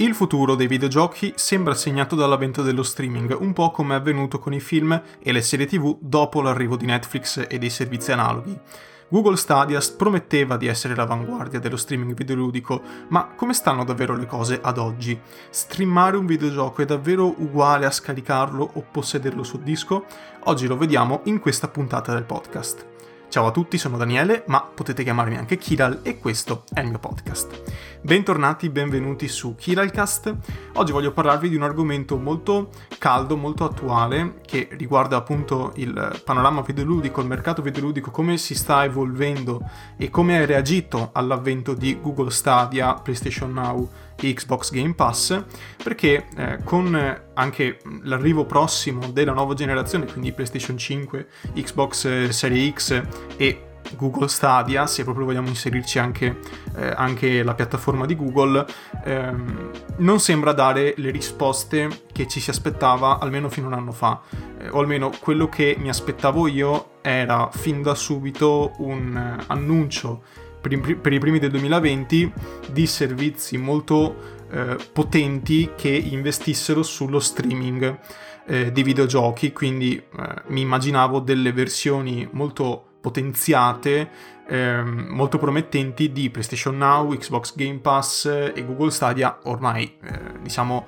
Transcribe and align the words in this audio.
Il 0.00 0.14
futuro 0.14 0.54
dei 0.54 0.68
videogiochi 0.68 1.32
sembra 1.34 1.74
segnato 1.74 2.14
dall'avvento 2.14 2.62
dello 2.62 2.84
streaming, 2.84 3.36
un 3.40 3.52
po' 3.52 3.72
come 3.72 3.94
è 3.94 3.98
avvenuto 3.98 4.38
con 4.38 4.52
i 4.54 4.60
film 4.60 5.02
e 5.20 5.32
le 5.32 5.42
serie 5.42 5.66
tv 5.66 5.98
dopo 6.00 6.40
l'arrivo 6.40 6.76
di 6.76 6.86
Netflix 6.86 7.46
e 7.48 7.58
dei 7.58 7.68
servizi 7.68 8.12
analoghi. 8.12 8.56
Google 9.08 9.34
Stadia 9.34 9.80
prometteva 9.96 10.56
di 10.56 10.68
essere 10.68 10.94
l'avanguardia 10.94 11.58
dello 11.58 11.76
streaming 11.76 12.14
videoludico, 12.14 12.80
ma 13.08 13.26
come 13.34 13.54
stanno 13.54 13.82
davvero 13.82 14.14
le 14.14 14.26
cose 14.26 14.60
ad 14.62 14.78
oggi? 14.78 15.18
Streamare 15.50 16.16
un 16.16 16.26
videogioco 16.26 16.80
è 16.80 16.84
davvero 16.84 17.34
uguale 17.36 17.84
a 17.84 17.90
scaricarlo 17.90 18.70
o 18.74 18.84
possederlo 18.92 19.42
su 19.42 19.60
disco? 19.60 20.04
Oggi 20.44 20.68
lo 20.68 20.76
vediamo 20.76 21.22
in 21.24 21.40
questa 21.40 21.66
puntata 21.66 22.14
del 22.14 22.22
podcast. 22.22 22.86
Ciao 23.30 23.46
a 23.46 23.50
tutti, 23.50 23.76
sono 23.76 23.98
Daniele, 23.98 24.44
ma 24.46 24.62
potete 24.62 25.02
chiamarmi 25.02 25.36
anche 25.36 25.58
Kiral 25.58 26.00
e 26.02 26.18
questo 26.18 26.64
è 26.72 26.80
il 26.80 26.88
mio 26.88 26.98
podcast. 26.98 27.97
Bentornati, 28.00 28.70
benvenuti 28.70 29.26
su 29.26 29.56
Kiralcast. 29.56 30.34
Oggi 30.74 30.92
voglio 30.92 31.10
parlarvi 31.10 31.48
di 31.48 31.56
un 31.56 31.62
argomento 31.62 32.16
molto 32.16 32.70
caldo, 32.96 33.36
molto 33.36 33.64
attuale, 33.64 34.40
che 34.46 34.68
riguarda 34.72 35.16
appunto 35.16 35.72
il 35.76 36.20
panorama 36.24 36.62
videoludico, 36.62 37.20
il 37.20 37.26
mercato 37.26 37.60
videoludico, 37.60 38.12
come 38.12 38.38
si 38.38 38.54
sta 38.54 38.84
evolvendo 38.84 39.68
e 39.96 40.10
come 40.10 40.38
ha 40.38 40.46
reagito 40.46 41.10
all'avvento 41.12 41.74
di 41.74 41.98
Google 42.00 42.30
Stadia, 42.30 42.94
PlayStation 42.94 43.52
Now 43.52 43.90
Xbox 44.14 44.70
Game 44.72 44.94
Pass 44.94 45.44
perché 45.82 46.26
eh, 46.36 46.58
con 46.64 47.20
anche 47.34 47.78
l'arrivo 48.02 48.44
prossimo 48.44 49.10
della 49.10 49.32
nuova 49.32 49.54
generazione, 49.54 50.06
quindi 50.06 50.32
PlayStation 50.32 50.76
5, 50.76 51.28
Xbox 51.54 52.04
eh, 52.04 52.32
Series 52.32 52.72
X 52.72 53.02
e 53.36 53.67
Google 53.96 54.28
Stadia, 54.28 54.86
se 54.86 55.04
proprio 55.04 55.26
vogliamo 55.26 55.48
inserirci 55.48 55.98
anche, 55.98 56.38
eh, 56.76 56.92
anche 56.94 57.42
la 57.42 57.54
piattaforma 57.54 58.06
di 58.06 58.16
Google, 58.16 58.64
ehm, 59.04 59.70
non 59.98 60.20
sembra 60.20 60.52
dare 60.52 60.94
le 60.96 61.10
risposte 61.10 62.04
che 62.12 62.26
ci 62.26 62.40
si 62.40 62.50
aspettava 62.50 63.18
almeno 63.18 63.48
fino 63.48 63.66
a 63.66 63.70
un 63.70 63.76
anno 63.76 63.92
fa, 63.92 64.20
eh, 64.58 64.68
o 64.68 64.80
almeno 64.80 65.10
quello 65.20 65.48
che 65.48 65.76
mi 65.78 65.88
aspettavo 65.88 66.46
io 66.46 66.90
era 67.02 67.48
fin 67.52 67.82
da 67.82 67.94
subito 67.94 68.72
un 68.78 69.16
eh, 69.16 69.44
annuncio 69.48 70.22
per 70.60 70.72
i, 70.72 70.96
per 70.96 71.12
i 71.12 71.18
primi 71.18 71.38
del 71.38 71.50
2020 71.50 72.32
di 72.70 72.86
servizi 72.86 73.56
molto 73.56 74.36
eh, 74.50 74.76
potenti 74.92 75.70
che 75.76 75.90
investissero 75.90 76.82
sullo 76.82 77.20
streaming 77.20 77.98
eh, 78.46 78.72
di 78.72 78.82
videogiochi, 78.82 79.52
quindi 79.52 79.96
eh, 79.96 80.42
mi 80.48 80.62
immaginavo 80.62 81.20
delle 81.20 81.52
versioni 81.52 82.26
molto 82.32 82.87
potenziate, 83.00 84.10
ehm, 84.48 85.06
molto 85.10 85.38
promettenti 85.38 86.12
di 86.12 86.30
PlayStation 86.30 86.76
Now, 86.76 87.14
Xbox 87.16 87.54
Game 87.54 87.78
Pass 87.78 88.26
e 88.26 88.64
Google 88.64 88.90
Stadia. 88.90 89.38
Ormai 89.44 89.96
eh, 90.02 90.40
diciamo 90.40 90.86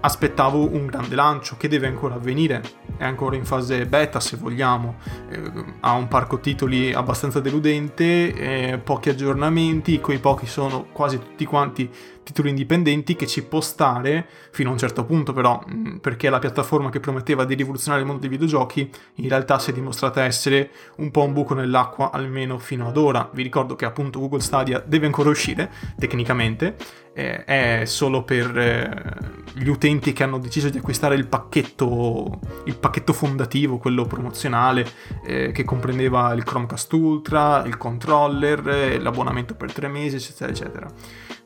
aspettavo 0.00 0.72
un 0.72 0.86
grande 0.86 1.14
lancio 1.14 1.56
che 1.58 1.68
deve 1.68 1.86
ancora 1.86 2.14
avvenire, 2.14 2.62
è 2.96 3.04
ancora 3.04 3.36
in 3.36 3.44
fase 3.44 3.86
beta 3.86 4.18
se 4.18 4.36
vogliamo, 4.36 4.96
eh, 5.28 5.42
ha 5.80 5.92
un 5.92 6.08
parco 6.08 6.40
titoli 6.40 6.92
abbastanza 6.92 7.40
deludente, 7.40 8.32
eh, 8.32 8.78
pochi 8.78 9.10
aggiornamenti, 9.10 10.00
quei 10.00 10.18
pochi 10.18 10.46
sono 10.46 10.86
quasi 10.92 11.18
tutti 11.18 11.44
quanti 11.44 11.90
titoli 12.22 12.50
indipendenti 12.50 13.16
che 13.16 13.26
ci 13.26 13.44
può 13.44 13.60
stare 13.60 14.26
fino 14.50 14.68
a 14.68 14.72
un 14.72 14.78
certo 14.78 15.04
punto 15.04 15.32
però, 15.32 15.62
mm, 15.68 15.96
perché 15.96 16.30
la 16.30 16.38
piattaforma 16.38 16.90
che 16.90 17.00
prometteva 17.00 17.44
di 17.44 17.54
rivoluzionare 17.54 18.02
il 18.02 18.06
mondo 18.06 18.22
dei 18.22 18.30
videogiochi 18.30 18.90
in 19.16 19.28
realtà 19.28 19.58
si 19.58 19.70
è 19.70 19.72
dimostrata 19.72 20.24
essere 20.24 20.70
un 20.96 21.10
po' 21.10 21.22
un 21.22 21.32
buco 21.32 21.54
nell'acqua 21.54 22.10
almeno 22.10 22.58
fino 22.58 22.88
ad 22.88 22.96
ora. 22.96 23.28
Vi 23.32 23.42
ricordo 23.42 23.76
che 23.76 23.84
appunto 23.84 24.20
Google 24.20 24.40
Stadia 24.40 24.82
deve 24.84 25.06
ancora 25.06 25.30
uscire 25.30 25.70
tecnicamente, 25.98 26.76
eh, 27.12 27.44
è 27.44 27.82
solo 27.86 28.22
per 28.22 28.56
eh, 28.56 29.02
gli 29.54 29.68
utenti 29.68 30.12
che 30.12 30.22
hanno 30.22 30.38
deciso 30.38 30.68
di 30.68 30.78
acquistare 30.78 31.14
il 31.14 31.26
pacchetto, 31.26 32.38
il 32.64 32.76
pacchetto 32.76 33.12
fondativo, 33.12 33.78
quello 33.78 34.04
promozionale, 34.04 34.86
eh, 35.24 35.52
che 35.52 35.64
comprendeva 35.64 36.32
il 36.32 36.44
Chromecast 36.44 36.92
Ultra, 36.92 37.64
il 37.64 37.76
controller, 37.76 38.68
eh, 38.68 38.98
l'abbonamento 38.98 39.54
per 39.54 39.72
tre 39.72 39.88
mesi, 39.88 40.16
eccetera, 40.16 40.50
eccetera. 40.50 40.90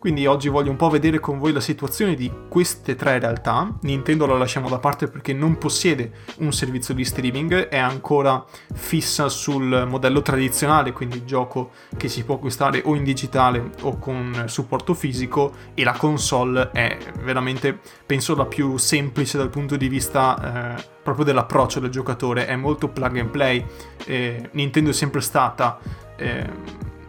Quindi 0.05 0.27
oggi 0.27 0.51
voglio 0.51 0.71
un 0.71 0.77
po' 0.77 0.91
vedere 0.91 1.19
con 1.19 1.39
voi 1.39 1.51
la 1.51 1.61
situazione 1.61 2.15
di 2.15 2.31
queste 2.51 2.95
tre 2.95 3.19
realtà. 3.19 3.75
Nintendo 3.85 4.27
la 4.27 4.37
lasciamo 4.37 4.69
da 4.69 4.79
parte 4.79 5.09
perché 5.09 5.33
non 5.33 5.57
possiede 5.57 6.13
un 6.41 6.53
servizio 6.53 6.93
di 6.93 7.07
streaming, 7.07 7.69
è 7.69 7.79
ancora 7.79 8.45
fissa 8.75 9.31
sul 9.31 9.87
modello 9.89 10.21
tradizionale, 10.21 10.93
quindi 10.93 11.25
gioco 11.25 11.71
che 11.97 12.09
si 12.09 12.23
può 12.23 12.35
acquistare 12.35 12.83
o 12.85 12.95
in 12.95 13.03
digitale 13.03 13.71
o 13.81 13.97
con 13.97 14.45
supporto 14.47 14.93
fisico 14.93 15.55
e 15.73 15.85
la 15.85 15.93
console 15.93 16.71
è 16.73 16.99
veramente, 17.23 17.81
penso, 18.05 18.37
la 18.37 18.45
più 18.45 18.77
semplice 18.77 19.39
dal 19.39 19.49
punto 19.49 19.77
di 19.77 19.89
vista... 19.89 20.77
Eh, 20.77 20.93
proprio 21.05 21.27
dell'approccio 21.27 21.81
del 21.81 21.91
giocatore, 21.91 22.47
è 22.47 22.57
molto 22.57 22.89
plug 22.89 23.19
and 23.19 23.29
play. 23.29 23.63
Eh, 24.07 24.49
Nintendo 24.53 24.89
è 24.89 24.95
sempre 24.95 25.21
stata 25.21 25.79
eh, 26.17 26.49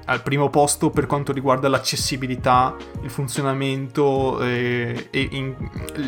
al 0.06 0.22
primo 0.22 0.50
posto 0.50 0.90
per 0.90 1.06
quanto 1.06 1.32
riguarda 1.32 1.68
l'accessibilità, 1.68 2.76
il 3.02 3.10
funzionamento 3.10 4.42
eh, 4.42 5.08
e 5.12 5.28
in, 5.32 5.56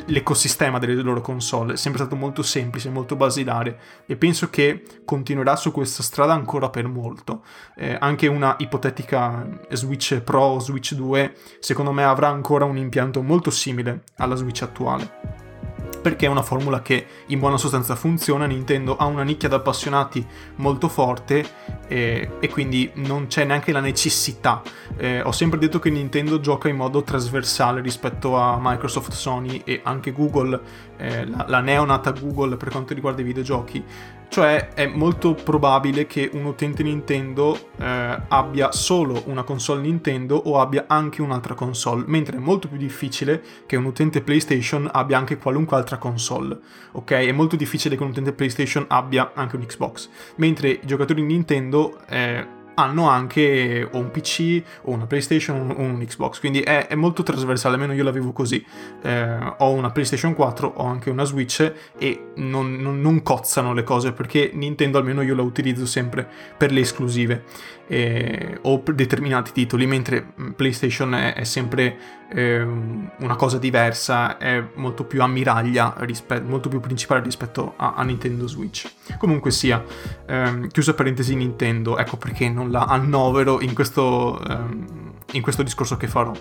l'ecosistema 0.06 0.80
delle 0.80 1.02
loro 1.02 1.22
console. 1.22 1.74
È 1.74 1.78
sempre 1.78 2.02
stato 2.02 2.16
molto 2.16 2.44
semplice, 2.44 2.90
molto 2.90 3.16
basilare 3.16 3.80
e 4.06 4.16
penso 4.16 4.50
che 4.50 4.84
continuerà 5.06 5.56
su 5.56 5.72
questa 5.72 6.03
strada 6.03 6.34
ancora 6.34 6.69
per 6.69 6.88
molto. 6.88 7.44
Eh, 7.75 7.97
anche 8.00 8.28
una 8.28 8.56
ipotetica 8.59 9.47
Switch 9.72 10.19
Pro 10.22 10.41
o 10.41 10.59
Switch 10.59 10.94
2 10.94 11.35
secondo 11.59 11.91
me 11.91 12.03
avrà 12.03 12.28
ancora 12.28 12.66
un 12.66 12.78
impianto 12.78 13.22
molto 13.22 13.50
simile 13.50 14.03
alla 14.18 14.35
Switch 14.35 14.62
attuale 14.62 15.26
perché 16.07 16.25
è 16.25 16.29
una 16.29 16.41
formula 16.41 16.81
che 16.81 17.06
in 17.25 17.40
buona 17.40 17.57
sostanza 17.57 17.97
funziona, 17.97 18.45
Nintendo 18.45 18.95
ha 18.95 19.03
una 19.03 19.23
nicchia 19.23 19.50
di 19.50 19.56
appassionati 19.56 20.25
molto 20.56 20.88
forte 20.88 21.45
eh, 21.90 22.29
e 22.40 22.47
quindi 22.47 22.90
non 22.94 23.28
c'è 23.28 23.44
neanche 23.44 23.73
la 23.73 23.81
necessità. 23.81 24.62
Eh, 24.96 25.22
ho 25.22 25.34
sempre 25.34 25.59
detto 25.59 25.79
che 25.79 25.90
Nintendo 25.90 26.40
gioca 26.40 26.69
in 26.69 26.78
modo 26.78 27.03
trasversale 27.03 27.81
rispetto 27.81 28.38
a 28.38 28.57
Microsoft, 28.57 29.12
Sony 29.12 29.63
e 29.66 29.81
anche 29.84 30.13
Google, 30.13 30.57
eh, 30.97 31.25
la, 31.25 31.46
la 31.47 31.59
neonata 31.59 32.12
Google 32.12 32.58
per 32.58 32.69
quanto 32.69 32.94
riguarda 32.94 33.22
i 33.22 33.24
videogiochi, 33.25 33.84
cioè 34.30 34.74
è 34.74 34.88
molto 34.88 35.34
probabile 35.34 36.06
che 36.06 36.30
un 36.34 36.46
utente 36.46 36.84
Nintendo 36.84 37.69
eh, 37.78 38.19
abbia 38.28 38.72
solo 38.72 39.24
una 39.28 39.44
console 39.44 39.81
Nintendo 39.81 40.35
o 40.35 40.59
abbia 40.59 40.85
anche 40.88 41.22
un'altra 41.22 41.53
console, 41.53 42.03
mentre 42.08 42.38
è 42.38 42.40
molto 42.40 42.68
più 42.68 42.78
difficile 42.78 43.41
che 43.66 43.78
un 43.78 43.85
utente 43.85 44.22
PlayStation 44.22 44.90
abbia 44.91 45.18
anche 45.18 45.38
qualunque 45.38 45.78
altra 45.78 45.97
console. 45.97 46.59
Ok? 46.91 47.12
È 47.12 47.31
molto 47.31 47.56
difficile 47.56 47.96
che 47.96 48.03
un 48.03 48.09
utente 48.09 48.34
PlayStation 48.34 48.85
abbia 48.90 49.31
anche 49.34 49.56
un 49.56 49.66
Xbox, 49.66 50.09
mentre 50.35 50.69
i 50.69 50.79
giocatori 50.84 51.22
Nintendo 51.22 51.97
eh, 52.09 52.56
hanno 52.79 53.09
anche 53.09 53.88
o 53.91 53.97
un 53.97 54.11
PC 54.11 54.61
o 54.83 54.91
una 54.91 55.07
PlayStation 55.07 55.73
o 55.75 55.81
un 55.81 56.03
Xbox, 56.05 56.39
quindi 56.39 56.61
è, 56.61 56.88
è 56.88 56.95
molto 56.95 57.23
trasversale, 57.23 57.75
almeno 57.75 57.93
io 57.93 58.03
l'avevo 58.03 58.31
così. 58.31 58.63
Eh, 59.01 59.53
ho 59.57 59.71
una 59.71 59.89
PlayStation 59.89 60.35
4, 60.35 60.73
ho 60.75 60.85
anche 60.85 61.09
una 61.09 61.23
Switch 61.23 61.73
e 61.97 62.31
non, 62.35 62.75
non, 62.75 63.01
non, 63.01 63.23
cozzano 63.23 63.73
le 63.73 63.83
cose 63.83 64.11
perché 64.11 64.51
Nintendo 64.53 64.99
almeno 64.99 65.21
io 65.23 65.33
la 65.33 65.41
utilizzo 65.41 65.85
sempre 65.85 66.27
per 66.55 66.71
le 66.71 66.81
esclusive 66.81 67.43
eh, 67.87 68.59
o 68.61 68.83
determinati 68.93 69.51
titoli, 69.51 69.85
mentre 69.85 70.33
mm, 70.39 70.51
PlayStation 70.51 71.13
è, 71.13 71.33
è 71.33 71.43
sempre 71.43 71.97
eh, 72.29 72.61
una 72.61 73.35
cosa 73.35 73.57
diversa, 73.57 74.37
è 74.37 74.63
molto 74.75 75.05
più 75.05 75.21
ammiraglia, 75.21 75.93
rispetto, 75.99 76.47
molto 76.47 76.69
più 76.69 76.79
principale 76.79 77.21
rispetto 77.21 77.73
a, 77.77 77.93
a 77.95 78.03
Nintendo 78.03 78.47
Switch. 78.47 78.89
Comunque 79.17 79.51
sia, 79.51 79.83
ehm, 80.25 80.67
chiusa 80.67 80.93
parentesi 80.93 81.35
Nintendo, 81.35 81.97
ecco 81.97 82.17
perché 82.17 82.49
non 82.49 82.71
la 82.71 82.83
annovero 82.83 83.61
in 83.61 83.73
questo, 83.73 84.41
ehm, 84.45 85.13
in 85.31 85.41
questo 85.41 85.63
discorso 85.63 85.97
che 85.97 86.07
farò. 86.07 86.33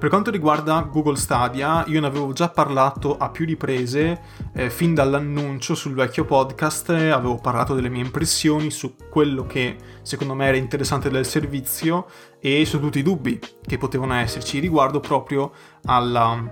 Per 0.00 0.08
quanto 0.08 0.30
riguarda 0.30 0.80
Google 0.90 1.16
Stadia, 1.16 1.84
io 1.86 2.00
ne 2.00 2.06
avevo 2.06 2.32
già 2.32 2.48
parlato 2.48 3.18
a 3.18 3.28
più 3.28 3.44
riprese 3.44 4.22
eh, 4.54 4.70
fin 4.70 4.94
dall'annuncio 4.94 5.74
sul 5.74 5.92
vecchio 5.92 6.24
podcast, 6.24 6.88
avevo 6.88 7.34
parlato 7.34 7.74
delle 7.74 7.90
mie 7.90 8.02
impressioni 8.02 8.70
su 8.70 8.94
quello 9.10 9.44
che 9.44 9.76
secondo 10.00 10.32
me 10.32 10.46
era 10.46 10.56
interessante 10.56 11.10
del 11.10 11.26
servizio 11.26 12.06
e 12.38 12.64
su 12.64 12.80
tutti 12.80 13.00
i 13.00 13.02
dubbi 13.02 13.38
che 13.60 13.76
potevano 13.76 14.14
esserci 14.14 14.58
riguardo 14.58 15.00
proprio 15.00 15.52
alla, 15.84 16.50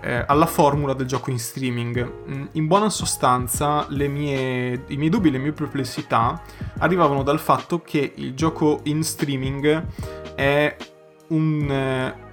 eh, 0.00 0.24
alla 0.26 0.46
formula 0.46 0.94
del 0.94 1.06
gioco 1.06 1.28
in 1.28 1.38
streaming. 1.38 2.10
Mm, 2.26 2.46
in 2.52 2.66
buona 2.66 2.88
sostanza 2.88 3.86
mie, 3.90 4.84
i 4.86 4.96
miei 4.96 5.10
dubbi, 5.10 5.30
le 5.30 5.36
mie 5.36 5.52
perplessità 5.52 6.40
arrivavano 6.78 7.22
dal 7.22 7.38
fatto 7.38 7.82
che 7.82 8.14
il 8.16 8.32
gioco 8.32 8.80
in 8.84 9.04
streaming 9.04 9.84
è 10.34 10.74
un... 11.28 12.26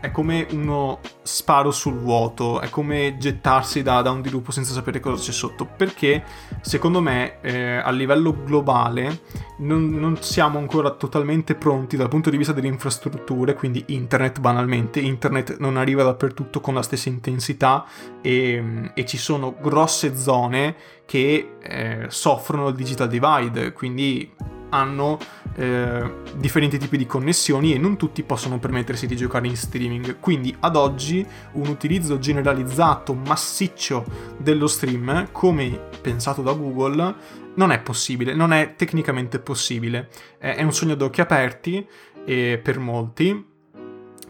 È 0.00 0.10
come 0.10 0.46
uno 0.52 1.00
sparo 1.22 1.70
sul 1.70 1.94
vuoto, 1.94 2.60
è 2.60 2.70
come 2.70 3.16
gettarsi 3.18 3.82
da, 3.82 4.00
da 4.00 4.10
un 4.10 4.22
dirupo 4.22 4.50
senza 4.50 4.72
sapere 4.72 5.00
cosa 5.00 5.22
c'è 5.22 5.32
sotto, 5.32 5.66
perché 5.66 6.24
secondo 6.62 7.00
me 7.00 7.40
eh, 7.40 7.76
a 7.76 7.90
livello 7.90 8.34
globale 8.44 9.22
non, 9.58 9.88
non, 9.90 10.22
siamo 10.22 10.58
ancora 10.58 10.90
totalmente 10.90 11.54
pronti 11.54 11.96
dal 11.96 12.08
punto 12.08 12.30
di 12.30 12.36
vista 12.36 12.52
delle 12.52 12.68
infrastrutture, 12.68 13.54
quindi 13.54 13.84
internet 13.88 14.40
banalmente, 14.40 15.00
internet 15.00 15.58
non 15.58 15.76
arriva 15.76 16.02
dappertutto 16.02 16.60
con 16.60 16.74
la 16.74 16.82
stessa 16.82 17.08
intensità 17.08 17.84
e, 18.22 18.92
e 18.94 19.04
ci 19.04 19.18
sono 19.18 19.54
grosse 19.60 20.16
zone 20.16 20.74
che 21.04 21.56
eh, 21.60 22.06
soffrono 22.08 22.68
il 22.68 22.74
digital 22.74 23.08
divide, 23.08 23.72
quindi 23.72 24.32
hanno 24.70 25.18
eh, 25.60 26.10
differenti 26.36 26.78
tipi 26.78 26.96
di 26.96 27.04
connessioni 27.04 27.74
e 27.74 27.78
non 27.78 27.98
tutti 27.98 28.22
possono 28.22 28.58
permettersi 28.58 29.06
di 29.06 29.14
giocare 29.14 29.46
in 29.46 29.56
streaming. 29.56 30.18
Quindi 30.18 30.56
ad 30.60 30.74
oggi 30.74 31.24
un 31.52 31.68
utilizzo 31.68 32.18
generalizzato, 32.18 33.12
massiccio 33.12 34.06
dello 34.38 34.66
stream, 34.66 35.28
come 35.32 35.88
pensato 36.00 36.40
da 36.40 36.54
Google, 36.54 37.14
non 37.56 37.72
è 37.72 37.80
possibile, 37.80 38.32
non 38.34 38.54
è 38.54 38.74
tecnicamente 38.74 39.38
possibile. 39.38 40.08
è 40.38 40.62
un 40.62 40.72
sogno 40.72 40.94
ad 40.94 41.02
occhi 41.02 41.20
aperti 41.20 41.86
per 42.24 42.78
molti 42.78 43.48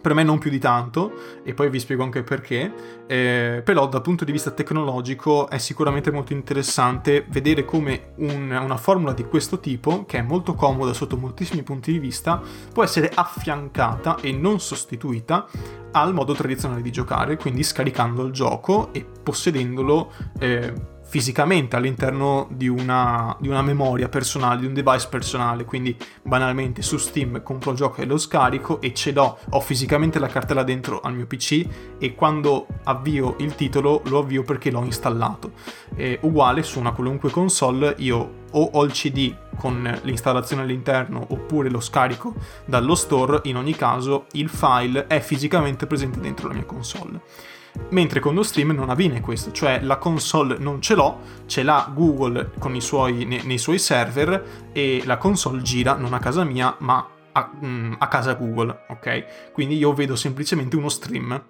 per 0.00 0.14
me 0.14 0.23
non 0.23 0.38
più 0.38 0.50
di 0.50 0.58
tanto, 0.58 1.12
e 1.44 1.55
poi 1.55 1.70
vi 1.70 1.79
spiego 1.79 2.02
anche 2.02 2.23
perché, 2.23 2.73
eh, 3.06 3.61
però 3.64 3.88
dal 3.88 4.02
punto 4.02 4.25
di 4.25 4.32
vista 4.32 4.50
tecnologico 4.50 5.49
è 5.49 5.58
sicuramente 5.58 6.11
molto 6.11 6.32
interessante 6.32 7.25
vedere 7.29 7.64
come 7.64 8.12
un, 8.17 8.50
una 8.50 8.76
formula 8.76 9.12
di 9.12 9.25
questo 9.25 9.61
tipo, 9.61 10.05
che 10.06 10.19
è 10.19 10.23
molto 10.23 10.55
comoda 10.55 10.93
sotto 10.93 11.17
moltissimi 11.17 11.62
punti 11.62 11.93
di 11.93 11.99
vista, 11.99 12.41
può 12.73 12.82
essere 12.82 13.11
affiancata 13.12 14.17
e 14.20 14.32
non 14.32 14.61
sostituita 14.61 15.47
al 15.93 16.14
modo 16.14 16.35
tradizionale 16.35 16.82
di 16.82 16.93
giocare, 16.93 17.37
quindi 17.37 17.62
scaricando 17.62 18.25
il 18.25 18.32
gioco 18.32 18.93
e 18.93 19.05
possedendolo. 19.05 20.12
Eh, 20.38 20.99
fisicamente 21.11 21.75
all'interno 21.75 22.47
di 22.53 22.69
una, 22.69 23.37
di 23.41 23.49
una, 23.49 23.62
memoria 23.62 24.09
personale, 24.09 24.61
di 24.61 24.67
un 24.67 24.75
device 24.75 25.09
personale, 25.09 25.65
quindi 25.65 25.97
banalmente 26.23 26.83
su 26.83 26.99
Steam 26.99 27.43
compro 27.43 27.73
il 27.73 27.77
gioco 27.77 28.01
e 28.01 28.05
lo 28.05 28.17
scarico 28.17 28.81
e 28.81 28.95
ce 28.95 29.11
l'ho, 29.11 29.37
ho 29.49 29.61
fisicamente 29.61 30.21
la 30.21 30.29
cartella 30.29 30.62
dentro 30.62 31.01
al 31.01 31.15
mio 31.15 31.27
PC 31.27 31.67
e 31.99 32.15
quando 32.15 32.69
avvio 32.85 33.35
il 33.41 33.57
titolo 33.57 34.03
lo 34.05 34.19
avvio 34.19 34.45
perché 34.45 34.71
l'ho 34.71 34.85
installato. 34.85 35.51
E 35.97 36.21
uguale 36.23 36.62
su 36.62 36.79
una 36.79 36.93
qualunque 36.93 37.31
console 37.31 37.97
io 37.99 38.47
o 38.53 38.71
ho 38.73 38.85
il 38.85 38.93
CD 38.93 39.35
con 39.56 39.83
l'installazione 40.03 40.63
all'interno 40.63 41.27
oppure 41.31 41.71
lo 41.71 41.81
scarico 41.81 42.35
dallo 42.65 42.95
store, 42.95 43.41
in 43.45 43.56
ogni 43.56 43.75
caso 43.75 44.27
il 44.33 44.49
file 44.49 45.09
è 45.09 45.19
fisicamente 45.19 45.89
presente 45.89 46.21
dentro 46.21 46.47
la 46.47 46.55
mia 46.55 46.65
console. 46.65 47.21
Mentre 47.90 48.20
con 48.20 48.34
lo 48.34 48.43
stream 48.43 48.70
non 48.70 48.90
avviene 48.90 49.20
questo, 49.20 49.52
cioè 49.52 49.81
la 49.81 49.96
console 49.96 50.58
non 50.58 50.81
ce 50.81 50.94
l'ho, 50.94 51.20
ce 51.46 51.62
l'ha 51.62 51.90
Google 51.94 52.52
suoi, 52.78 53.25
nei, 53.25 53.44
nei, 53.44 53.58
suoi 53.58 53.78
server 53.78 54.70
e 54.72 55.02
la 55.05 55.17
console 55.17 55.62
gira 55.62 55.94
non 55.94 56.12
a 56.12 56.19
casa 56.19 56.44
mia 56.44 56.75
ma 56.81 57.08
a, 57.32 57.50
mm, 57.64 57.94
a 57.99 58.08
casa 58.08 58.34
Google, 58.34 58.84
ok? 58.88 59.52
Quindi 59.52 59.76
io 59.76 59.93
vedo 59.93 60.17
semplicemente 60.17 60.76
uno 60.76 60.88
stream. 60.88 61.44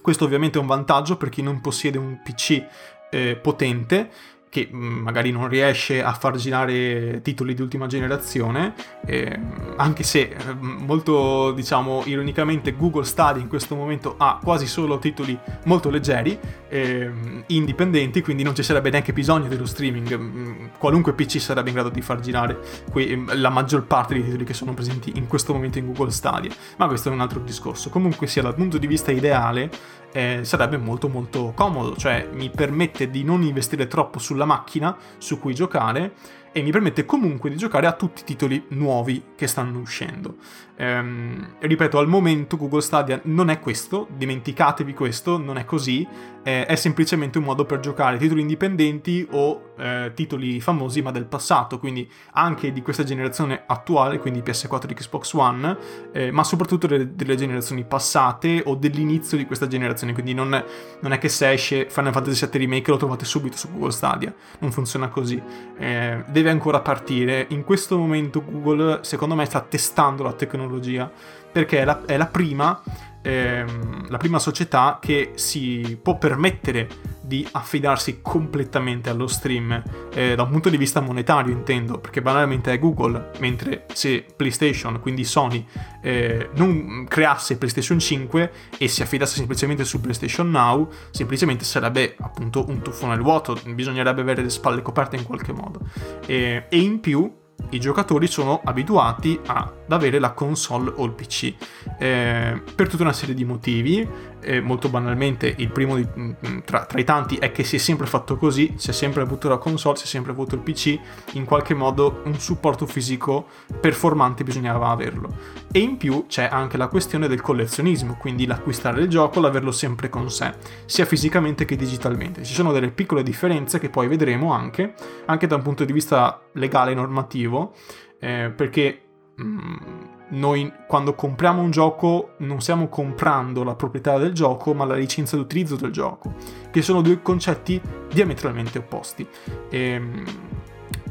Questo 0.00 0.24
ovviamente 0.24 0.58
è 0.58 0.60
un 0.60 0.66
vantaggio 0.66 1.16
per 1.16 1.28
chi 1.28 1.42
non 1.42 1.60
possiede 1.60 1.98
un 1.98 2.20
PC 2.22 2.64
eh, 3.10 3.36
potente 3.36 4.10
che 4.48 4.68
mm, 4.72 4.98
magari 5.02 5.30
non 5.30 5.48
riesce 5.48 6.02
a 6.02 6.12
far 6.12 6.36
girare 6.36 7.20
titoli 7.22 7.54
di 7.54 7.62
ultima 7.62 7.86
generazione, 7.86 8.74
eh, 9.06 9.38
anche 9.76 10.02
se 10.02 10.20
eh, 10.20 10.54
molto 10.60 11.52
diciamo 11.52 12.02
ironicamente 12.06 12.74
Google 12.74 13.04
Stadia 13.04 13.42
in 13.42 13.48
questo 13.48 13.74
momento 13.74 14.14
ha 14.16 14.38
quasi 14.42 14.66
solo 14.66 14.98
titoli 14.98 15.38
molto 15.64 15.90
leggeri, 15.90 16.38
eh, 16.68 17.10
indipendenti, 17.46 18.22
quindi 18.22 18.42
non 18.42 18.54
ci 18.54 18.62
sarebbe 18.62 18.90
neanche 18.90 19.12
bisogno 19.12 19.48
dello 19.48 19.66
streaming, 19.66 20.16
mm, 20.16 20.66
qualunque 20.78 21.12
PC 21.12 21.40
sarebbe 21.40 21.68
in 21.68 21.74
grado 21.74 21.90
di 21.90 22.00
far 22.00 22.20
girare 22.20 22.58
que- 22.90 23.16
mm, 23.16 23.28
la 23.34 23.50
maggior 23.50 23.84
parte 23.84 24.14
dei 24.14 24.24
titoli 24.24 24.44
che 24.44 24.54
sono 24.54 24.74
presenti 24.74 25.12
in 25.16 25.26
questo 25.26 25.52
momento 25.52 25.78
in 25.78 25.86
Google 25.86 26.10
Stadia, 26.10 26.50
ma 26.76 26.86
questo 26.86 27.10
è 27.10 27.12
un 27.12 27.20
altro 27.20 27.40
discorso. 27.40 27.90
Comunque 27.90 28.26
sia 28.26 28.42
dal 28.42 28.54
punto 28.54 28.78
di 28.78 28.86
vista 28.86 29.10
ideale 29.10 29.70
eh, 30.18 30.40
sarebbe 30.42 30.76
molto 30.78 31.08
molto 31.08 31.52
comodo, 31.54 31.94
cioè 31.94 32.28
mi 32.32 32.50
permette 32.50 33.08
di 33.08 33.22
non 33.22 33.42
investire 33.42 33.86
troppo 33.86 34.18
sulla 34.18 34.44
macchina 34.44 34.96
su 35.16 35.38
cui 35.38 35.54
giocare 35.54 36.14
e 36.50 36.60
mi 36.60 36.72
permette 36.72 37.04
comunque 37.04 37.50
di 37.50 37.56
giocare 37.56 37.86
a 37.86 37.92
tutti 37.92 38.22
i 38.22 38.24
titoli 38.24 38.64
nuovi 38.70 39.22
che 39.36 39.46
stanno 39.46 39.78
uscendo. 39.78 40.34
Ehm, 40.80 41.56
ripeto, 41.58 41.98
al 41.98 42.06
momento 42.06 42.56
Google 42.56 42.82
Stadia 42.82 43.20
non 43.24 43.50
è 43.50 43.58
questo, 43.58 44.06
dimenticatevi 44.16 44.94
questo, 44.94 45.36
non 45.36 45.58
è 45.58 45.64
così, 45.64 46.06
eh, 46.44 46.66
è 46.66 46.76
semplicemente 46.76 47.38
un 47.38 47.44
modo 47.44 47.64
per 47.64 47.80
giocare 47.80 48.16
titoli 48.16 48.42
indipendenti 48.42 49.26
o 49.32 49.72
eh, 49.76 50.12
titoli 50.14 50.60
famosi 50.60 51.02
ma 51.02 51.10
del 51.10 51.26
passato, 51.26 51.80
quindi 51.80 52.08
anche 52.32 52.72
di 52.72 52.80
questa 52.80 53.02
generazione 53.02 53.64
attuale, 53.66 54.18
quindi 54.18 54.40
PS4 54.40 54.88
e 54.88 54.94
Xbox 54.94 55.32
One, 55.32 55.76
eh, 56.12 56.30
ma 56.30 56.44
soprattutto 56.44 56.86
delle, 56.86 57.14
delle, 57.14 57.34
generazioni 57.34 57.84
passate 57.84 58.62
o 58.64 58.76
dell'inizio 58.76 59.36
di 59.36 59.46
questa 59.46 59.66
generazione, 59.66 60.12
quindi 60.12 60.32
non, 60.32 60.64
non, 61.00 61.12
è 61.12 61.18
che 61.18 61.28
se 61.28 61.50
esce 61.50 61.88
Final 61.90 62.12
Fantasy 62.12 62.48
VII 62.48 62.58
Remake 62.60 62.90
lo 62.90 62.96
trovate 62.96 63.24
subito 63.24 63.56
su 63.56 63.70
Google 63.72 63.90
Stadia, 63.90 64.32
non 64.60 64.70
funziona 64.70 65.08
così, 65.08 65.40
eh, 65.76 66.24
deve 66.28 66.50
ancora 66.50 66.80
partire, 66.80 67.46
in 67.50 67.64
questo 67.64 67.98
momento 67.98 68.44
Google 68.44 69.00
secondo 69.02 69.34
me 69.34 69.44
sta 69.44 69.60
testando 69.60 70.22
la 70.22 70.32
tecnologia 70.32 70.66
tecnologia, 70.68 71.10
perché 71.50 71.80
è 71.80 71.84
la, 71.84 72.04
è 72.04 72.16
la 72.16 72.26
prima, 72.26 72.82
ehm, 73.22 74.10
la 74.10 74.18
prima 74.18 74.38
società 74.38 74.98
che 75.00 75.32
si 75.34 75.98
può 76.00 76.18
permettere 76.18 77.16
di 77.28 77.46
affidarsi 77.52 78.20
completamente 78.22 79.10
allo 79.10 79.26
stream 79.26 79.82
eh, 80.14 80.34
da 80.34 80.44
un 80.44 80.50
punto 80.50 80.70
di 80.70 80.78
vista 80.78 81.00
monetario 81.00 81.52
intendo 81.52 81.98
perché 81.98 82.22
banalmente 82.22 82.72
è 82.72 82.78
Google 82.78 83.32
mentre 83.40 83.84
se 83.92 84.24
PlayStation 84.34 84.98
quindi 84.98 85.24
Sony 85.24 85.62
eh, 86.00 86.48
non 86.54 87.04
creasse 87.06 87.58
PlayStation 87.58 87.98
5 87.98 88.52
e 88.78 88.88
si 88.88 89.02
affidasse 89.02 89.36
semplicemente 89.36 89.84
su 89.84 90.00
PlayStation 90.00 90.48
Now 90.48 90.88
semplicemente 91.10 91.64
sarebbe 91.64 92.16
appunto 92.18 92.64
un 92.66 92.80
tuffo 92.80 93.06
nel 93.06 93.20
vuoto 93.20 93.60
bisognerebbe 93.74 94.22
avere 94.22 94.40
le 94.40 94.48
spalle 94.48 94.80
coperte 94.80 95.16
in 95.16 95.24
qualche 95.24 95.52
modo. 95.52 95.80
E, 96.24 96.64
e 96.70 96.78
in 96.78 97.00
più 97.00 97.30
i 97.70 97.80
giocatori 97.80 98.26
sono 98.26 98.60
abituati 98.64 99.38
ad 99.44 99.70
avere 99.88 100.18
la 100.18 100.32
console 100.32 100.92
o 100.94 101.04
il 101.04 101.12
PC 101.12 101.54
eh, 101.98 102.62
per 102.74 102.88
tutta 102.88 103.02
una 103.02 103.12
serie 103.12 103.34
di 103.34 103.44
motivi 103.44 104.08
eh, 104.40 104.60
molto 104.60 104.88
banalmente 104.88 105.52
il 105.56 105.70
primo 105.70 105.96
di, 105.96 106.06
mm, 106.06 106.30
mm, 106.46 106.58
tra, 106.64 106.84
tra, 106.84 106.98
i 106.98 107.04
tanti 107.04 107.36
è 107.36 107.50
che 107.52 107.64
si 107.64 107.76
è 107.76 107.78
sempre 107.78 108.06
fatto 108.06 108.36
così 108.36 108.74
si 108.76 108.90
è 108.90 108.92
sempre 108.92 109.22
avuto 109.22 109.48
la 109.48 109.58
console 109.58 109.96
si 109.96 110.04
è 110.04 110.06
sempre 110.06 110.32
avuto 110.32 110.54
il 110.54 110.60
PC 110.60 110.98
in 111.32 111.44
qualche 111.44 111.74
modo 111.74 112.22
un 112.24 112.38
supporto 112.38 112.86
fisico 112.86 113.46
performante 113.80 114.44
bisognava 114.44 114.88
averlo. 114.88 115.36
E 115.70 115.80
in 115.80 115.96
più 115.96 116.26
c'è 116.26 116.48
anche 116.50 116.76
la 116.76 116.88
questione 116.88 117.28
del 117.28 117.40
collezionismo 117.40 118.16
quindi 118.16 118.46
l'acquistare 118.46 119.02
il 119.02 119.08
gioco 119.08 119.40
l'averlo 119.40 119.72
sempre 119.72 120.08
con 120.08 120.30
sé 120.30 120.54
sia 120.86 121.04
fisicamente 121.04 121.64
che 121.64 121.76
digitalmente. 121.76 122.44
Ci 122.44 122.54
sono 122.54 122.72
delle 122.72 122.90
piccole 122.90 123.22
differenze 123.22 123.78
che 123.78 123.90
poi 123.90 124.08
vedremo 124.08 124.52
anche 124.52 124.94
anche 125.26 125.46
da 125.46 125.56
un 125.56 125.62
punto 125.62 125.84
di 125.84 125.92
vista 125.92 126.40
legale 126.52 126.92
e 126.92 126.94
normativo 126.94 127.74
eh, 128.20 128.52
perché 128.54 129.02
mm, 129.40 130.16
noi 130.30 130.72
quando 130.86 131.14
compriamo 131.14 131.62
un 131.62 131.70
gioco 131.70 132.34
non 132.38 132.60
stiamo 132.60 132.88
comprando 132.88 133.64
la 133.64 133.74
proprietà 133.74 134.18
del 134.18 134.32
gioco, 134.32 134.74
ma 134.74 134.84
la 134.84 134.94
licenza 134.94 135.36
d'utilizzo 135.36 135.76
del 135.76 135.90
gioco, 135.90 136.34
che 136.70 136.82
sono 136.82 137.00
due 137.00 137.22
concetti 137.22 137.80
diametralmente 138.12 138.78
opposti. 138.78 139.26
E, 139.70 139.78
ehm, 139.78 140.24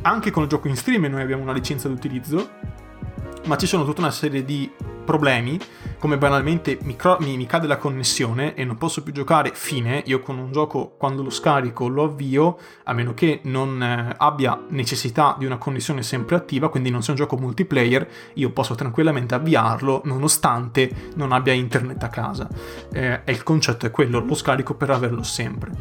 anche 0.02 0.32
con 0.32 0.44
il 0.44 0.50
gioco 0.50 0.68
in 0.68 0.76
stream 0.76 1.06
noi 1.06 1.22
abbiamo 1.22 1.44
una 1.44 1.54
licenza 1.54 1.88
d'utilizzo, 1.88 2.50
ma 3.46 3.58
ci 3.58 3.66
sono 3.66 3.84
tutta 3.84 4.02
una 4.02 4.12
serie 4.12 4.44
di 4.46 4.72
problemi, 5.04 5.60
come 6.00 6.18
banalmente 6.18 6.78
mi, 6.84 6.96
cro- 6.96 7.18
mi, 7.20 7.36
mi, 7.38 7.46
cade 7.46 7.68
la 7.68 7.78
connessione 7.78 8.54
e 8.54 8.64
non 8.64 8.78
posso 8.78 9.04
più 9.04 9.14
giocare, 9.14 9.52
fine, 9.54 10.04
io 10.06 10.20
con 10.20 10.38
un 10.38 10.52
gioco 10.52 10.96
quando 10.98 11.24
lo 11.24 11.30
scarico 11.30 11.88
lo 11.88 12.04
avvio, 12.04 12.58
a 12.84 12.94
meno 12.94 13.14
che 13.14 13.42
non 13.44 13.82
eh, 13.82 14.14
abbia 14.18 14.60
necessità 14.70 15.36
di 15.38 15.46
una 15.46 15.58
connessione 15.58 16.04
sempre 16.04 16.36
attiva, 16.36 16.70
quindi 16.70 16.90
non 16.90 17.02
sia 17.02 17.14
un 17.14 17.20
gioco 17.20 17.38
multiplayer, 17.38 18.08
io 18.34 18.52
posso 18.52 18.76
tranquillamente 18.76 19.36
avviarlo 19.36 20.02
nonostante 20.06 21.12
non 21.16 21.32
abbia 21.32 21.54
internet 21.54 22.04
a 22.04 22.10
casa. 22.10 22.48
Eh, 22.92 23.22
e 23.24 23.32
il 23.32 23.44
concetto 23.44 23.86
è 23.86 23.92
quello, 23.92 24.20
lo 24.20 24.36
scarico 24.36 24.76
per 24.76 24.92
averlo 24.92 25.24
sempre. 25.24 25.72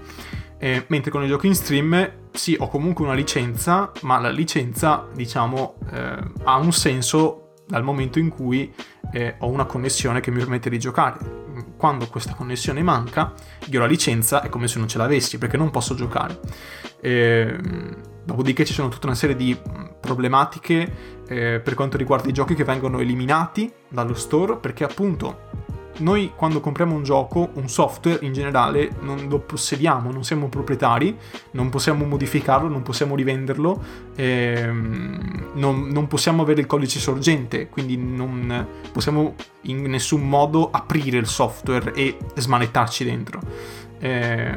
Eh, 0.59 0.85
mentre 0.89 1.11
con 1.11 1.23
i 1.23 1.29
giochi 1.29 1.49
in 1.49 1.55
stream 1.55 2.11
sì, 2.33 2.57
ho 2.59 2.69
comunque 2.69 3.05
una 3.05 3.15
licenza, 3.15 3.93
ma 4.03 4.19
la 4.19 4.31
licenza, 4.31 5.07
diciamo, 5.13 5.77
eh, 5.93 6.19
ha 6.45 6.57
un 6.57 6.73
senso 6.73 7.46
dal 7.67 7.83
momento 7.83 8.19
in 8.19 8.29
cui 8.29 8.73
eh, 9.13 9.37
ho 9.39 9.49
una 9.49 9.65
connessione 9.65 10.21
che 10.21 10.31
mi 10.31 10.39
permette 10.39 10.71
di 10.71 10.79
giocare. 10.79 11.45
Quando 11.77 12.07
questa 12.07 12.35
connessione 12.35 12.83
manca, 12.83 13.33
io 13.67 13.81
la 13.81 13.87
licenza 13.87 14.43
è 14.43 14.49
come 14.49 14.69
se 14.69 14.79
non 14.79 14.89
ce 14.89 14.99
l'avessi 14.99 15.39
perché 15.39 15.57
non 15.57 15.71
posso 15.71 15.95
giocare. 15.95 16.41
Eh, 17.01 17.59
dopodiché 18.25 18.65
ci 18.65 18.73
sono 18.73 18.89
tutta 18.89 19.07
una 19.07 19.17
serie 19.17 19.37
di 19.37 19.57
problematiche 20.01 21.23
eh, 21.29 21.61
per 21.61 21.75
quanto 21.75 21.97
riguarda 21.97 22.29
i 22.29 22.33
giochi 22.33 22.55
che 22.55 22.65
vengono 22.65 23.01
eliminati 23.01 23.73
dallo 23.89 24.15
store 24.15 24.57
perché 24.57 24.85
appunto 24.85 25.66
noi 25.99 26.33
quando 26.35 26.61
compriamo 26.61 26.95
un 26.95 27.03
gioco, 27.03 27.51
un 27.55 27.69
software 27.69 28.25
in 28.25 28.33
generale, 28.33 28.91
non 29.01 29.27
lo 29.29 29.39
possediamo, 29.39 30.11
non 30.11 30.25
siamo 30.25 30.49
proprietari, 30.49 31.17
non 31.53 31.69
possiamo 31.69 32.05
modificarlo, 32.05 32.69
non 32.69 32.83
possiamo 32.83 33.15
rivenderlo, 33.15 33.83
ehm, 34.15 35.53
non, 35.55 35.89
non, 35.89 36.07
possiamo 36.07 36.43
avere 36.43 36.61
il 36.61 36.67
codice 36.67 36.99
sorgente, 36.99 37.69
quindi 37.69 37.97
non 37.97 38.67
possiamo 38.93 39.35
in 39.63 39.83
nessun 39.83 40.29
modo 40.29 40.71
aprire 40.71 41.19
il 41.19 41.27
software 41.27 41.93
e 41.95 42.17
smanettarci 42.35 43.05
dentro. 43.05 43.41
Eh, 43.99 44.55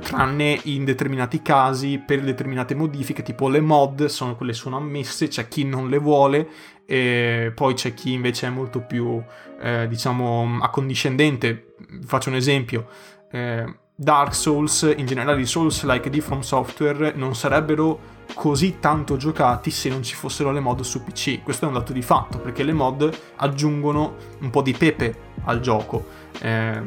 tranne 0.00 0.60
in 0.64 0.84
determinati 0.84 1.42
casi 1.42 1.98
per 2.04 2.22
determinate 2.22 2.76
modifiche 2.76 3.22
tipo 3.22 3.48
le 3.48 3.60
mod 3.60 4.04
sono 4.04 4.36
quelle 4.36 4.52
sono 4.52 4.76
ammesse 4.76 5.26
c'è 5.26 5.48
chi 5.48 5.64
non 5.64 5.88
le 5.88 5.98
vuole 5.98 6.48
e 6.86 7.52
poi 7.54 7.74
c'è 7.74 7.94
chi 7.94 8.12
invece 8.12 8.46
è 8.46 8.50
molto 8.50 8.80
più 8.80 9.22
eh, 9.60 9.86
diciamo 9.88 10.58
accondiscendente 10.60 11.74
faccio 12.04 12.30
un 12.30 12.36
esempio 12.36 12.88
eh, 13.30 13.64
Dark 13.94 14.34
Souls 14.34 14.92
in 14.96 15.04
generale 15.06 15.40
i 15.40 15.46
Souls 15.46 15.84
like 15.84 16.08
di 16.08 16.20
From 16.20 16.40
Software 16.40 17.12
non 17.14 17.34
sarebbero 17.34 18.18
così 18.34 18.78
tanto 18.80 19.16
giocati 19.16 19.70
se 19.70 19.88
non 19.88 20.02
ci 20.02 20.14
fossero 20.14 20.52
le 20.52 20.60
mod 20.60 20.80
su 20.80 21.04
PC 21.04 21.42
questo 21.42 21.66
è 21.66 21.68
un 21.68 21.74
dato 21.74 21.92
di 21.92 22.02
fatto 22.02 22.38
perché 22.38 22.62
le 22.62 22.72
mod 22.72 23.10
aggiungono 23.36 24.16
un 24.40 24.50
po' 24.50 24.62
di 24.62 24.72
pepe 24.72 25.28
al 25.44 25.60
gioco 25.60 26.06
eh, 26.40 26.82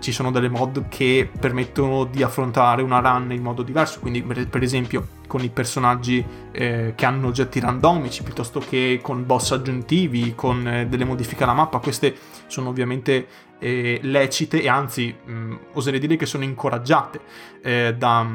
ci 0.00 0.12
sono 0.12 0.30
delle 0.30 0.48
mod 0.48 0.88
che 0.88 1.30
permettono 1.38 2.04
di 2.04 2.22
affrontare 2.22 2.82
una 2.82 3.00
run 3.00 3.32
in 3.32 3.42
modo 3.42 3.62
diverso, 3.62 4.00
quindi 4.00 4.22
per 4.22 4.62
esempio 4.62 5.18
con 5.26 5.42
i 5.42 5.48
personaggi 5.48 6.24
eh, 6.50 6.94
che 6.96 7.06
hanno 7.06 7.28
oggetti 7.28 7.60
randomici 7.60 8.22
piuttosto 8.22 8.58
che 8.58 8.98
con 9.00 9.24
boss 9.24 9.52
aggiuntivi, 9.52 10.34
con 10.34 10.66
eh, 10.66 10.88
delle 10.88 11.04
modifiche 11.04 11.44
alla 11.44 11.52
mappa, 11.52 11.78
queste 11.78 12.16
sono 12.46 12.70
ovviamente 12.70 13.26
eh, 13.60 14.00
lecite 14.02 14.60
e 14.60 14.68
anzi 14.68 15.14
mh, 15.24 15.54
oserei 15.74 16.00
dire 16.00 16.16
che 16.16 16.26
sono 16.26 16.42
incoraggiate 16.42 17.20
eh, 17.62 17.94
da, 17.96 18.26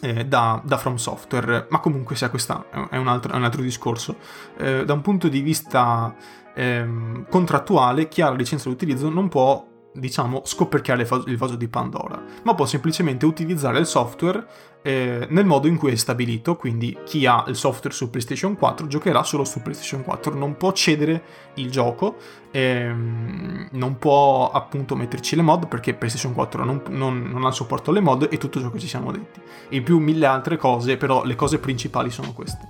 eh, 0.00 0.26
da, 0.26 0.60
da, 0.64 0.76
From 0.76 0.96
Software, 0.96 1.66
ma 1.70 1.78
comunque 1.78 2.16
sia 2.16 2.30
questo 2.30 2.66
è 2.70 2.88
è 2.90 2.96
un 2.96 3.06
altro 3.06 3.62
discorso. 3.62 4.16
da 4.56 4.92
un 4.92 5.02
punto 5.02 5.28
di 5.28 5.40
vista 5.40 6.14
ehm, 6.54 7.26
contrattuale 7.28 8.08
chi 8.08 8.20
ha 8.22 8.28
la 8.28 8.36
licenza 8.36 8.68
di 8.68 8.74
utilizzo 8.74 9.08
non 9.08 9.28
può 9.28 9.70
diciamo, 9.94 10.42
scoperchiare 10.44 11.06
il 11.26 11.36
vaso 11.36 11.56
di 11.56 11.68
Pandora, 11.68 12.22
ma 12.44 12.54
può 12.54 12.64
semplicemente 12.64 13.26
utilizzare 13.26 13.78
il 13.78 13.86
software 13.86 14.46
eh, 14.82 15.26
nel 15.30 15.44
modo 15.44 15.68
in 15.68 15.76
cui 15.76 15.92
è 15.92 15.96
stabilito, 15.96 16.56
quindi 16.56 16.96
chi 17.04 17.26
ha 17.26 17.44
il 17.46 17.56
software 17.56 17.94
su 17.94 18.10
PlayStation 18.10 18.56
4 18.56 18.86
giocherà 18.86 19.22
solo 19.22 19.44
su 19.44 19.60
PlayStation 19.60 20.02
4, 20.02 20.34
non 20.34 20.56
può 20.56 20.72
cedere 20.72 21.22
il 21.54 21.70
gioco, 21.70 22.16
ehm, 22.50 23.68
non 23.72 23.98
può 23.98 24.50
appunto 24.50 24.96
metterci 24.96 25.36
le 25.36 25.42
mod 25.42 25.68
perché 25.68 25.94
PlayStation 25.94 26.32
4 26.32 26.64
non, 26.64 26.82
non, 26.88 27.22
non, 27.30 27.44
ha 27.44 27.48
il 27.48 27.54
supporto 27.54 27.90
alle 27.90 28.00
mod 28.00 28.28
e 28.30 28.38
tutto 28.38 28.60
ciò 28.60 28.70
che 28.70 28.78
ci 28.78 28.88
siamo 28.88 29.12
detti. 29.12 29.40
In 29.70 29.82
più 29.82 29.98
mille 29.98 30.26
altre 30.26 30.56
cose, 30.56 30.96
però 30.96 31.22
le 31.24 31.36
cose 31.36 31.58
principali 31.58 32.10
sono 32.10 32.32
queste. 32.32 32.68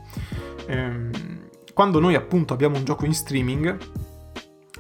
Ehm, 0.67 1.42
quando 1.73 1.99
noi 2.01 2.15
appunto 2.15 2.53
abbiamo 2.53 2.77
un 2.77 2.85
gioco 2.85 3.05
in 3.05 3.15
streaming, 3.15 3.77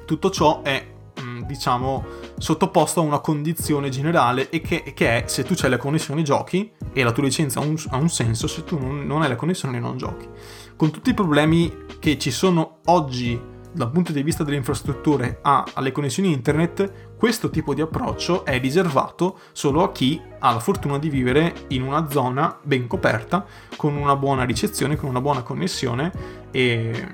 tutto 0.04 0.30
ciò 0.30 0.62
è, 0.62 0.86
mm, 1.20 1.42
diciamo, 1.42 2.04
sottoposto 2.38 3.00
a 3.00 3.02
una 3.02 3.20
condizione 3.20 3.88
generale 3.88 4.50
e 4.50 4.60
che, 4.60 4.92
che, 4.94 5.24
è 5.24 5.28
se 5.28 5.44
tu 5.44 5.54
hai 5.62 5.70
le 5.70 5.76
connessioni 5.76 6.22
giochi 6.24 6.72
e 6.92 7.02
la 7.02 7.12
tua 7.12 7.22
licenza 7.22 7.60
ha 7.60 7.62
un, 7.62 7.76
ha 7.88 7.96
un 7.96 8.08
senso, 8.08 8.46
se 8.46 8.64
tu 8.64 8.78
non, 8.78 9.06
non 9.06 9.22
hai 9.22 9.28
le 9.28 9.36
connessioni 9.36 9.80
non 9.80 9.96
giochi. 9.96 10.28
Con 10.76 10.90
tutti 10.90 11.10
i 11.10 11.14
problemi 11.14 11.72
che 11.98 12.18
ci 12.18 12.30
sono 12.30 12.78
oggi 12.86 13.50
dal 13.74 13.90
punto 13.90 14.12
di 14.12 14.22
vista 14.22 14.44
delle 14.44 14.56
infrastrutture 14.56 15.38
a, 15.42 15.64
alle 15.72 15.92
connessioni 15.92 16.30
internet, 16.30 17.11
questo 17.22 17.50
tipo 17.50 17.72
di 17.72 17.80
approccio 17.80 18.44
è 18.44 18.58
riservato 18.58 19.38
solo 19.52 19.84
a 19.84 19.92
chi 19.92 20.20
ha 20.40 20.52
la 20.52 20.58
fortuna 20.58 20.98
di 20.98 21.08
vivere 21.08 21.54
in 21.68 21.82
una 21.82 22.10
zona 22.10 22.58
ben 22.60 22.88
coperta, 22.88 23.46
con 23.76 23.94
una 23.94 24.16
buona 24.16 24.42
ricezione, 24.42 24.96
con 24.96 25.08
una 25.08 25.20
buona 25.20 25.42
connessione 25.42 26.10
e, 26.50 27.08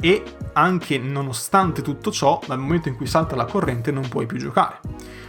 e 0.00 0.22
anche 0.52 0.98
nonostante 0.98 1.80
tutto 1.80 2.10
ciò, 2.10 2.38
dal 2.46 2.58
momento 2.58 2.90
in 2.90 2.96
cui 2.96 3.06
salta 3.06 3.36
la 3.36 3.46
corrente 3.46 3.90
non 3.90 4.06
puoi 4.06 4.26
più 4.26 4.36
giocare 4.36 4.80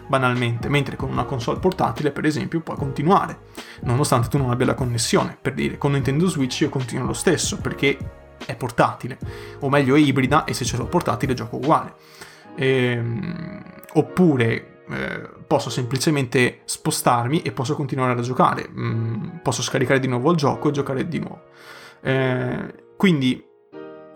banalmente, 0.08 0.68
mentre 0.68 0.98
con 0.98 1.10
una 1.10 1.24
console 1.24 1.60
portatile, 1.60 2.12
per 2.12 2.26
esempio, 2.26 2.60
puoi 2.60 2.76
continuare, 2.76 3.44
nonostante 3.84 4.28
tu 4.28 4.38
non 4.38 4.50
abbia 4.50 4.66
la 4.66 4.74
connessione. 4.74 5.38
Per 5.42 5.54
dire, 5.54 5.78
con 5.78 5.94
Nintendo 5.94 6.28
Switch 6.28 6.60
io 6.60 6.70
continuo 6.70 7.06
lo 7.06 7.14
stesso, 7.14 7.56
perché 7.60 7.98
è 8.46 8.56
portatile, 8.58 9.18
o 9.60 9.70
meglio 9.70 9.96
è 9.96 10.00
ibrida 10.00 10.44
e 10.44 10.54
se 10.54 10.66
ce 10.66 10.76
l'ho 10.76 10.88
portatile 10.88 11.34
gioco 11.34 11.56
uguale. 11.56 11.94
Ehm, 12.62 13.64
oppure 13.94 14.84
eh, 14.90 15.30
posso 15.48 15.70
semplicemente 15.70 16.60
spostarmi 16.66 17.42
e 17.42 17.54
posso 17.54 17.74
continuare 17.74 18.20
a 18.20 18.22
giocare, 18.22 18.68
mm, 18.70 19.38
posso 19.42 19.62
scaricare 19.62 20.00
di 20.00 20.08
nuovo 20.08 20.32
il 20.32 20.38
gioco 20.38 20.68
e 20.68 20.72
giocare 20.72 21.08
di 21.08 21.20
nuovo. 21.20 21.44
Eh, 22.02 22.74
quindi 22.98 23.42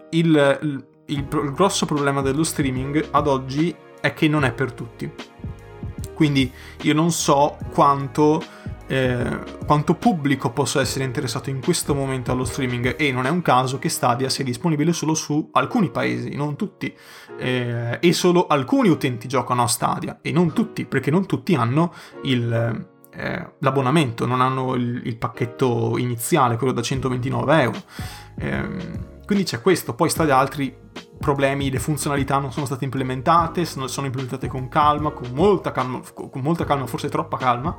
il, 0.09 0.59
il, 0.61 0.85
il, 1.05 1.27
il 1.31 1.51
grosso 1.53 1.85
problema 1.85 2.21
dello 2.21 2.43
streaming 2.43 3.07
ad 3.11 3.27
oggi 3.27 3.73
è 4.01 4.13
che 4.13 4.27
non 4.27 4.43
è 4.43 4.51
per 4.51 4.73
tutti. 4.73 5.09
Quindi 6.13 6.51
io 6.81 6.93
non 6.93 7.11
so 7.11 7.57
quanto 7.71 8.43
eh, 8.87 9.39
quanto 9.65 9.95
pubblico 9.95 10.51
possa 10.51 10.81
essere 10.81 11.05
interessato 11.05 11.49
in 11.49 11.61
questo 11.61 11.95
momento 11.95 12.31
allo 12.31 12.43
streaming 12.43 12.95
e 12.97 13.11
non 13.11 13.25
è 13.25 13.29
un 13.29 13.41
caso 13.41 13.79
che 13.79 13.89
Stadia 13.89 14.29
sia 14.29 14.43
disponibile 14.43 14.93
solo 14.93 15.13
su 15.13 15.49
alcuni 15.53 15.89
paesi, 15.89 16.35
non 16.35 16.55
tutti, 16.55 16.93
eh, 17.37 17.97
e 17.99 18.13
solo 18.13 18.47
alcuni 18.47 18.89
utenti 18.89 19.27
giocano 19.27 19.63
a 19.63 19.67
Stadia 19.67 20.19
e 20.21 20.31
non 20.31 20.53
tutti, 20.53 20.85
perché 20.85 21.11
non 21.11 21.25
tutti 21.25 21.55
hanno 21.55 21.93
il, 22.23 22.87
eh, 23.15 23.53
l'abbonamento, 23.59 24.25
non 24.25 24.41
hanno 24.41 24.75
il, 24.75 25.01
il, 25.05 25.17
pacchetto 25.17 25.97
iniziale, 25.97 26.57
quello 26.57 26.73
da 26.73 26.81
129 26.81 27.61
euro. 27.61 27.81
Eh, 28.37 29.11
quindi 29.25 29.45
c'è 29.45 29.61
questo, 29.61 29.93
poi 29.93 30.09
Stadia 30.09 30.35
ha 30.35 30.39
altri 30.39 30.82
problemi, 31.19 31.69
le 31.69 31.79
funzionalità 31.79 32.37
non 32.37 32.51
sono 32.51 32.65
state 32.65 32.83
implementate, 32.83 33.65
sono, 33.65 33.87
sono 33.87 34.05
implementate 34.05 34.47
con 34.47 34.67
calma, 34.67 35.11
con 35.11 35.29
molta 35.33 35.71
calma, 35.71 36.01
con 36.13 36.41
molta 36.41 36.65
calma 36.65 36.85
forse 36.85 37.09
troppa 37.09 37.37
calma. 37.37 37.75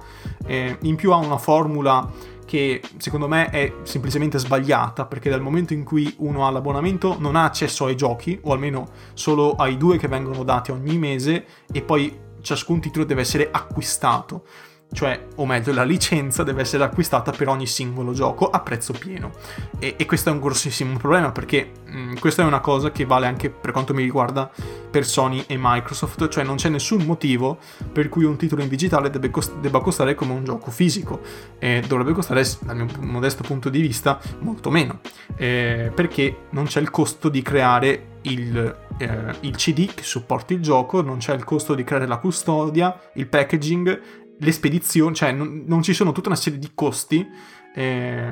Eh, 0.46 0.78
in 0.82 0.96
più 0.96 1.12
ha 1.12 1.16
una 1.16 1.38
formula 1.38 2.10
che 2.44 2.82
secondo 2.98 3.26
me 3.26 3.48
è 3.50 3.72
semplicemente 3.82 4.38
sbagliata 4.38 5.06
perché 5.06 5.30
dal 5.30 5.40
momento 5.40 5.72
in 5.72 5.84
cui 5.84 6.14
uno 6.18 6.46
ha 6.46 6.50
l'abbonamento 6.50 7.16
non 7.18 7.36
ha 7.36 7.44
accesso 7.44 7.86
ai 7.86 7.96
giochi 7.96 8.38
o 8.42 8.52
almeno 8.52 8.88
solo 9.14 9.52
ai 9.52 9.76
due 9.76 9.96
che 9.96 10.08
vengono 10.08 10.44
dati 10.44 10.70
ogni 10.70 10.98
mese 10.98 11.46
e 11.72 11.82
poi 11.82 12.16
ciascun 12.42 12.80
titolo 12.80 13.04
deve 13.04 13.22
essere 13.22 13.48
acquistato 13.50 14.44
cioè, 14.92 15.26
o 15.36 15.46
meglio, 15.46 15.72
la 15.72 15.82
licenza 15.82 16.44
deve 16.44 16.62
essere 16.62 16.84
acquistata 16.84 17.32
per 17.32 17.48
ogni 17.48 17.66
singolo 17.66 18.12
gioco 18.12 18.48
a 18.48 18.60
prezzo 18.60 18.92
pieno. 18.92 19.32
E, 19.78 19.94
e 19.96 20.06
questo 20.06 20.28
è 20.28 20.32
un 20.32 20.40
grossissimo 20.40 20.96
problema 20.96 21.32
perché 21.32 21.72
mh, 21.84 21.98
mm, 21.98 22.14
questa 22.20 22.42
è 22.42 22.44
una 22.44 22.60
cosa 22.60 22.92
che 22.92 23.04
vale 23.04 23.26
anche 23.26 23.50
per 23.50 23.72
quanto 23.72 23.92
mi 23.92 24.02
riguarda 24.02 24.50
per 24.90 25.04
Sony 25.04 25.44
e 25.48 25.56
Microsoft, 25.58 26.28
cioè 26.28 26.44
non 26.44 26.56
c'è 26.56 26.68
nessun 26.68 27.02
motivo 27.04 27.58
per 27.92 28.08
cui 28.08 28.24
un 28.24 28.36
titolo 28.36 28.62
in 28.62 28.68
digitale 28.68 29.10
cost- 29.30 29.56
debba 29.58 29.80
costare 29.80 30.14
come 30.14 30.32
un 30.32 30.44
gioco 30.44 30.70
fisico. 30.70 31.20
E 31.58 31.82
dovrebbe 31.86 32.12
costare, 32.12 32.44
dal 32.60 32.76
mio 32.76 32.86
modesto 33.00 33.42
punto 33.42 33.68
di 33.68 33.80
vista, 33.80 34.20
molto 34.40 34.70
meno. 34.70 35.00
Eh, 35.36 35.90
perché 35.92 36.46
non 36.50 36.66
c'è 36.66 36.80
il 36.80 36.90
costo 36.90 37.28
di 37.28 37.42
creare 37.42 38.12
il, 38.24 38.76
eh, 38.98 39.34
il, 39.40 39.56
CD 39.56 39.92
che 39.92 40.02
supporti 40.02 40.54
il 40.54 40.62
gioco, 40.62 41.02
non 41.02 41.18
c'è 41.18 41.34
il 41.34 41.44
costo 41.44 41.74
di 41.74 41.84
creare 41.84 42.06
la 42.06 42.18
custodia, 42.18 42.98
il 43.14 43.26
packaging 43.26 44.23
le 44.44 44.52
spedizioni, 44.52 45.14
cioè 45.14 45.32
non, 45.32 45.64
non, 45.66 45.82
ci 45.82 45.94
sono 45.94 46.12
tutta 46.12 46.28
una 46.28 46.36
serie 46.36 46.58
di 46.58 46.70
costi 46.74 47.26
eh, 47.74 48.30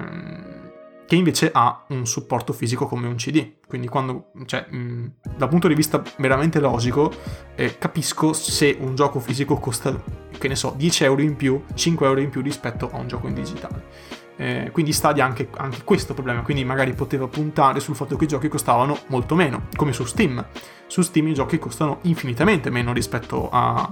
che 1.07 1.16
invece 1.16 1.50
ha 1.52 1.85
un 1.88 2.07
supporto 2.07 2.52
fisico 2.52 2.87
come 2.87 3.07
un 3.07 3.16
CD. 3.16 3.52
Quindi 3.66 3.88
quando, 3.88 4.31
cioè, 4.47 4.66
mh, 4.69 5.12
dal 5.37 5.49
punto 5.49 5.69
di 5.69 5.75
vista 5.75 6.02
meramente 6.19 6.61
logico, 6.61 7.12
eh, 7.54 7.76
capisco 7.78 8.33
se 8.33 8.76
un 8.78 8.95
gioco 8.95 9.19
fisico 9.19 9.57
costa, 9.57 10.00
che 10.38 10.49
ne 10.49 10.57
so, 10.57 10.75
10 10.76 11.04
euro 11.04 11.23
in 11.23 11.37
più, 11.37 11.64
5 11.75 12.07
euro 12.07 12.21
in 12.21 12.31
più 12.31 12.40
rispetto 12.42 12.90
a 12.90 12.99
un 12.99 13.09
gioco 13.09 13.26
in 13.26 13.35
digitale. 13.35 14.21
Eh, 14.37 14.71
quindi 14.73 14.92
Stadia 14.92 15.25
ha 15.25 15.26
anche, 15.26 15.49
anche, 15.57 15.85
questo 15.85 16.14
problema, 16.14 16.42
quindi 16.42 16.64
magari 16.64 16.95
poteva 16.95 17.26
puntare 17.28 17.81
sul 17.81 17.95
fatto 17.95 18.16
che 18.16 18.25
i 18.25 18.28
giochi 18.28 18.49
costavano 18.49 18.99
molto 19.09 19.35
meno, 19.35 19.69
come 19.76 19.92
su 19.92 20.04
Steam. 20.04 20.45
Su 20.87 21.02
Steam 21.02 21.28
i 21.28 21.35
giochi 21.35 21.59
costano 21.59 21.99
infinitamente 22.02 22.71
meno 22.71 22.92
rispetto 22.92 23.49
a, 23.50 23.90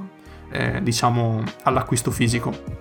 eh, 0.51 0.83
diciamo, 0.83 1.43
all'acquisto 1.63 2.11
fisico 2.11 2.81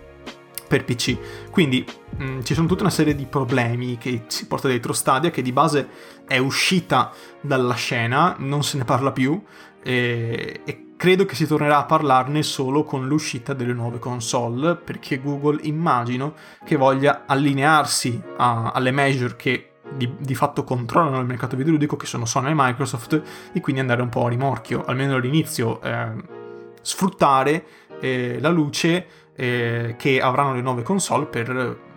per 0.69 0.85
PC. 0.85 1.49
Quindi 1.49 1.83
mh, 2.17 2.23
mm, 2.23 2.39
ci 2.43 2.53
sono 2.53 2.67
tutta 2.67 2.83
una 2.83 2.91
serie 2.91 3.15
di 3.15 3.25
problemi 3.25 3.97
che 3.97 4.23
si 4.27 4.47
porta 4.47 4.69
dietro 4.69 4.93
Stadia, 4.93 5.31
che 5.31 5.41
di 5.41 5.51
base 5.51 5.89
è 6.25 6.37
uscita 6.37 7.11
dalla 7.41 7.73
scena, 7.73 8.35
non 8.37 8.63
se 8.63 8.77
ne 8.77 8.85
parla 8.85 9.11
più, 9.11 9.41
e, 9.81 10.61
e 10.63 10.83
credo 10.95 11.25
che 11.25 11.35
si 11.35 11.47
tornerà 11.47 11.79
a 11.79 11.85
parlarne 11.85 12.43
solo 12.43 12.83
con 12.83 13.07
l'uscita 13.07 13.53
delle 13.53 13.73
nuove 13.73 13.99
console, 13.99 14.75
perché 14.75 15.19
Google 15.19 15.59
immagino 15.63 16.35
che 16.63 16.75
voglia 16.75 17.23
allinearsi 17.25 18.21
a, 18.37 18.71
alle 18.71 18.91
measure 18.91 19.35
che 19.35 19.71
di, 19.91 20.13
di, 20.19 20.35
fatto 20.35 20.63
controllano 20.63 21.19
il 21.19 21.25
mercato 21.25 21.55
videoludico, 21.55 21.95
che 21.95 22.05
sono 22.05 22.25
Sony 22.25 22.51
e 22.51 22.53
Microsoft, 22.55 23.21
e 23.53 23.59
quindi 23.59 23.81
andare 23.81 24.03
un 24.03 24.09
po' 24.09 24.25
a 24.25 24.29
rimorchio, 24.29 24.85
almeno 24.85 25.15
all'inizio. 25.15 25.81
Eh, 25.81 26.37
sfruttare 26.81 27.63
eh, 27.99 28.37
la 28.39 28.49
luce 28.49 29.05
eh, 29.35 29.95
che 29.97 30.21
avranno 30.21 30.53
le 30.53 30.61
nuove 30.61 30.83
console 30.83 31.25
per 31.25 31.87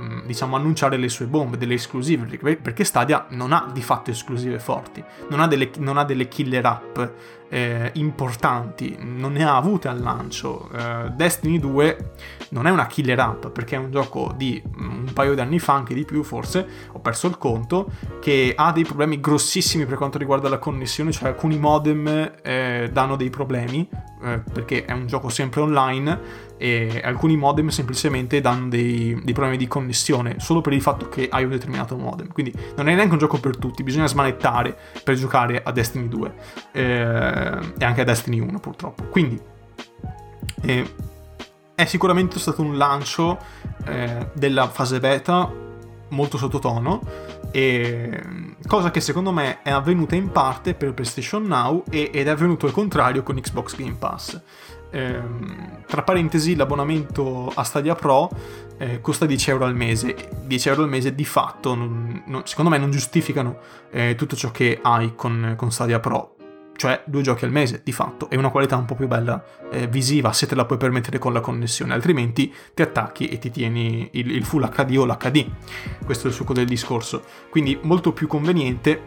Mm, 0.00 0.24
diciamo, 0.24 0.56
annunciare 0.56 0.96
le 0.96 1.10
sue 1.10 1.26
bombe, 1.26 1.58
delle 1.58 1.74
esclusive, 1.74 2.24
perché 2.56 2.84
Stadia 2.84 3.26
non 3.30 3.52
ha 3.52 3.68
di 3.70 3.82
fatto 3.82 4.10
esclusive 4.10 4.58
forti, 4.58 5.04
non 5.28 5.40
ha 5.40 5.46
delle, 5.46 5.70
non 5.76 5.98
ha 5.98 6.04
delle 6.04 6.26
killer 6.26 6.64
app 6.64 6.98
eh, 7.50 7.90
importanti, 7.94 8.96
non 8.98 9.32
ne 9.32 9.44
ha 9.44 9.56
avute 9.56 9.88
al 9.88 10.00
lancio. 10.00 10.70
Eh, 10.74 11.10
Destiny 11.10 11.58
2 11.58 12.12
non 12.50 12.66
è 12.66 12.70
una 12.70 12.86
killer 12.86 13.18
app 13.18 13.48
perché 13.48 13.76
è 13.76 13.78
un 13.78 13.90
gioco 13.90 14.32
di 14.34 14.62
mm, 14.64 14.90
un 14.90 15.12
paio 15.12 15.34
di 15.34 15.40
anni 15.40 15.58
fa, 15.58 15.74
anche 15.74 15.92
di 15.92 16.06
più 16.06 16.22
forse, 16.22 16.66
ho 16.92 17.00
perso 17.00 17.26
il 17.26 17.36
conto, 17.36 17.90
che 18.20 18.54
ha 18.56 18.72
dei 18.72 18.84
problemi 18.84 19.20
grossissimi 19.20 19.84
per 19.84 19.98
quanto 19.98 20.16
riguarda 20.16 20.48
la 20.48 20.58
connessione, 20.58 21.12
cioè 21.12 21.28
alcuni 21.28 21.58
modem 21.58 22.36
eh, 22.42 22.88
danno 22.90 23.16
dei 23.16 23.28
problemi 23.28 23.86
eh, 24.22 24.42
perché 24.52 24.84
è 24.84 24.92
un 24.92 25.06
gioco 25.06 25.28
sempre 25.28 25.60
online 25.60 26.48
e 26.56 27.00
alcuni 27.02 27.36
modem 27.36 27.68
semplicemente 27.68 28.40
danno 28.40 28.68
dei, 28.68 29.18
dei, 29.22 29.32
problemi 29.32 29.56
di 29.56 29.66
connessione 29.66 30.36
solo 30.40 30.60
per 30.60 30.74
il 30.74 30.82
fatto 30.82 31.08
che 31.08 31.28
hai 31.30 31.44
un 31.44 31.50
determinato 31.50 31.96
modem. 31.96 32.32
Quindi 32.32 32.52
non 32.76 32.88
è 32.88 32.94
neanche 32.94 33.12
un 33.12 33.18
gioco 33.18 33.38
per 33.38 33.56
tutti, 33.56 33.82
bisogna 33.82 34.06
smanettare 34.06 34.76
per 35.02 35.14
giocare 35.14 35.62
a 35.62 35.72
Destiny 35.72 36.08
2 36.08 36.34
eh, 36.72 36.82
e 37.78 37.84
anche 37.84 38.00
a 38.00 38.04
Destiny 38.04 38.40
1 38.40 38.58
purtroppo. 38.60 39.04
Quindi 39.04 39.40
eh, 40.62 40.94
è 41.74 41.84
sicuramente 41.86 42.38
stato 42.38 42.60
un 42.60 42.76
lancio 42.76 43.38
eh, 43.86 44.28
della 44.34 44.68
fase 44.68 45.00
beta 45.00 45.68
molto 46.10 46.38
sottotono 46.38 47.00
e 47.50 48.22
cosa 48.66 48.90
che 48.90 49.00
secondo 49.00 49.32
me 49.32 49.62
è 49.62 49.70
avvenuta 49.70 50.14
in 50.14 50.30
parte 50.30 50.74
per 50.74 50.94
PlayStation 50.94 51.42
Now 51.42 51.84
ed 51.90 52.14
è 52.14 52.28
avvenuto 52.28 52.66
al 52.66 52.72
contrario 52.72 53.22
con 53.22 53.40
Xbox 53.40 53.76
Game 53.76 53.96
Pass. 53.98 54.40
Ehm, 54.90 55.84
tra 55.86 56.02
parentesi, 56.02 56.56
l'abbonamento 56.56 57.50
a 57.54 57.62
Stadia 57.62 57.94
Pro 57.94 58.28
eh, 58.78 59.00
costa 59.00 59.26
10 59.26 59.50
euro 59.50 59.64
al 59.64 59.74
mese. 59.74 60.16
10 60.44 60.68
euro 60.68 60.82
al 60.82 60.88
mese 60.88 61.14
di 61.14 61.24
fatto, 61.24 61.74
non, 61.74 62.22
non, 62.26 62.42
secondo 62.46 62.70
me, 62.70 62.78
non 62.78 62.90
giustificano 62.90 63.58
eh, 63.90 64.14
tutto 64.16 64.36
ciò 64.36 64.50
che 64.50 64.78
hai 64.82 65.14
con, 65.14 65.54
con, 65.56 65.70
Stadia 65.70 66.00
Pro. 66.00 66.36
Cioè 66.80 67.02
due 67.04 67.20
giochi 67.20 67.44
al 67.44 67.50
mese, 67.50 67.82
di 67.84 67.92
fatto, 67.92 68.30
e 68.30 68.38
una 68.38 68.48
qualità 68.48 68.74
un 68.78 68.86
po' 68.86 68.94
più 68.94 69.06
bella 69.06 69.44
eh, 69.70 69.86
visiva 69.86 70.32
se 70.32 70.46
te 70.46 70.54
la 70.54 70.64
puoi 70.64 70.78
permettere 70.78 71.18
con 71.18 71.34
la 71.34 71.40
connessione, 71.40 71.92
altrimenti 71.92 72.50
ti 72.72 72.80
attacchi 72.80 73.28
e 73.28 73.36
ti 73.36 73.50
tieni 73.50 74.08
il, 74.12 74.30
il 74.30 74.42
Full 74.46 74.66
HD 74.66 74.96
o 74.96 75.04
l'HD. 75.04 75.46
Questo 76.02 76.26
è 76.26 76.30
il 76.30 76.34
succo 76.34 76.54
del 76.54 76.64
discorso. 76.64 77.22
Quindi 77.50 77.78
molto 77.82 78.14
più 78.14 78.26
conveniente 78.26 79.02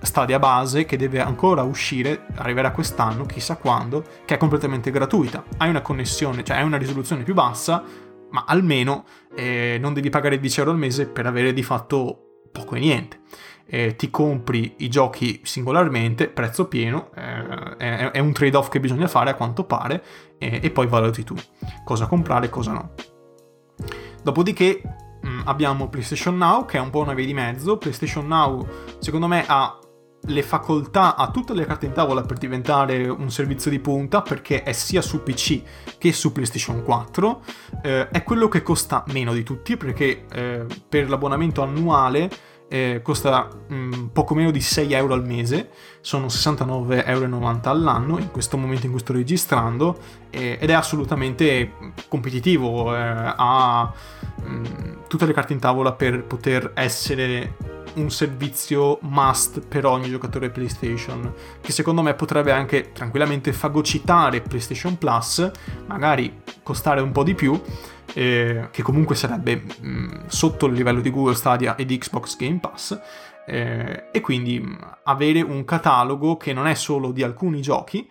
Stadia 0.00 0.38
base 0.38 0.84
che 0.84 0.96
deve 0.96 1.18
ancora 1.18 1.62
uscire, 1.62 2.26
arriverà 2.36 2.70
quest'anno, 2.70 3.26
chissà 3.26 3.56
quando, 3.56 4.04
che 4.24 4.36
è 4.36 4.38
completamente 4.38 4.92
gratuita. 4.92 5.42
Hai 5.56 5.70
una 5.70 5.82
connessione, 5.82 6.44
cioè 6.44 6.58
hai 6.58 6.62
una 6.62 6.78
risoluzione 6.78 7.24
più 7.24 7.34
bassa, 7.34 7.82
ma 8.30 8.44
almeno 8.46 9.04
eh, 9.34 9.76
non 9.80 9.92
devi 9.92 10.08
pagare 10.08 10.38
10 10.38 10.60
euro 10.60 10.70
al 10.70 10.78
mese 10.78 11.08
per 11.08 11.26
avere 11.26 11.52
di 11.52 11.64
fatto 11.64 12.44
poco 12.52 12.76
e 12.76 12.78
niente. 12.78 13.20
Eh, 13.70 13.96
ti 13.96 14.08
compri 14.10 14.76
i 14.78 14.88
giochi 14.88 15.40
singolarmente, 15.44 16.28
prezzo 16.28 16.68
pieno, 16.68 17.10
eh, 17.14 17.76
è, 17.76 18.10
è, 18.12 18.18
un 18.18 18.32
trade-off 18.32 18.68
che 18.68 18.80
bisogna 18.80 19.08
fare 19.08 19.30
a 19.30 19.34
quanto 19.34 19.64
pare, 19.64 20.02
e 20.38 20.70
poi 20.70 20.86
valuti 20.86 21.24
tu 21.24 21.34
cosa 21.84 22.06
comprare 22.06 22.46
e 22.46 22.48
cosa 22.48 22.72
no. 22.72 22.92
Dopodiché 24.22 24.80
mh, 25.20 25.28
mm, 25.28 25.40
abbiamo 25.44 25.88
PlayStation 25.88 26.36
Now, 26.36 26.64
che 26.64 26.78
è 26.78 26.80
un 26.80 26.90
po' 26.90 27.00
una 27.00 27.14
via 27.14 27.26
di 27.26 27.34
mezzo. 27.34 27.76
PlayStation 27.76 28.26
Now, 28.26 28.66
secondo 28.98 29.26
me, 29.26 29.44
ha 29.46 29.78
le 30.22 30.42
facoltà 30.42 31.14
a 31.14 31.30
tutte 31.30 31.54
le 31.54 31.64
carte 31.64 31.86
in 31.86 31.92
tavola 31.92 32.22
per 32.22 32.38
diventare 32.38 33.08
un 33.08 33.30
servizio 33.30 33.70
di 33.70 33.78
punta 33.78 34.20
perché 34.20 34.62
è 34.64 34.72
sia 34.72 35.00
su 35.00 35.22
PC 35.22 35.62
che 35.96 36.12
su 36.12 36.32
PlayStation 36.32 36.82
4 36.82 37.42
eh, 37.82 38.08
è 38.08 38.24
quello 38.24 38.48
che 38.48 38.62
costa 38.62 39.04
meno 39.12 39.32
di 39.32 39.44
tutti 39.44 39.76
perché 39.76 40.26
eh, 40.30 40.66
per 40.88 41.08
l'abbonamento 41.08 41.62
annuale 41.62 42.28
eh, 42.68 43.00
costa 43.02 43.48
mh, 43.66 43.74
mm, 43.74 44.06
poco 44.12 44.34
meno 44.34 44.50
di 44.50 44.60
6 44.60 44.92
euro 44.92 45.14
al 45.14 45.24
mese 45.24 45.70
sono 46.00 46.26
69,90 46.26 47.02
euro 47.06 47.60
all'anno 47.64 48.18
in 48.18 48.30
questo 48.30 48.56
momento 48.56 48.86
in 48.86 48.92
cui 48.92 49.00
sto 49.00 49.12
registrando 49.12 49.98
ed 50.30 50.68
è 50.68 50.72
assolutamente 50.72 51.72
competitivo 52.08 52.94
eh, 52.94 52.98
ha 52.98 53.92
mh, 54.44 54.50
mm, 54.50 54.96
tutte 55.08 55.26
le 55.26 55.32
carte 55.32 55.54
in 55.54 55.58
tavola 55.58 55.92
per 55.92 56.24
poter 56.24 56.72
essere 56.74 57.54
un 57.94 58.10
servizio 58.10 58.98
must 59.02 59.60
per 59.60 59.84
ogni 59.84 60.08
giocatore 60.08 60.50
PlayStation, 60.50 61.32
che 61.60 61.72
secondo 61.72 62.02
me 62.02 62.14
potrebbe 62.14 62.52
anche 62.52 62.92
tranquillamente 62.92 63.52
fagocitare 63.52 64.40
PlayStation 64.40 64.96
Plus, 64.98 65.50
magari 65.86 66.42
costare 66.62 67.00
un 67.00 67.12
po' 67.12 67.24
di 67.24 67.34
più, 67.34 67.60
eh, 68.14 68.68
che 68.70 68.82
comunque 68.82 69.14
sarebbe 69.14 69.56
mh, 69.56 69.88
mm, 69.88 70.08
sotto 70.26 70.66
il 70.66 70.74
livello 70.74 71.00
di 71.00 71.10
Google 71.10 71.34
Stadia 71.34 71.76
e 71.76 71.84
di 71.84 71.98
Xbox 71.98 72.36
Game 72.36 72.58
Pass, 72.58 72.98
eh, 73.46 74.04
e 74.12 74.20
quindi 74.20 74.60
mh, 74.60 74.98
avere 75.04 75.40
un 75.40 75.64
catalogo 75.64 76.36
che 76.36 76.52
non 76.52 76.66
è 76.66 76.74
solo 76.74 77.12
di 77.12 77.22
alcuni 77.22 77.60
giochi, 77.60 78.08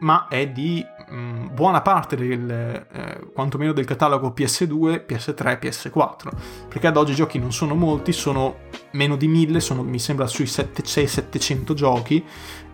ma 0.00 0.28
è 0.28 0.48
di 0.48 0.84
mh, 1.10 1.16
mm, 1.16 1.46
buona 1.52 1.80
parte 1.80 2.16
del, 2.16 2.50
eh, 2.50 3.20
quantomeno 3.32 3.72
del 3.72 3.84
catalogo 3.84 4.32
PS2, 4.36 5.04
PS3, 5.06 5.58
PS4, 5.58 6.30
perché 6.68 6.86
ad 6.86 6.96
oggi 6.96 7.12
i 7.12 7.14
giochi 7.14 7.38
non 7.38 7.52
sono 7.52 7.74
molti, 7.74 8.12
sono 8.12 8.68
meno 8.92 9.16
di 9.16 9.28
1000, 9.28 9.60
sono 9.60 9.82
mi 9.82 9.98
sembra 9.98 10.26
sui 10.26 10.46
600-700 10.46 11.74
giochi, 11.74 12.24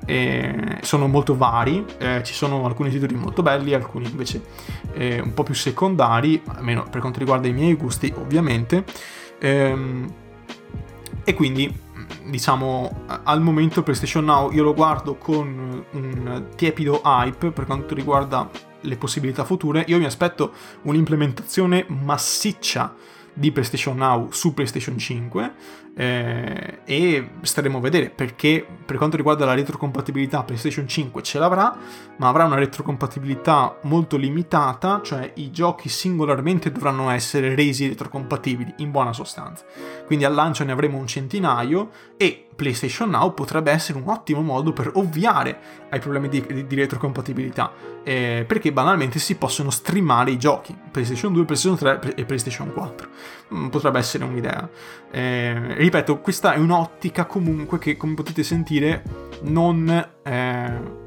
eh, 0.05 0.79
sono 0.83 1.09
molto 1.09 1.37
vari, 1.37 1.85
eh, 1.99 2.23
ci 2.23 2.35
sono 2.35 2.65
alcuni 2.67 2.91
titoli 2.91 3.15
molto 3.15 3.43
belli, 3.43 3.75
alcuni 3.75 4.09
invece 4.09 4.43
eh, 4.93 5.21
un 5.21 5.35
po' 5.35 5.43
più 5.43 5.55
secondari, 5.55 6.43
almeno 6.47 6.85
per 6.91 7.01
quanto 7.01 7.19
riguarda 7.19 7.49
i 7.49 7.53
miei 7.53 7.75
gusti 7.75 8.13
ovviamente, 8.17 8.85
ehm, 9.39 10.13
e 11.25 11.35
quindi 11.35 11.85
diciamo, 12.25 13.05
al 13.25 13.41
momento 13.41 13.83
PlayStation 13.83 14.25
Now 14.25 14.51
io 14.53 14.63
lo 14.63 14.75
guardo 14.75 15.17
con 15.17 15.85
un 15.91 16.47
tiepido 16.57 17.03
hype 17.05 17.51
per 17.51 17.67
quanto 17.67 17.95
riguarda 17.95 18.49
le 18.81 18.97
possibilità 18.97 19.45
future. 19.45 19.85
Io 19.89 19.99
mi 19.99 20.05
aspetto 20.05 20.53
un'implementazione 20.83 21.87
massiccia 21.89 22.95
di 23.33 23.53
PlayStation 23.53 23.97
Now 23.97 24.31
su 24.31 24.55
PlayStation 24.55 24.97
5 24.97 25.53
eh, 25.99 26.81
e 26.85 27.31
staremo 27.41 27.79
a 27.79 27.81
vedere 27.81 28.11
perché 28.11 28.67
per 28.85 28.99
quanto 28.99 29.17
riguarda 29.17 29.47
la 29.47 29.55
retrocompatibilità 29.55 30.43
PlayStation 30.43 30.87
5 30.87 31.23
ce 31.23 31.39
l'avrà 31.39 31.75
ma 32.19 32.29
avrà 32.29 32.45
una 32.45 32.57
retrocompatibilità 32.57 33.79
molto 33.83 34.19
limitata 34.19 35.01
cioè 35.03 35.33
i 35.37 35.51
giochi 35.51 35.89
singolarmente 35.89 36.71
dovranno 36.71 37.09
essere 37.09 37.55
resi 37.55 37.89
retrocompatibili 37.89 38.75
in 38.79 38.91
buona 38.91 39.15
sostanza 39.15 39.65
quindi 40.05 40.27
al 40.27 40.35
lancio 40.35 40.65
ne 40.65 40.73
avremo 40.73 40.99
un 40.99 41.07
centinaio 41.07 41.91
e 42.19 42.47
PlayStation 42.57 43.11
Now 43.11 43.35
potrebbe 43.35 43.71
essere 43.71 43.99
un 43.99 44.09
ottimo 44.09 44.41
modo 44.41 44.73
per 44.73 44.91
ovviare 44.95 45.59
ai 45.91 46.01
problemi 46.01 46.29
di, 46.29 46.67
di, 46.67 46.75
retrocompatibilità, 46.75 47.73
eh, 48.03 48.45
perché 48.49 48.73
banalmente 48.73 49.19
si 49.21 49.37
possono 49.37 49.71
streamare 49.71 50.33
i 50.33 50.39
giochi, 50.39 50.77
PlayStation 50.91 51.33
2, 51.33 51.45
PlayStation 51.45 52.01
3 52.01 52.15
e 52.15 52.25
PlayStation 52.25 52.73
4. 52.73 53.09
Mm, 53.55 53.69
potrebbe 53.69 53.99
essere 53.99 54.25
un'idea. 54.25 54.69
Eh, 55.11 55.75
ripeto, 55.87 56.21
questa 56.21 56.55
è 56.55 56.59
un'ottica 56.59 57.27
comunque 57.27 57.79
che, 57.79 57.97
come 57.97 58.15
potete 58.15 58.43
sentire, 58.43 59.03
non... 59.43 60.09
Eh, 60.23 61.05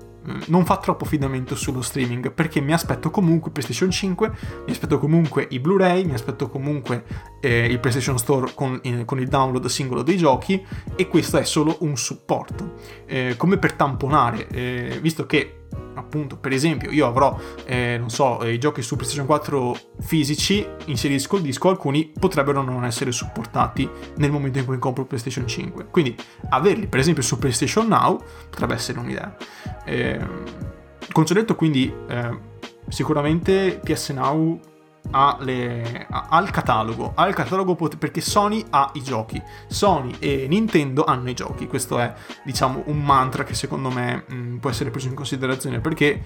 non 0.47 0.63
fa 0.63 0.77
troppo 0.77 1.05
affidamento 1.05 1.55
sullo 1.55 1.81
streaming 1.81 2.31
perché 2.33 2.59
mi 2.59 2.71
aspetto 2.71 3.09
comunque 3.09 3.49
PlayStation 3.49 3.89
5, 3.89 4.31
mi 4.65 4.71
aspetto 4.71 4.99
comunque 4.99 5.47
i 5.49 5.59
Blu-ray, 5.59 6.05
mi 6.05 6.13
aspetto 6.13 6.49
comunque 6.49 7.03
eh, 7.39 7.65
il 7.65 7.79
PlayStation 7.79 8.19
Store 8.19 8.51
con, 8.53 8.79
eh, 8.83 9.05
con, 9.05 9.19
il 9.19 9.27
download 9.27 9.65
singolo 9.65 10.03
dei 10.03 10.17
giochi 10.17 10.63
e 10.95 11.07
questo 11.07 11.37
è 11.37 11.45
solo 11.45 11.77
un 11.79 11.97
supporto, 11.97 12.75
eh, 13.07 13.35
come 13.37 13.57
per 13.57 13.73
tamponare, 13.73 14.47
eh, 14.49 14.99
visto 15.01 15.25
che 15.25 15.58
appunto, 15.95 16.37
per 16.37 16.51
esempio, 16.51 16.89
io 16.89 17.05
avrò, 17.05 17.37
eh, 17.65 17.97
non 17.99 18.09
so, 18.09 18.43
i 18.45 18.57
giochi 18.57 18.81
su 18.81 18.95
PlayStation 18.95 19.25
4 19.25 19.77
fisici, 20.01 20.65
inserisco 20.85 21.35
il 21.37 21.43
disco, 21.43 21.69
alcuni 21.69 22.11
potrebbero 22.17 22.61
non 22.61 22.85
essere 22.85 23.11
supportati 23.11 23.89
nel 24.17 24.31
momento 24.31 24.59
in 24.59 24.65
cui 24.65 24.79
compro 24.79 25.05
PlayStation 25.05 25.47
5. 25.47 25.87
Quindi 25.91 26.15
averli, 26.49 26.87
per 26.87 26.99
esempio, 26.99 27.21
su 27.21 27.37
PlayStation 27.37 27.87
Now 27.87 28.21
potrebbe 28.49 28.73
essere 28.73 28.99
un'idea. 28.99 29.35
Eh, 29.85 30.19
concedetto 31.11 31.55
quindi, 31.55 31.93
eh, 32.07 32.37
sicuramente 32.87 33.79
PS 33.83 34.09
Now 34.09 34.59
le, 35.41 36.07
ha, 36.09 36.39
il 36.39 36.51
catalogo, 36.51 37.13
ha 37.15 37.27
il 37.27 37.33
catalogo 37.33 37.75
perché 37.75 38.21
Sony 38.21 38.63
ha 38.69 38.91
i 38.93 39.01
giochi, 39.01 39.41
Sony 39.67 40.15
e 40.19 40.45
Nintendo 40.47 41.03
hanno 41.03 41.29
i 41.29 41.33
giochi, 41.33 41.67
questo 41.67 41.97
è 41.99 42.13
diciamo 42.43 42.83
un 42.85 43.01
mantra 43.01 43.43
che 43.43 43.53
secondo 43.53 43.89
me 43.89 44.23
mh, 44.27 44.35
mm, 44.35 44.57
può 44.57 44.69
essere 44.69 44.91
preso 44.91 45.07
in 45.07 45.15
considerazione 45.15 45.79
perché 45.79 46.23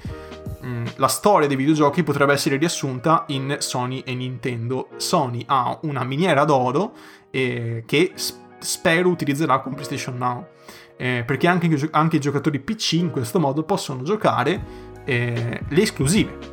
mh, 0.62 0.68
mm, 0.68 0.86
la 0.96 1.08
storia 1.08 1.48
dei 1.48 1.56
videogiochi 1.56 2.04
potrebbe 2.04 2.34
essere 2.34 2.58
riassunta 2.58 3.24
in 3.28 3.56
Sony 3.60 4.00
e 4.00 4.14
Nintendo. 4.16 4.90
Sony 4.98 5.44
ha 5.48 5.78
una 5.84 6.04
miniera 6.04 6.44
d'oro 6.44 6.94
eh, 7.32 7.84
che 7.86 8.14
spero 8.60 9.10
utilizzerà 9.10 9.60
con 9.60 9.74
PlayStation 9.74 10.18
Now. 10.18 10.48
Eh, 10.96 11.24
perché 11.26 11.48
anche, 11.48 11.90
anche, 11.92 12.18
i 12.18 12.20
giocatori 12.20 12.60
PC 12.60 12.94
in 12.94 13.10
questo 13.10 13.40
modo 13.40 13.64
possono 13.64 14.04
giocare 14.04 15.02
eh, 15.06 15.62
le 15.68 15.82
esclusive. 15.82 16.53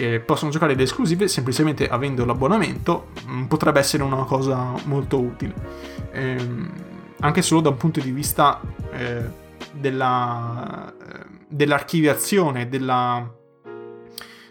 Eh, 0.00 0.20
possono 0.20 0.50
giocare 0.50 0.74
le 0.74 0.84
esclusive 0.84 1.28
semplicemente 1.28 1.86
avendo 1.86 2.24
l'abbonamento, 2.24 3.08
mm, 3.28 3.44
potrebbe 3.44 3.80
essere 3.80 4.02
una 4.02 4.24
cosa 4.24 4.72
molto 4.84 5.20
utile. 5.20 5.54
Ehm, 6.12 6.72
anche 7.20 7.42
solo 7.42 7.60
da 7.60 7.68
un 7.68 7.76
punto 7.76 8.00
di 8.00 8.10
vista 8.10 8.60
eh, 8.92 9.22
della, 9.72 10.90
eh, 10.90 11.26
dell'archiviazione, 11.48 12.68
della, 12.68 13.30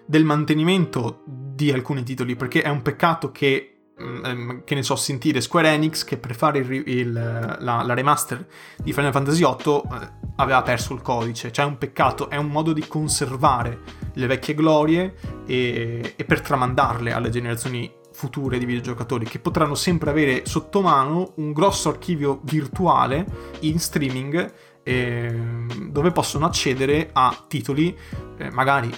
del 0.05 0.23
mantenimento 0.23 1.23
di 1.25 1.71
alcuni 1.71 2.03
titoli, 2.03 2.35
perché 2.35 2.61
è 2.61 2.69
un 2.69 2.83
peccato 2.83 3.31
che 3.31 3.79
Mm, 4.01 4.25
ehm, 4.25 4.61
che 4.63 4.75
ne 4.75 4.83
so, 4.83 4.95
sentire 4.95 5.41
Square 5.41 5.71
Enix 5.71 6.05
che 6.05 6.15
per 6.15 6.33
fare 6.33 6.59
il, 6.59 6.71
il, 6.87 7.11
la, 7.11 7.83
la, 7.83 7.93
remaster 7.93 8.47
di 8.77 8.93
Final 8.93 9.11
Fantasy 9.11 9.39
VIII 9.39 9.81
eh, 9.91 10.28
aveva 10.39 10.61
perso 10.61 10.93
il 10.93 11.01
codice, 11.01 11.51
cioè 11.51 11.65
è 11.65 11.67
un 11.67 11.77
peccato, 11.77 12.29
è 12.29 12.37
un 12.37 12.47
modo 12.47 12.73
di 12.73 12.85
conservare 12.87 13.81
le 14.13 14.27
vecchie 14.27 14.53
glorie 14.53 15.15
e, 15.45 16.13
e 16.15 16.25
per 16.25 16.41
tramandarle 16.41 17.11
alle 17.11 17.29
generazioni 17.29 17.91
future 18.11 18.57
di 18.57 18.65
videogiocatori 18.65 19.25
che 19.25 19.39
potranno 19.39 19.75
sempre 19.75 20.09
avere 20.09 20.45
sotto 20.45 20.81
mano 20.81 21.33
un 21.35 21.53
grosso 21.53 21.87
archivio 21.87 22.41
virtuale 22.43 23.25
in 23.61 23.79
streaming 23.79 24.53
eh, 24.83 25.65
dove 25.89 26.11
possono 26.11 26.45
accedere 26.45 27.09
a 27.13 27.45
titoli 27.47 27.95
eh, 28.37 28.51
magari 28.51 28.91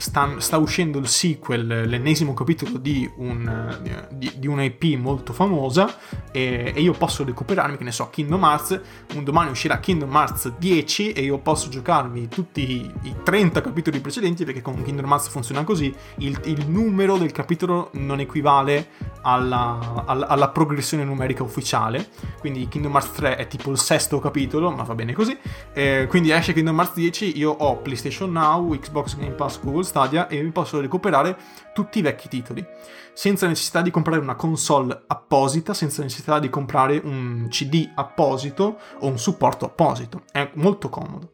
sta, 0.00 0.40
sta, 0.40 0.56
uscendo 0.56 0.98
il 0.98 1.06
sequel, 1.06 1.88
l'ennesimo 1.88 2.32
capitolo 2.32 2.78
di, 2.78 3.08
un, 3.16 3.78
di, 4.10 4.32
di 4.36 4.46
un'IP 4.46 4.98
molto 4.98 5.32
famosa 5.34 5.94
e, 6.32 6.72
e, 6.74 6.80
io 6.80 6.92
posso 6.92 7.22
recuperarmi, 7.22 7.76
che 7.76 7.84
ne 7.84 7.92
so, 7.92 8.08
Kingdom 8.08 8.42
Hearts, 8.42 8.80
un 9.14 9.24
domani 9.24 9.50
uscirà 9.50 9.78
Kingdom 9.78 10.12
Hearts 10.14 10.54
10 10.58 11.12
e 11.12 11.22
io 11.22 11.38
posso 11.38 11.68
giocarmi 11.68 12.28
tutti 12.28 12.70
i, 12.70 12.92
i 13.02 13.14
30 13.22 13.60
capitoli 13.60 14.00
precedenti 14.00 14.44
perché 14.44 14.62
con 14.62 14.82
Kingdom 14.82 15.10
Hearts 15.10 15.28
funziona 15.28 15.64
così, 15.64 15.94
il, 16.18 16.40
il 16.44 16.66
numero 16.68 17.18
del 17.18 17.32
capitolo 17.32 17.90
non 17.94 18.20
equivale 18.20 18.88
alla, 19.22 20.04
alla, 20.06 20.26
alla, 20.28 20.48
progressione 20.48 21.04
numerica 21.04 21.42
ufficiale, 21.42 22.08
quindi 22.38 22.66
Kingdom 22.68 22.94
Hearts 22.94 23.12
3 23.12 23.36
è 23.36 23.46
tipo 23.46 23.70
il 23.70 23.78
sesto 23.78 24.18
capitolo, 24.18 24.70
ma 24.70 24.82
va 24.82 24.94
bene 24.94 25.12
così, 25.12 25.36
eh, 25.74 26.06
quindi 26.08 26.30
esce 26.30 26.54
Kingdom 26.54 26.78
Hearts 26.78 26.94
10, 26.94 27.36
io 27.36 27.50
ho 27.50 27.76
PlayStation 27.76 28.32
Now, 28.32 28.66
Xbox 28.78 29.16
Game 29.16 29.32
Pass, 29.32 29.60
Google 29.60 29.84
Stadia 29.90 30.28
e 30.28 30.40
mi 30.42 30.50
posso 30.50 30.80
recuperare 30.80 31.36
tutti 31.74 31.98
i 31.98 32.02
vecchi 32.02 32.28
titoli, 32.28 32.64
senza 33.12 33.46
necessità 33.46 33.82
di 33.82 33.90
comprare 33.90 34.20
una 34.20 34.36
console 34.36 35.02
apposita, 35.06 35.74
senza 35.74 36.02
necessità 36.02 36.38
di 36.38 36.48
comprare 36.48 37.00
un 37.02 37.48
CD 37.50 37.90
apposito 37.94 38.78
o 39.00 39.08
un 39.08 39.18
supporto 39.18 39.66
apposito, 39.66 40.22
è 40.32 40.48
molto 40.54 40.88
comodo. 40.88 41.32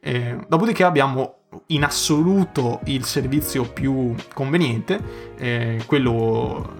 Eh, 0.00 0.36
dopodiché 0.48 0.84
abbiamo 0.84 1.36
in 1.68 1.84
assoluto 1.84 2.80
il 2.84 3.04
servizio 3.04 3.62
più 3.64 4.14
conveniente, 4.34 5.32
eh, 5.36 5.82
quello 5.86 6.72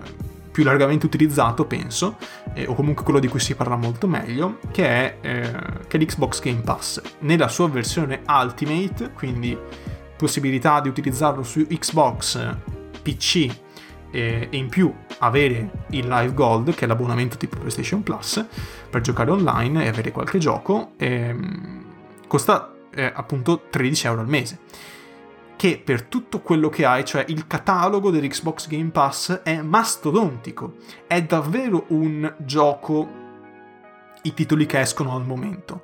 più 0.54 0.62
largamente 0.62 1.06
utilizzato, 1.06 1.64
penso, 1.64 2.16
eh, 2.52 2.66
o 2.68 2.74
comunque 2.74 3.02
quello 3.02 3.18
di 3.18 3.26
cui 3.26 3.40
si 3.40 3.56
parla 3.56 3.74
molto 3.74 4.06
meglio, 4.06 4.58
che 4.70 4.86
è, 4.86 5.16
eh, 5.20 5.52
che 5.88 5.96
è 5.96 6.00
l'Xbox 6.00 6.40
Game 6.40 6.60
Pass. 6.60 7.02
Nella 7.20 7.48
sua 7.48 7.68
versione 7.68 8.22
Ultimate, 8.28 9.10
quindi 9.10 9.58
possibilità 10.16 10.80
di 10.80 10.88
utilizzarlo 10.88 11.42
su 11.42 11.66
Xbox, 11.66 12.56
PC 13.02 13.54
e 14.10 14.48
in 14.50 14.68
più 14.68 14.92
avere 15.18 15.70
il 15.90 16.06
Live 16.06 16.34
Gold, 16.34 16.74
che 16.74 16.84
è 16.84 16.88
l'abbonamento 16.88 17.36
tipo 17.36 17.56
PlayStation 17.56 18.02
Plus, 18.02 18.44
per 18.88 19.00
giocare 19.00 19.30
online 19.30 19.84
e 19.84 19.88
avere 19.88 20.12
qualche 20.12 20.38
gioco, 20.38 20.92
ehm, 20.96 21.84
costa 22.28 22.72
eh, 22.94 23.12
appunto 23.12 23.62
13 23.70 24.06
euro 24.06 24.20
al 24.20 24.28
mese 24.28 24.58
che 25.56 25.80
per 25.82 26.02
tutto 26.02 26.40
quello 26.40 26.68
che 26.68 26.84
hai, 26.84 27.04
cioè 27.04 27.24
il 27.28 27.46
catalogo 27.46 28.10
dell'Xbox 28.10 28.68
Game 28.68 28.90
Pass, 28.90 29.40
è 29.42 29.62
mastodontico. 29.62 30.74
È 31.06 31.22
davvero 31.22 31.84
un 31.88 32.34
gioco 32.38 33.23
i 34.24 34.34
titoli 34.34 34.66
che 34.66 34.80
escono 34.80 35.14
al 35.14 35.24
momento. 35.24 35.82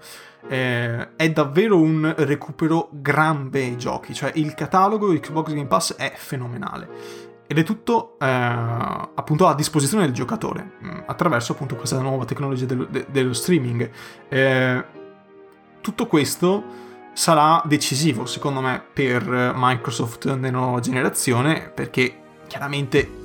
Eh, 0.48 1.16
è 1.16 1.30
davvero 1.30 1.78
un 1.78 2.14
recupero 2.16 2.88
gran 2.92 3.50
bei 3.50 3.76
giochi, 3.76 4.14
cioè 4.14 4.32
il 4.34 4.54
catalogo 4.54 5.10
di 5.10 5.20
Xbox 5.20 5.52
Game 5.52 5.66
Pass 5.66 5.94
è 5.96 6.12
fenomenale. 6.16 7.28
Ed 7.46 7.58
è 7.58 7.62
tutto 7.64 8.16
eh, 8.20 8.26
appunto 8.26 9.48
a 9.48 9.54
disposizione 9.54 10.04
del 10.04 10.14
giocatore 10.14 10.72
mm, 10.84 10.98
attraverso 11.06 11.52
appunto 11.52 11.74
questa 11.74 12.00
nuova 12.00 12.24
tecnologia 12.24 12.64
dello, 12.64 12.86
de, 12.88 13.06
dello 13.10 13.32
streaming. 13.32 13.90
Eh, 14.28 14.84
tutto 15.80 16.06
questo 16.06 16.88
sarà 17.12 17.60
decisivo 17.66 18.24
secondo 18.24 18.60
me 18.60 18.82
per 18.92 19.52
Microsoft 19.56 20.32
nella 20.34 20.58
nuova 20.58 20.80
generazione 20.80 21.70
perché 21.74 22.18
chiaramente 22.46 23.18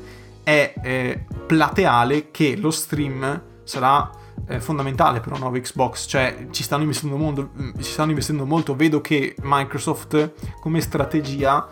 è 0.44 0.74
eh, 0.82 1.26
plateale 1.46 2.32
che 2.32 2.56
lo 2.58 2.72
stream 2.72 3.42
sarà 3.64 4.10
eh, 4.48 4.60
fondamentale 4.60 5.20
per 5.20 5.30
una 5.32 5.40
nuova 5.40 5.60
Xbox, 5.60 6.08
cioè 6.08 6.48
ci 6.52 6.64
stanno 6.64 6.84
molto, 7.18 7.52
ci 7.78 7.92
stanno 7.92 8.10
investendo 8.10 8.46
molto, 8.46 8.76
vedo 8.76 9.02
che 9.02 9.36
Microsoft 9.42 10.34
come 10.60 10.82
strategia 10.82 11.68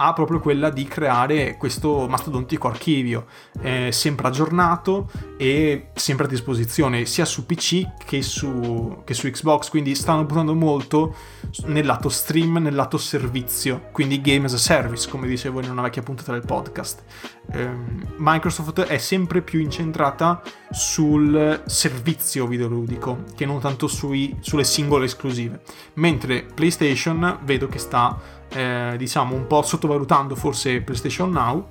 ha 0.00 0.12
proprio 0.12 0.38
quella 0.38 0.70
di 0.70 0.84
creare 0.84 1.56
questo 1.56 2.06
mastodontico 2.08 2.68
archivio 2.68 3.26
eh, 3.62 3.90
sempre 3.90 4.28
aggiornato 4.28 5.10
e 5.36 5.88
sempre 5.94 6.26
a 6.26 6.28
disposizione 6.28 7.04
sia 7.04 7.24
su 7.24 7.44
PC 7.44 8.04
che 8.04 8.22
su, 8.22 9.02
che 9.04 9.14
su 9.14 9.28
Xbox 9.28 9.68
quindi 9.68 9.96
stanno 9.96 10.24
puntando 10.24 10.54
molto 10.54 11.16
nel 11.66 11.84
lato 11.84 12.08
stream, 12.08 12.58
nel 12.58 12.74
lato 12.74 12.96
servizio 12.96 13.88
quindi 13.90 14.20
game 14.20 14.46
as 14.46 14.52
a 14.52 14.58
service 14.58 15.08
come 15.08 15.26
dicevo 15.26 15.60
in 15.60 15.70
una 15.70 15.82
vecchia 15.82 16.02
puntata 16.02 16.32
del 16.32 16.44
podcast. 16.44 17.02
Eh, 17.50 17.68
Microsoft 18.18 18.82
è 18.82 18.98
sempre 18.98 19.42
più 19.42 19.58
incentrata 19.58 20.42
sul 20.70 21.62
servizio 21.66 22.46
videoludico 22.46 23.24
che 23.34 23.46
non 23.46 23.58
tanto 23.58 23.88
sui, 23.88 24.36
sulle 24.40 24.64
singole 24.64 25.06
esclusive 25.06 25.62
mentre 25.94 26.42
PlayStation 26.42 27.38
vedo 27.42 27.66
che 27.66 27.78
sta 27.78 28.36
eh, 28.50 28.94
diciamo 28.96 29.34
un 29.34 29.46
po' 29.46 29.62
sottovalutando 29.62 30.34
forse 30.34 30.80
PlayStation 30.80 31.30
Now 31.30 31.68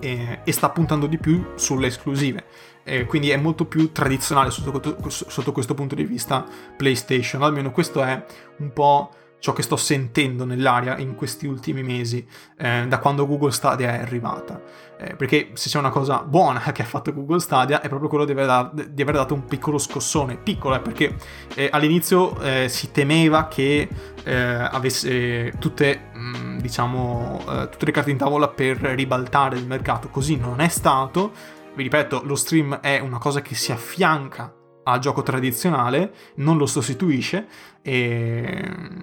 eh, 0.00 0.40
e 0.44 0.52
sta 0.52 0.70
puntando 0.70 1.06
di 1.06 1.18
più 1.18 1.52
sulle 1.54 1.88
esclusive. 1.88 2.44
Eh, 2.82 3.04
quindi 3.04 3.30
è 3.30 3.36
molto 3.36 3.66
più 3.66 3.92
tradizionale 3.92 4.50
sotto, 4.50 5.08
sotto, 5.08 5.52
questo 5.52 5.74
punto 5.74 5.94
di 5.94 6.04
vista 6.04 6.44
PlayStation, 6.76 7.42
almeno 7.42 7.70
questo 7.70 8.02
è 8.02 8.24
un 8.58 8.72
po' 8.72 9.10
ciò 9.38 9.52
che 9.52 9.62
sto 9.62 9.76
sentendo 9.76 10.44
nell'aria 10.44 10.98
in 10.98 11.14
questi 11.14 11.46
ultimi 11.46 11.82
mesi, 11.82 12.26
eh, 12.58 12.86
da 12.86 12.98
quando 12.98 13.26
Google 13.26 13.52
Stadia 13.52 13.94
è 13.94 14.00
arrivata. 14.00 14.60
Eh, 15.02 15.16
perché 15.16 15.52
se 15.54 15.70
c'è 15.70 15.78
una 15.78 15.88
cosa 15.88 16.22
buona 16.22 16.60
che 16.72 16.82
ha 16.82 16.84
fatto 16.84 17.14
Google 17.14 17.40
Stadia 17.40 17.80
è 17.80 17.88
proprio 17.88 18.10
quello 18.10 18.26
di 18.26 18.32
aver, 18.32 18.44
dato, 18.44 18.84
di 18.86 19.00
aver 19.00 19.14
dato 19.14 19.32
un 19.32 19.46
piccolo 19.46 19.78
scossone, 19.78 20.36
piccolo, 20.36 20.74
eh, 20.74 20.80
perché 20.80 21.16
eh, 21.54 21.70
all'inizio 21.72 22.38
eh, 22.40 22.68
si 22.68 22.90
temeva 22.90 23.48
che 23.48 23.88
eh, 24.22 24.34
avesse 24.34 25.54
tutte, 25.58 26.10
mh, 26.12 26.36
mm, 26.36 26.58
diciamo, 26.58 27.42
tutte 27.70 27.86
le 27.86 27.92
carte 27.92 28.10
in 28.10 28.18
tavola 28.18 28.48
per 28.48 28.76
ribaltare 28.76 29.56
il 29.56 29.66
mercato, 29.66 30.08
così 30.08 30.36
non 30.36 30.60
è 30.60 30.68
stato. 30.68 31.32
Vi 31.74 31.82
ripeto, 31.82 32.20
lo 32.24 32.34
stream 32.34 32.80
è 32.80 32.98
una 32.98 33.18
cosa 33.18 33.40
che 33.40 33.54
si 33.54 33.72
affianca 33.72 34.52
al 34.84 34.98
gioco 34.98 35.22
tradizionale, 35.22 36.12
non 36.36 36.58
lo 36.58 36.66
sostituisce 36.66 37.46
e 37.80 38.98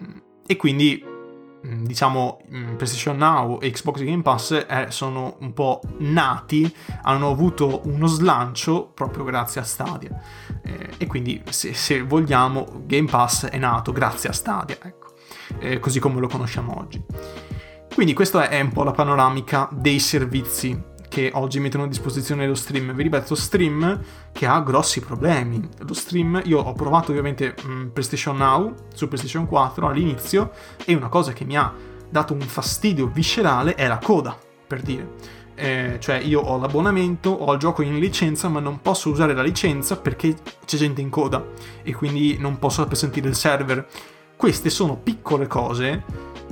e 0.49 0.55
quindi 0.55 1.03
diciamo 1.83 2.41
mm, 2.51 2.75
PlayStation 2.75 3.17
Now 3.17 3.59
e 3.61 3.71
Xbox 3.71 4.03
Game 4.03 4.21
Pass 4.21 4.65
eh, 4.67 4.87
sono 4.89 5.37
un 5.39 5.53
po' 5.53 5.81
nati, 5.99 6.73
hanno 7.03 7.29
avuto 7.29 7.81
uno 7.85 8.07
slancio 8.07 8.91
proprio 8.93 9.23
grazie 9.23 9.61
a 9.61 9.63
Stadia 9.63 10.19
eh, 10.63 10.89
e 10.97 11.07
quindi 11.07 11.41
se, 11.49 11.73
se, 11.73 12.01
vogliamo 12.01 12.83
Game 12.85 13.09
Pass 13.09 13.47
è 13.47 13.57
nato 13.57 13.91
grazie 13.91 14.29
a 14.29 14.33
Stadia, 14.33 14.77
ecco, 14.81 15.13
eh, 15.59 15.79
così 15.79 15.99
come 15.99 16.19
lo 16.19 16.27
conosciamo 16.27 16.77
oggi. 16.77 17.03
Quindi 17.93 18.13
questa 18.13 18.49
è 18.49 18.61
un 18.61 18.71
po' 18.71 18.83
la 18.83 18.91
panoramica 18.91 19.67
dei 19.71 19.99
servizi 19.99 20.95
che 21.17 21.31
oggi 21.33 21.59
mettono 21.59 21.85
a 21.85 21.87
disposizione 21.87 22.45
lo 22.45 22.53
stream. 22.53 22.93
Vi 22.93 23.01
ripeto, 23.01 23.33
stream 23.33 23.99
che 24.31 24.45
ha 24.45 24.59
grossi 24.59 24.99
problemi. 24.99 25.67
Lo 25.79 25.95
stream, 25.95 26.39
io 26.45 26.59
ho 26.59 26.73
provato 26.73 27.09
ovviamente 27.09 27.55
mh, 27.59 27.71
mm, 27.71 27.87
PlayStation 27.87 28.37
Now 28.37 28.75
su 28.93 29.07
PlayStation 29.07 29.47
4 29.47 29.87
all'inizio 29.87 30.51
e 30.85 30.93
una 30.93 31.09
cosa 31.09 31.33
che 31.33 31.43
mi 31.43 31.57
ha 31.57 31.73
dato 32.07 32.33
un 32.33 32.41
fastidio 32.41 33.07
viscerale 33.07 33.73
è 33.73 33.87
la 33.87 33.97
coda, 33.97 34.37
per 34.67 34.81
dire. 34.81 35.15
Eh, 35.55 35.97
cioè 35.99 36.17
io 36.17 36.39
ho 36.39 36.59
l'abbonamento, 36.59 37.31
ho 37.31 37.51
il 37.53 37.59
gioco 37.59 37.81
in 37.81 37.97
licenza, 37.97 38.47
ma 38.47 38.59
non 38.59 38.79
posso 38.81 39.09
usare 39.09 39.33
la 39.33 39.41
licenza 39.41 39.97
perché 39.97 40.35
c'è 40.65 40.77
gente 40.77 41.01
in 41.01 41.09
coda 41.09 41.43
e 41.81 41.95
quindi 41.95 42.37
non 42.37 42.59
posso 42.59 42.87
sentire 42.93 43.27
il 43.27 43.35
server. 43.35 43.87
Queste 44.35 44.69
sono 44.69 44.97
piccole 44.97 45.47
cose 45.47 46.03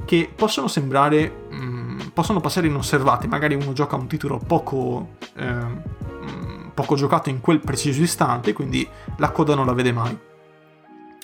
che 0.06 0.28
possono 0.34 0.68
sembrare 0.68 1.46
mm, 1.54 1.65
possono 2.14 2.40
passare 2.40 2.68
inosservati, 2.68 3.28
magari 3.28 3.56
uno 3.56 3.74
gioca 3.74 3.96
un 3.96 4.08
titolo 4.08 4.38
poco, 4.38 5.16
eh, 5.36 5.82
poco 6.74 6.96
giocato 6.96 7.30
in 7.30 7.42
quel 7.42 7.60
preciso 7.60 8.02
istante, 8.02 8.54
quindi 8.54 8.88
la 9.18 9.32
coda 9.32 9.56
non 9.56 9.66
la 9.66 9.74
vede 9.74 9.92
mai. 9.92 10.18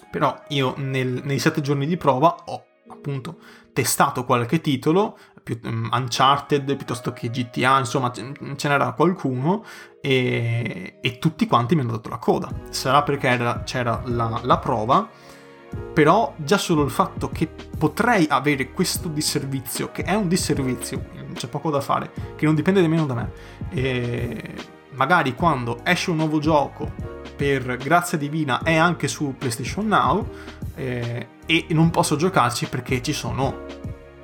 Però 0.09 0.43
io 0.49 0.73
nel, 0.77 1.21
nei 1.23 1.39
sette 1.39 1.61
giorni 1.61 1.85
di 1.85 1.97
prova 1.97 2.35
ho 2.45 2.65
appunto 2.89 3.37
testato 3.73 4.25
qualche 4.25 4.59
titolo, 4.61 5.17
più, 5.41 5.59
um, 5.63 5.89
Uncharted 5.91 6.75
piuttosto 6.75 7.13
che 7.13 7.29
GTA, 7.29 7.79
insomma 7.79 8.11
ce 8.11 8.67
n'era 8.67 8.91
qualcuno 8.93 9.63
e, 10.01 10.97
e, 11.01 11.19
tutti 11.19 11.47
quanti 11.47 11.75
mi 11.75 11.81
hanno 11.81 11.91
dato 11.91 12.09
la 12.09 12.17
coda. 12.17 12.49
Sarà 12.69 13.03
perché 13.03 13.27
era, 13.27 13.63
c'era 13.63 14.01
la, 14.05 14.39
la 14.43 14.57
prova, 14.57 15.09
però 15.93 16.33
già 16.37 16.57
solo 16.57 16.83
il 16.83 16.91
fatto 16.91 17.29
che 17.29 17.49
potrei 17.77 18.25
avere 18.29 18.71
questo 18.71 19.07
disservizio, 19.07 19.91
che 19.91 20.03
è 20.03 20.13
un 20.13 20.27
disservizio, 20.27 21.03
c'è 21.33 21.47
poco 21.47 21.69
da 21.69 21.81
fare, 21.81 22.11
che 22.35 22.45
non 22.45 22.55
dipende 22.55 22.81
nemmeno 22.81 23.05
da 23.05 23.13
me, 23.13 23.31
e 23.69 24.53
magari 24.91 25.35
quando 25.35 25.79
esce 25.83 26.11
un 26.11 26.17
nuovo 26.17 26.39
gioco 26.39 27.19
per 27.35 27.77
grazia 27.77 28.17
divina 28.17 28.61
è 28.61 28.75
anche 28.75 29.07
su 29.07 29.35
PlayStation 29.37 29.87
Now 29.87 30.29
eh, 30.75 31.27
e 31.45 31.65
non 31.69 31.89
posso 31.89 32.15
giocarci 32.15 32.67
perché 32.67 33.01
ci 33.01 33.13
sono 33.13 33.65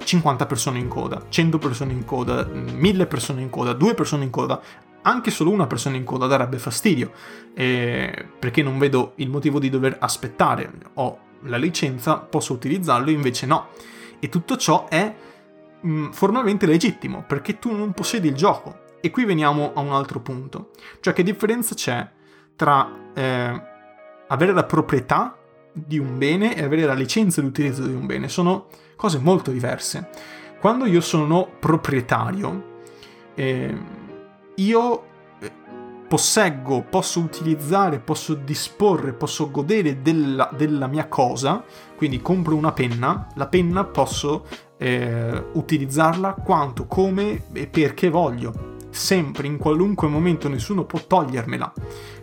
50 0.03 0.45
persone 0.45 0.79
in 0.79 0.87
coda, 0.87 1.25
100 1.27 1.57
persone 1.57 1.91
in 1.91 2.05
coda, 2.05 2.45
1000 2.45 3.05
persone 3.07 3.41
in 3.41 3.49
coda, 3.49 3.73
2 3.73 3.93
persone 3.93 4.23
in 4.23 4.29
coda, 4.29 4.61
anche 5.01 5.31
solo 5.31 5.51
una 5.51 5.67
persona 5.67 5.97
in 5.97 6.03
coda 6.03 6.27
darebbe 6.27 6.59
fastidio, 6.59 7.11
eh, 7.53 8.27
perché 8.39 8.61
non 8.61 8.77
vedo 8.77 9.13
il 9.15 9.29
motivo 9.29 9.59
di 9.59 9.69
dover 9.69 9.97
aspettare. 9.99 10.71
Ho 10.95 11.19
la 11.41 11.57
licenza, 11.57 12.17
posso 12.17 12.53
utilizzarlo, 12.53 13.09
invece 13.09 13.45
no. 13.45 13.67
E 14.19 14.29
tutto 14.29 14.57
ciò 14.57 14.87
è 14.87 15.13
mh, 15.81 15.89
mm, 15.89 16.11
formalmente 16.11 16.65
legittimo, 16.65 17.23
perché 17.25 17.59
tu 17.59 17.75
non 17.75 17.93
possiedi 17.93 18.27
il 18.27 18.35
gioco. 18.35 18.85
E 18.99 19.11
qui 19.11 19.25
veniamo 19.25 19.73
a 19.73 19.79
un 19.79 19.91
altro 19.91 20.19
punto. 20.19 20.71
Cioè 20.99 21.13
che 21.13 21.23
differenza 21.23 21.75
c'è 21.75 22.07
tra 22.55 22.89
eh, 23.13 23.61
avere 24.27 24.53
la 24.53 24.63
proprietà 24.63 25.37
di 25.71 25.99
un 25.99 26.17
bene 26.17 26.55
e 26.55 26.63
avere 26.63 26.85
la 26.85 26.93
licenza 26.93 27.41
di 27.41 27.47
utilizzo 27.47 27.85
di 27.85 27.93
un 27.93 28.05
bene? 28.05 28.27
Sono 28.27 28.67
cose 28.95 29.19
molto 29.19 29.51
diverse. 29.51 30.09
Quando 30.59 30.85
io 30.85 31.01
sono 31.01 31.47
proprietario, 31.59 32.79
eh, 33.35 33.77
io 34.55 35.03
posseggo, 36.07 36.83
posso 36.83 37.19
utilizzare, 37.19 37.99
posso 37.99 38.33
disporre, 38.33 39.13
posso 39.13 39.51
godere 39.51 40.01
della, 40.01 40.49
della 40.55 40.87
mia 40.87 41.07
cosa, 41.07 41.63
quindi 41.95 42.21
compro 42.21 42.55
una 42.55 42.71
penna, 42.71 43.27
la 43.35 43.47
penna 43.47 43.83
posso 43.83 44.45
eh, 44.77 45.43
utilizzarla 45.53 46.33
quanto, 46.33 46.85
come 46.87 47.43
e 47.51 47.67
perché 47.67 48.09
voglio. 48.09 48.75
Sempre, 48.89 49.47
in 49.47 49.57
qualunque 49.57 50.07
momento, 50.07 50.47
nessuno 50.47 50.85
può 50.85 50.99
togliermela. 50.99 51.73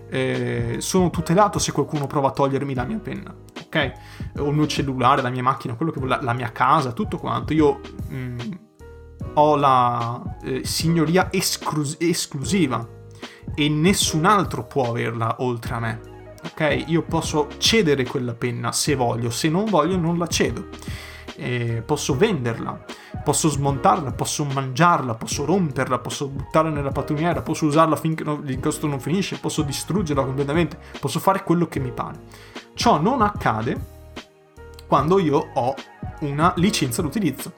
Eh, 0.08 0.76
sono 0.78 1.10
tutelato 1.10 1.58
se 1.58 1.72
qualcuno 1.72 2.06
prova 2.06 2.28
a 2.28 2.32
togliermi 2.32 2.74
la 2.74 2.84
mia 2.84 2.98
penna, 2.98 3.34
ok? 3.66 3.92
O 4.38 4.48
il 4.48 4.54
mio 4.54 4.66
cellulare, 4.66 5.22
la 5.22 5.30
mia 5.30 5.42
macchina, 5.42 5.74
quello 5.74 5.92
che 5.92 5.98
vuole, 6.00 6.18
la, 6.20 6.32
mia 6.32 6.50
casa, 6.52 6.92
tutto 6.92 7.18
quanto. 7.18 7.52
Io 7.52 7.80
mh, 8.08 8.16
mm, 8.16 8.38
ho 9.34 9.56
la 9.56 10.22
eh, 10.42 10.64
signoria 10.64 11.30
esclus- 11.30 11.96
esclusiva 12.00 13.02
e 13.54 13.68
nessun 13.68 14.24
altro 14.24 14.64
può 14.64 14.88
averla 14.90 15.36
oltre 15.38 15.74
a 15.74 15.80
me. 15.80 16.00
Ok? 16.44 16.84
Io 16.88 17.02
posso 17.02 17.48
cedere 17.58 18.04
quella 18.04 18.34
penna 18.34 18.72
se 18.72 18.94
voglio, 18.94 19.30
se 19.30 19.48
non 19.48 19.64
voglio 19.64 19.96
non 19.96 20.18
la 20.18 20.26
cedo. 20.26 20.68
Eh, 21.36 21.82
posso 21.84 22.16
venderla, 22.16 22.84
posso 23.24 23.48
smontarla, 23.48 24.12
posso 24.12 24.44
mangiarla, 24.44 25.14
posso 25.14 25.44
romperla, 25.44 25.98
posso 25.98 26.28
buttarla 26.28 26.70
nella 26.70 26.92
pattumiera, 26.92 27.42
posso 27.42 27.66
usarla 27.66 27.96
finché 27.96 28.22
non, 28.22 28.42
l'incosto 28.44 28.86
non 28.86 29.00
finisce, 29.00 29.38
posso 29.38 29.62
distruggerla 29.62 30.24
completamente, 30.24 30.78
posso 31.00 31.18
fare 31.18 31.42
quello 31.42 31.66
che 31.66 31.80
mi 31.80 31.90
pare. 31.90 32.20
Ciò 32.74 33.00
non 33.00 33.22
accade 33.22 33.92
quando 34.86 35.18
io 35.18 35.50
ho 35.54 35.74
una 36.20 36.52
licenza 36.56 37.02
d'utilizzo. 37.02 37.54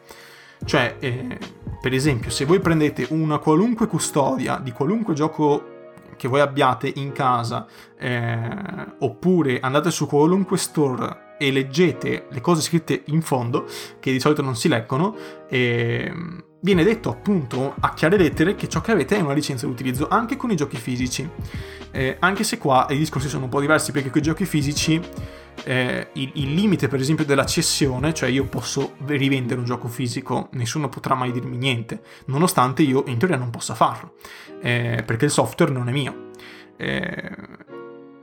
Cioè, 0.64 0.96
eh, 1.00 1.38
per 1.80 1.92
esempio, 1.92 2.30
se 2.30 2.44
voi 2.44 2.60
prendete 2.60 3.06
una 3.10 3.38
qualunque 3.38 3.86
custodia 3.86 4.58
di 4.58 4.72
qualunque 4.72 5.14
gioco 5.14 5.74
che 6.16 6.28
voi 6.28 6.40
abbiate 6.40 6.90
in 6.96 7.12
casa, 7.12 7.66
eh, 7.98 8.94
oppure 8.98 9.60
andate 9.60 9.90
su 9.90 10.06
qualunque 10.06 10.56
store 10.56 11.24
e 11.38 11.52
leggete 11.52 12.26
le 12.30 12.40
cose 12.40 12.62
scritte 12.62 13.02
in 13.06 13.22
fondo, 13.22 13.66
che 14.00 14.12
di 14.12 14.20
solito 14.20 14.42
non 14.42 14.56
si 14.56 14.68
leggono, 14.68 15.14
eh, 15.48 16.12
viene 16.60 16.82
detto 16.82 17.10
appunto 17.10 17.74
a 17.78 17.94
chiare 17.94 18.16
lettere 18.16 18.54
che 18.54 18.68
ciò 18.68 18.80
che 18.80 18.92
avete 18.92 19.16
è 19.16 19.20
una 19.20 19.34
licenza 19.34 19.66
di 19.66 19.72
utilizzo 19.72 20.08
anche 20.08 20.36
con 20.36 20.50
i 20.50 20.56
giochi 20.56 20.76
fisici. 20.76 21.28
Eh, 21.92 22.16
anche 22.18 22.44
se 22.44 22.58
qua 22.58 22.86
i 22.90 22.98
discorsi 22.98 23.28
sono 23.28 23.44
un 23.44 23.50
po' 23.50 23.60
diversi 23.60 23.92
perché 23.92 24.10
con 24.10 24.20
i 24.20 24.24
giochi 24.24 24.44
fisici 24.44 25.00
eh, 25.64 26.08
il, 26.14 26.30
il, 26.34 26.54
limite 26.54 26.88
per 26.88 27.00
esempio 27.00 27.24
della 27.24 27.46
cessione, 27.46 28.14
cioè 28.14 28.28
io 28.28 28.44
posso 28.44 28.94
rivendere 29.06 29.58
un 29.60 29.66
gioco 29.66 29.88
fisico, 29.88 30.48
nessuno 30.52 30.88
potrà 30.88 31.14
mai 31.14 31.32
dirmi 31.32 31.56
niente, 31.56 32.02
nonostante 32.26 32.82
io 32.82 33.04
in 33.06 33.18
teoria 33.18 33.36
non 33.36 33.50
possa 33.50 33.74
farlo, 33.74 34.14
eh, 34.60 35.02
perché 35.04 35.26
il 35.26 35.30
software 35.30 35.72
non 35.72 35.88
è 35.88 35.92
mio. 35.92 36.24
Eh, 36.76 37.64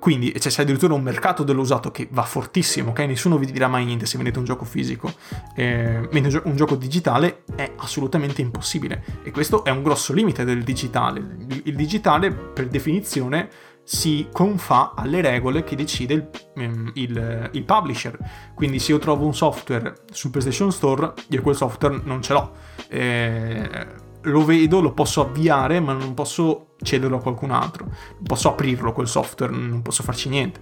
quindi 0.03 0.33
c'è, 0.33 0.49
c'è, 0.49 0.63
addirittura 0.63 0.95
un 0.95 1.01
mercato 1.01 1.43
dell'usato 1.43 1.89
che 1.89 2.09
va 2.11 2.23
fortissimo, 2.23 2.89
ok? 2.89 2.99
Nessuno 2.99 3.37
vi 3.37 3.49
dirà 3.49 3.69
mai 3.69 3.85
niente 3.85 4.05
se 4.05 4.17
vendete 4.17 4.37
un 4.37 4.43
gioco 4.43 4.65
fisico, 4.65 5.13
eh, 5.55 6.09
mentre 6.11 6.41
un 6.43 6.57
gioco 6.57 6.75
digitale 6.75 7.43
è 7.55 7.71
assolutamente 7.77 8.41
impossibile. 8.41 9.01
E 9.23 9.31
questo 9.31 9.63
è 9.63 9.69
un 9.69 9.81
grosso 9.81 10.11
limite 10.11 10.43
del 10.43 10.61
digitale. 10.61 11.37
Il 11.63 11.75
digitale, 11.77 12.33
per 12.33 12.67
definizione, 12.67 13.47
si 13.83 14.27
confà 14.31 14.93
alle 14.95 15.21
regole 15.21 15.63
che 15.63 15.75
decide 15.75 16.13
il, 16.13 16.29
ehm, 16.55 16.91
il, 16.95 17.49
il, 17.51 17.63
publisher. 17.63 18.17
Quindi 18.55 18.79
se 18.79 18.91
io 18.91 18.99
trovo 18.99 19.25
un 19.25 19.35
software 19.35 19.93
sul 20.11 20.31
PlayStation 20.31 20.71
Store, 20.71 21.13
io 21.29 21.41
quel 21.41 21.55
software 21.55 22.01
non 22.03 22.21
ce 22.21 22.33
l'ho. 22.33 22.51
Eh, 22.87 24.01
lo 24.23 24.45
vedo, 24.45 24.79
lo 24.79 24.93
posso 24.93 25.21
avviare, 25.21 25.79
ma 25.79 25.93
non 25.93 26.13
posso 26.13 26.75
cederlo 26.81 27.17
a 27.17 27.21
qualcun 27.21 27.51
altro. 27.51 27.91
Posso 28.23 28.49
aprirlo 28.49 28.93
quel 28.93 29.07
software, 29.07 29.51
non 29.53 29.81
posso 29.81 30.03
farci 30.03 30.29
niente. 30.29 30.61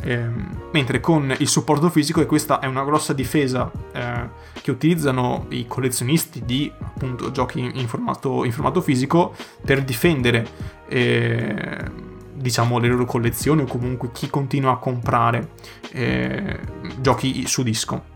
Eh, 0.00 0.26
mentre 0.72 1.00
con 1.00 1.34
il 1.38 1.48
supporto 1.48 1.90
fisico, 1.90 2.20
e 2.20 2.26
questa 2.26 2.58
è 2.60 2.66
una 2.66 2.84
grossa 2.84 3.12
difesa 3.12 3.70
eh, 3.92 4.28
che 4.62 4.70
utilizzano 4.70 5.46
i 5.50 5.66
collezionisti 5.66 6.42
di 6.44 6.72
appunto 6.80 7.30
giochi 7.30 7.60
in 7.60 7.86
formato, 7.86 8.44
in 8.44 8.52
formato 8.52 8.80
fisico 8.80 9.34
per 9.62 9.84
difendere 9.84 10.48
eh, 10.88 12.10
diciamo 12.42 12.78
le 12.78 12.88
loro 12.88 13.06
collezioni 13.06 13.62
o 13.62 13.66
comunque 13.66 14.10
chi 14.12 14.28
continua 14.28 14.72
a 14.72 14.76
comprare 14.76 15.52
eh, 15.92 16.58
giochi 17.00 17.46
su 17.46 17.62
disco 17.62 18.10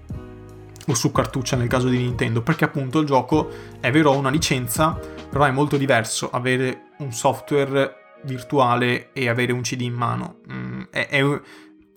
o 0.89 0.95
su 0.95 1.11
cartuccia 1.13 1.57
nel 1.57 1.69
caso 1.69 1.89
di 1.89 1.97
Nintendo 1.99 2.43
perché 2.43 2.65
appunto 2.65 2.99
il 2.99 3.07
gioco 3.07 3.49
è 3.81 3.91
vero 3.91 4.15
una 4.17 4.31
licenza 4.31 4.99
però 5.31 5.45
è 5.45 5.51
molto 5.51 5.77
diverso 5.77 6.29
avere 6.31 6.91
un 6.99 7.13
software 7.13 8.05
virtuale 8.23 9.13
e 9.13 9.29
avere 9.29 9.53
un 9.53 9.63
CD 9.63 9.83
in 9.83 9.95
mano. 9.95 10.41
Mm, 10.53 10.83
è, 10.91 11.09
è, 11.09 11.41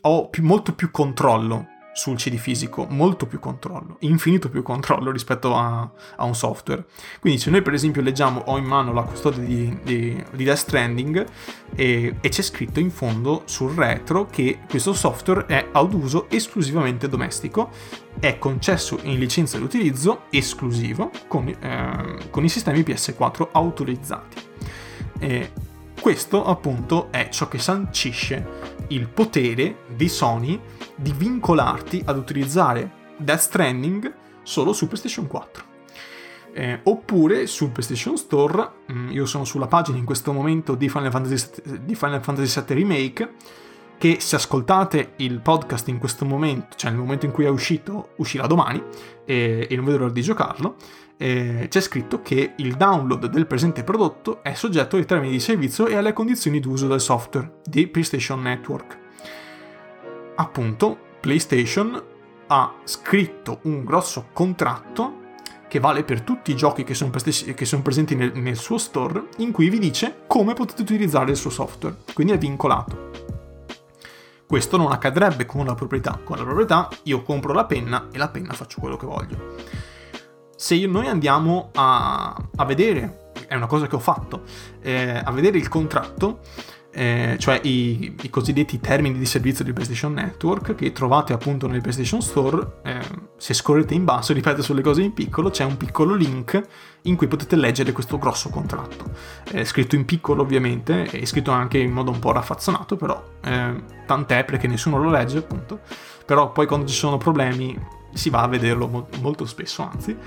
ho 0.02 0.30
più, 0.30 0.44
molto 0.44 0.74
più 0.74 0.92
controllo 0.92 1.68
sul 2.00 2.16
CD 2.16 2.38
fisico, 2.38 2.88
molto 2.90 3.26
più 3.26 3.40
controllo, 3.40 3.98
infinito 4.00 4.50
più 4.50 4.64
controllo 4.64 5.12
rispetto 5.12 5.54
a, 5.54 5.82
a 6.16 6.24
un 6.24 6.34
software. 6.34 6.86
Quindi 7.20 7.42
se 7.42 7.50
noi 7.50 7.62
per 7.62 7.74
esempio 7.74 8.02
leggiamo, 8.02 8.40
ho 8.46 8.58
in 8.58 8.64
mano 8.64 8.94
la 8.94 9.02
custodia 9.02 9.44
di, 9.44 9.78
di, 9.84 10.24
di 10.32 10.44
Death 10.46 10.58
Stranding 10.60 11.28
e, 11.76 12.16
e, 12.22 12.30
c'è 12.30 12.42
scritto 12.42 12.80
in 12.80 12.90
fondo 12.90 13.42
sul 13.46 13.74
retro 13.74 14.28
che 14.28 14.60
questo 14.70 14.94
software 14.94 15.46
è 15.48 15.68
ad 15.74 15.94
uso 15.94 16.30
esclusivamente 16.30 17.10
domestico, 17.10 17.70
è 18.18 18.38
concesso 18.40 19.00
in 19.04 19.20
licenza 19.20 19.58
di 19.58 19.66
utilizzo 19.66 20.22
esclusivo 20.30 21.12
con, 21.28 21.50
eh, 21.50 22.30
con 22.30 22.46
i 22.46 22.50
sistemi 22.50 22.80
PS4 22.80 23.50
autorizzati. 23.52 24.38
E 25.20 25.52
questo 26.00 26.46
appunto 26.46 27.12
è 27.12 27.28
ciò 27.28 27.50
che 27.50 27.60
sancisce 27.60 28.78
il 28.88 29.10
potere 29.10 29.80
di 29.94 30.08
Sony 30.08 30.60
di 31.00 31.14
vincolarti 31.16 32.02
ad 32.06 32.18
utilizzare 32.18 32.92
Death 33.18 33.40
Stranding 33.40 34.14
solo 34.44 34.74
su 34.74 34.88
PlayStation 34.88 35.28
4. 35.28 35.68
Eh, 36.52 36.80
oppure 36.84 37.48
sul 37.48 37.70
PlayStation 37.70 38.18
Store, 38.18 38.70
mm, 38.92 39.12
io 39.12 39.26
sono 39.26 39.46
sulla 39.46 39.68
pagina 39.68 39.98
in 39.98 40.06
questo 40.06 40.34
momento 40.34 40.76
di 40.76 40.90
Final 40.90 41.12
Fantasy, 41.12 41.50
di 41.84 41.96
Final 41.96 42.22
Fantasy 42.24 42.62
VII 42.66 42.76
Remake, 42.76 43.34
che 43.98 44.18
se 44.20 44.36
ascoltate 44.36 45.14
il 45.18 45.42
podcast 45.42 45.88
in 45.90 46.00
questo 46.00 46.26
momento, 46.26 46.76
cioè 46.76 46.90
nel 46.90 47.00
momento 47.00 47.26
in 47.26 47.32
cui 47.32 47.46
è 47.46 47.50
uscito, 47.50 48.10
uscirà 48.18 48.48
domani, 48.48 48.82
e, 49.26 49.68
e 49.70 49.76
non 49.76 49.86
vedo 49.86 50.00
l'ora 50.00 50.12
di 50.12 50.22
giocarlo, 50.22 50.76
eh, 51.18 51.68
c'è 51.70 51.82
scritto 51.82 52.22
che 52.22 52.54
il 52.56 52.76
download 52.76 53.28
del 53.28 53.46
presente 53.46 53.84
prodotto 53.84 54.42
è 54.42 54.54
soggetto 54.54 54.96
ai 54.96 55.06
termini 55.06 55.34
di 55.34 55.40
servizio 55.42 55.86
e 55.88 55.96
alle 55.96 56.14
condizioni 56.14 56.62
d'uso 56.62 56.88
del 56.88 57.02
software 57.02 57.60
di 57.66 57.88
PlayStation 57.88 58.42
Network 58.42 59.08
appunto 60.40 60.98
PlayStation 61.20 62.02
ha 62.48 62.74
scritto 62.84 63.60
un 63.64 63.84
grosso 63.84 64.28
contratto 64.34 65.18
che 65.68 65.80
vale 65.80 66.04
per 66.04 66.22
tutti 66.22 66.52
i 66.52 66.56
giochi 66.56 66.84
che 66.84 66.96
sono, 66.96 67.12
che 67.12 67.66
sono 67.66 67.82
presenti 67.84 68.16
nel, 68.16 68.32
nel, 68.34 68.58
suo 68.58 68.80
store, 68.80 69.28
in 69.38 69.52
cui 69.52 69.70
vi 69.70 69.78
dice 69.78 70.22
come 70.26 70.54
potete 70.54 70.82
utilizzare 70.82 71.30
il 71.30 71.38
suo 71.38 71.52
software, 71.52 71.98
quindi 72.14 72.34
è 72.34 72.38
vincolato. 72.38 73.12
Questo 74.48 74.78
non 74.78 74.92
accadrebbe 74.92 75.46
con 75.46 75.64
la 75.68 75.76
proprietà. 75.76 76.20
Con 76.24 76.38
la 76.38 76.44
proprietà 76.44 76.90
io 77.04 77.22
compro 77.22 77.54
la 77.54 77.66
penna 77.66 78.08
e 78.12 78.18
la 78.18 78.30
penna 78.30 78.54
faccio 78.54 78.80
quello 78.80 78.98
che 78.98 79.06
voglio. 79.06 79.56
Se 80.56 80.74
io, 80.74 80.90
noi 80.90 81.06
andiamo 81.06 81.70
a, 81.76 82.36
a 82.56 82.66
vedere, 82.66 83.32
è 83.48 83.54
una 83.54 83.68
cosa 83.68 83.86
che 83.86 83.96
ho 83.96 84.00
fatto, 84.00 84.42
eh, 84.82 85.22
a 85.24 85.32
vedere 85.32 85.60
il 85.60 85.68
contratto, 85.68 86.40
eh, 86.92 87.36
cioè 87.40 87.60
i, 87.64 88.16
i, 88.22 88.30
cosiddetti 88.30 88.80
termini 88.80 89.18
di 89.18 89.26
servizio 89.26 89.64
di 89.64 89.74
PlayStation 89.74 90.14
Network 90.14 90.74
che 90.74 90.92
trovate 90.92 91.34
appunto 91.34 91.68
nel 91.68 91.82
PlayStation 91.82 92.22
Store. 92.22 92.80
Eh, 92.84 93.00
se 93.38 93.54
scorrete 93.54 93.94
in 93.94 94.04
basso, 94.06 94.34
ripeto 94.34 94.62
sulle 94.62 94.82
cose 94.82 95.02
in 95.04 95.14
piccolo, 95.14 95.50
c'è 95.50 95.64
un 95.64 95.78
piccolo 95.78 96.16
link 96.16 96.62
in 97.04 97.16
cui 97.16 97.28
potete 97.28 97.56
leggere 97.56 97.92
questo 97.92 98.18
grosso 98.18 98.50
contratto. 98.50 99.12
È 99.44 99.64
scritto 99.64 99.96
in 99.96 100.06
piccolo 100.06 100.42
ovviamente, 100.42 101.04
è 101.04 101.26
scritto 101.26 101.52
anche 101.52 101.78
in 101.78 101.92
modo 101.92 102.12
un 102.12 102.20
po' 102.20 102.32
raffazzonato, 102.32 102.96
però 102.96 103.24
eh, 103.44 103.84
tant'è 104.06 104.44
perché 104.44 104.68
nessuno 104.68 104.98
lo 104.98 105.10
legge 105.10 105.38
appunto. 105.38 105.82
Però 106.26 106.52
poi 106.52 106.66
quando 106.66 106.88
ci 106.88 106.96
sono 106.96 107.18
problemi 107.18 107.78
si 108.14 108.30
va 108.32 108.42
a 108.42 108.48
vederlo 108.48 108.88
mo- 108.88 109.08
molto 109.22 109.46
spesso, 109.46 109.84
anzi 109.84 110.18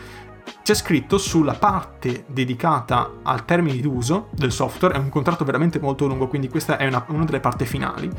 c'è 0.63 0.75
scritto 0.75 1.19
sulla 1.19 1.55
parte 1.55 2.25
dedicata 2.29 3.15
al 3.23 3.45
termine 3.45 3.81
d'uso 3.81 4.29
del 4.31 4.53
software, 4.53 4.95
è 4.95 4.99
un 4.99 5.09
contratto 5.09 5.45
veramente 5.45 5.81
molto 5.81 6.07
lungo, 6.07 6.29
quindi 6.29 6.49
questa 6.49 6.77
è 6.77 6.87
una, 6.87 7.05
una 7.09 7.25
delle 7.25 7.41
parti 7.41 7.65
finali. 7.65 8.11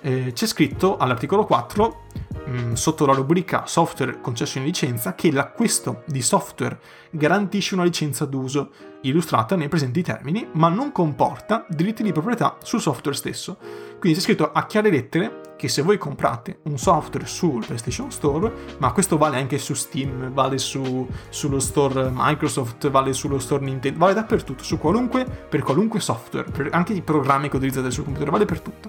Eh, 0.00 0.32
c'è 0.32 0.46
scritto 0.46 0.96
all'articolo 0.96 1.44
4, 1.44 2.02
mm, 2.48 2.72
sotto 2.72 3.06
la 3.06 3.12
rubrica 3.12 3.66
software 3.66 4.20
concesso 4.20 4.58
in 4.58 4.64
licenza, 4.64 5.14
che 5.14 5.30
l'acquisto 5.30 6.02
di 6.06 6.22
software 6.22 6.78
garantisce 7.10 7.74
una 7.74 7.84
licenza 7.84 8.24
d'uso 8.24 8.70
illustrata 9.02 9.56
nei 9.56 9.68
presenti 9.68 10.02
termini, 10.02 10.46
ma 10.52 10.68
non 10.68 10.92
comporta 10.92 11.64
diritti 11.68 12.02
di 12.02 12.12
proprietà 12.12 12.56
sul 12.62 12.80
software 12.80 13.16
stesso. 13.16 13.56
Quindi 13.98 14.18
c'è 14.18 14.24
scritto 14.24 14.50
a 14.52 14.66
chiare 14.66 14.90
lettere 14.90 15.40
che 15.60 15.68
se 15.68 15.82
voi 15.82 15.98
comprate 15.98 16.60
un 16.64 16.78
software 16.78 17.26
sul 17.26 17.64
PlayStation 17.64 18.10
Store, 18.10 18.50
ma 18.78 18.92
questo 18.92 19.18
vale 19.18 19.36
anche 19.36 19.58
su 19.58 19.74
Steam, 19.74 20.32
vale 20.32 20.56
su, 20.56 21.06
sullo 21.28 21.58
store 21.58 22.10
Microsoft, 22.10 22.88
vale 22.88 23.12
sullo 23.12 23.38
store 23.38 23.62
Nintendo, 23.64 23.98
vale 23.98 24.14
dappertutto, 24.14 24.64
su 24.64 24.78
qualunque, 24.78 25.26
per 25.26 25.62
qualunque 25.62 26.00
software, 26.00 26.50
per 26.50 26.70
anche 26.72 26.94
i 26.94 27.02
programmi 27.02 27.50
che 27.50 27.56
utilizzate 27.56 27.90
sul 27.90 28.04
computer, 28.04 28.30
vale 28.30 28.46
per 28.46 28.60
tutto. 28.60 28.88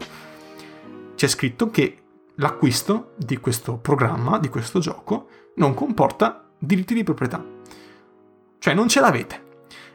C'è 1.13 1.27
scritto 1.27 1.69
che 1.69 1.97
l'acquisto 2.35 3.13
di 3.17 3.37
questo 3.37 3.77
programma, 3.77 4.39
di 4.39 4.49
questo 4.49 4.79
gioco, 4.79 5.27
non 5.55 5.73
comporta 5.73 6.49
diritti 6.57 6.93
di 6.93 7.03
proprietà. 7.03 7.43
Cioè 8.59 8.73
non 8.73 8.87
ce 8.87 8.99
l'avete. 8.99 9.49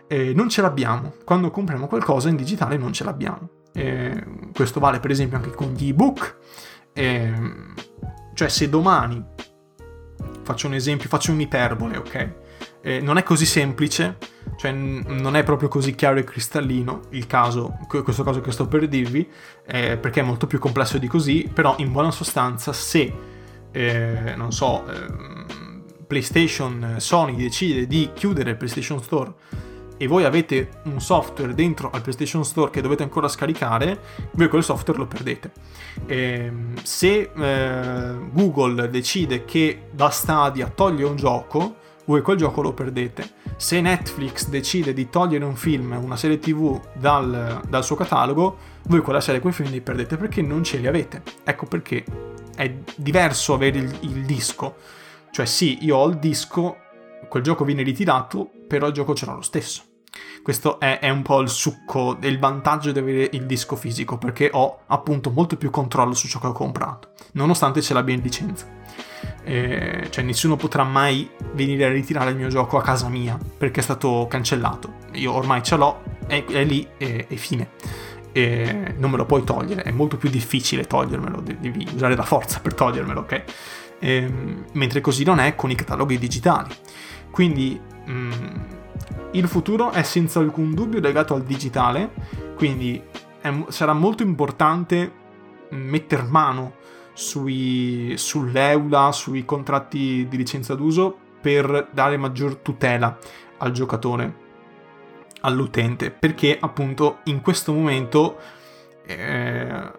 Eh, 0.08 0.32
non 0.34 0.48
ce 0.48 0.60
l'abbiamo. 0.60 1.14
Quando 1.24 1.50
compriamo 1.50 1.86
qualcosa 1.86 2.28
in 2.28 2.36
digitale 2.36 2.76
non 2.76 2.92
ce 2.92 3.04
l'abbiamo. 3.04 3.48
Eh, 3.72 4.50
questo 4.54 4.80
vale 4.80 5.00
per 5.00 5.10
esempio 5.10 5.36
anche 5.36 5.50
con 5.50 5.72
gli 5.72 5.88
ebook. 5.88 6.36
Eh, 6.92 7.32
cioè 8.34 8.48
se 8.48 8.68
domani, 8.68 9.24
faccio 10.42 10.66
un 10.66 10.74
esempio, 10.74 11.08
faccio 11.08 11.32
un'iperbole, 11.32 11.96
ok? 11.96 12.34
Eh, 12.82 13.00
non 13.00 13.18
è 13.18 13.22
così 13.22 13.46
semplice, 13.46 14.16
cioè 14.56 14.70
n- 14.70 15.04
non 15.08 15.34
è 15.34 15.42
proprio 15.42 15.68
così 15.68 15.94
chiaro 15.94 16.18
e 16.18 16.24
cristallino 16.24 17.00
il 17.10 17.26
caso, 17.26 17.78
questo 17.88 18.22
caso 18.22 18.40
che 18.40 18.52
sto 18.52 18.68
per 18.68 18.86
dirvi, 18.86 19.28
eh, 19.66 19.96
perché 19.96 20.20
è 20.20 20.22
molto 20.22 20.46
più 20.46 20.58
complesso 20.58 20.98
di 20.98 21.08
così, 21.08 21.50
però 21.52 21.74
in 21.78 21.90
buona 21.90 22.10
sostanza 22.10 22.72
se, 22.72 23.12
eh, 23.72 24.34
non 24.36 24.52
so, 24.52 24.84
ehm, 24.88 25.84
PlayStation, 26.06 26.94
Sony 26.98 27.34
decide 27.34 27.86
di 27.86 28.10
chiudere 28.14 28.50
il 28.50 28.56
PlayStation 28.56 29.02
Store 29.02 29.34
e 29.98 30.06
voi 30.06 30.24
avete 30.24 30.80
un 30.84 31.00
software 31.00 31.54
dentro 31.54 31.90
al 31.90 32.02
PlayStation 32.02 32.44
Store 32.44 32.70
che 32.70 32.80
dovete 32.80 33.02
ancora 33.02 33.28
scaricare, 33.28 33.98
voi 34.32 34.48
quel 34.48 34.62
software 34.62 34.98
lo 34.98 35.06
perdete. 35.06 35.52
E 36.06 36.16
ehm, 36.16 36.74
se 36.82 37.30
eh, 37.34 38.18
Google 38.30 38.88
decide 38.90 39.44
che 39.44 39.88
da 39.90 40.10
Stadia 40.10 40.68
toglie 40.68 41.04
un 41.04 41.16
gioco, 41.16 41.76
voi 42.06 42.22
quel 42.22 42.36
gioco 42.36 42.62
lo 42.62 42.72
perdete. 42.72 43.28
Se 43.56 43.80
Netflix 43.80 44.48
decide 44.48 44.92
di 44.92 45.08
togliere 45.08 45.44
un 45.44 45.56
film, 45.56 45.98
una 46.00 46.16
serie 46.16 46.38
TV 46.38 46.80
dal, 46.94 47.60
dal 47.68 47.84
suo 47.84 47.96
catalogo, 47.96 48.56
voi 48.84 49.00
quella 49.00 49.20
serie, 49.20 49.40
quei 49.40 49.52
film 49.52 49.70
li 49.70 49.80
perdete 49.80 50.16
perché 50.16 50.42
non 50.42 50.64
ce 50.64 50.78
li 50.78 50.86
avete. 50.86 51.22
Ecco 51.44 51.66
perché 51.66 52.04
è 52.56 52.74
diverso 52.96 53.54
avere 53.54 53.78
il, 53.78 53.96
il 54.00 54.24
disco. 54.24 54.76
Cioè 55.30 55.46
sì, 55.46 55.84
io 55.84 55.96
ho 55.96 56.08
il 56.08 56.18
disco, 56.18 56.76
quel 57.28 57.42
gioco 57.42 57.64
viene 57.64 57.82
ritirato, 57.82 58.50
però 58.66 58.86
il 58.86 58.92
gioco 58.92 59.14
ce 59.14 59.26
l'ho 59.26 59.34
lo 59.34 59.42
stesso. 59.42 59.82
Questo 60.42 60.78
è, 60.78 61.00
è 61.00 61.10
un 61.10 61.22
po' 61.22 61.40
il 61.40 61.48
succo, 61.48 62.16
il 62.20 62.38
vantaggio 62.38 62.92
di 62.92 62.98
avere 62.98 63.28
il 63.32 63.46
disco 63.46 63.76
fisico, 63.76 64.16
perché 64.16 64.48
ho 64.52 64.80
appunto 64.86 65.30
molto 65.30 65.56
più 65.56 65.70
controllo 65.70 66.14
su 66.14 66.28
ciò 66.28 66.38
che 66.38 66.46
ho 66.46 66.52
comprato, 66.52 67.10
nonostante 67.32 67.82
ce 67.82 67.92
l'abbia 67.92 68.14
in 68.14 68.22
licenza. 68.22 68.66
Eh, 69.48 70.08
cioè 70.10 70.24
nessuno 70.24 70.56
potrà 70.56 70.82
mai 70.82 71.30
venire 71.52 71.84
a 71.84 71.88
ritirare 71.88 72.30
il 72.30 72.36
mio 72.36 72.48
gioco 72.48 72.78
a 72.78 72.82
casa 72.82 73.08
mia 73.08 73.38
perché 73.56 73.78
è 73.80 73.82
stato 73.82 74.26
cancellato. 74.28 74.94
Io 75.12 75.32
ormai 75.32 75.62
ce 75.62 75.76
l'ho, 75.76 76.02
è, 76.26 76.44
è 76.44 76.64
lì 76.64 76.86
e 76.96 77.26
fine. 77.36 77.70
E 78.32 78.94
non 78.98 79.10
me 79.10 79.16
lo 79.16 79.24
puoi 79.24 79.44
togliere, 79.44 79.82
è 79.82 79.92
molto 79.92 80.18
più 80.18 80.28
difficile 80.28 80.84
togliermelo, 80.84 81.40
devi 81.40 81.88
usare 81.94 82.14
la 82.14 82.22
forza 82.22 82.60
per 82.60 82.74
togliermelo, 82.74 83.20
ok? 83.20 83.44
Eh, 83.98 84.30
mentre 84.72 85.00
così 85.00 85.24
non 85.24 85.38
è 85.38 85.54
con 85.54 85.70
i 85.70 85.74
cataloghi 85.74 86.18
digitali. 86.18 86.68
Quindi 87.30 87.80
mh, 88.04 88.12
mm, 88.12 88.30
il 89.32 89.48
futuro 89.48 89.90
è 89.90 90.02
senza 90.02 90.40
alcun 90.40 90.74
dubbio 90.74 91.00
legato 91.00 91.34
al 91.34 91.44
digitale, 91.44 92.10
quindi 92.56 93.02
è, 93.40 93.52
sarà 93.68 93.92
molto 93.92 94.22
importante 94.22 95.24
mettere 95.70 96.22
mano 96.22 96.74
sui, 97.16 98.12
sull'EULA, 98.16 99.10
sui 99.10 99.46
contratti 99.46 100.26
di 100.28 100.36
licenza 100.36 100.74
d'uso 100.74 101.16
per 101.40 101.88
dare 101.90 102.18
maggior 102.18 102.56
tutela 102.56 103.16
al 103.58 103.72
giocatore, 103.72 104.44
all'utente, 105.40 106.10
perché 106.10 106.58
appunto 106.60 107.20
in 107.24 107.40
questo 107.40 107.72
momento 107.72 108.38
eh, 109.06 109.90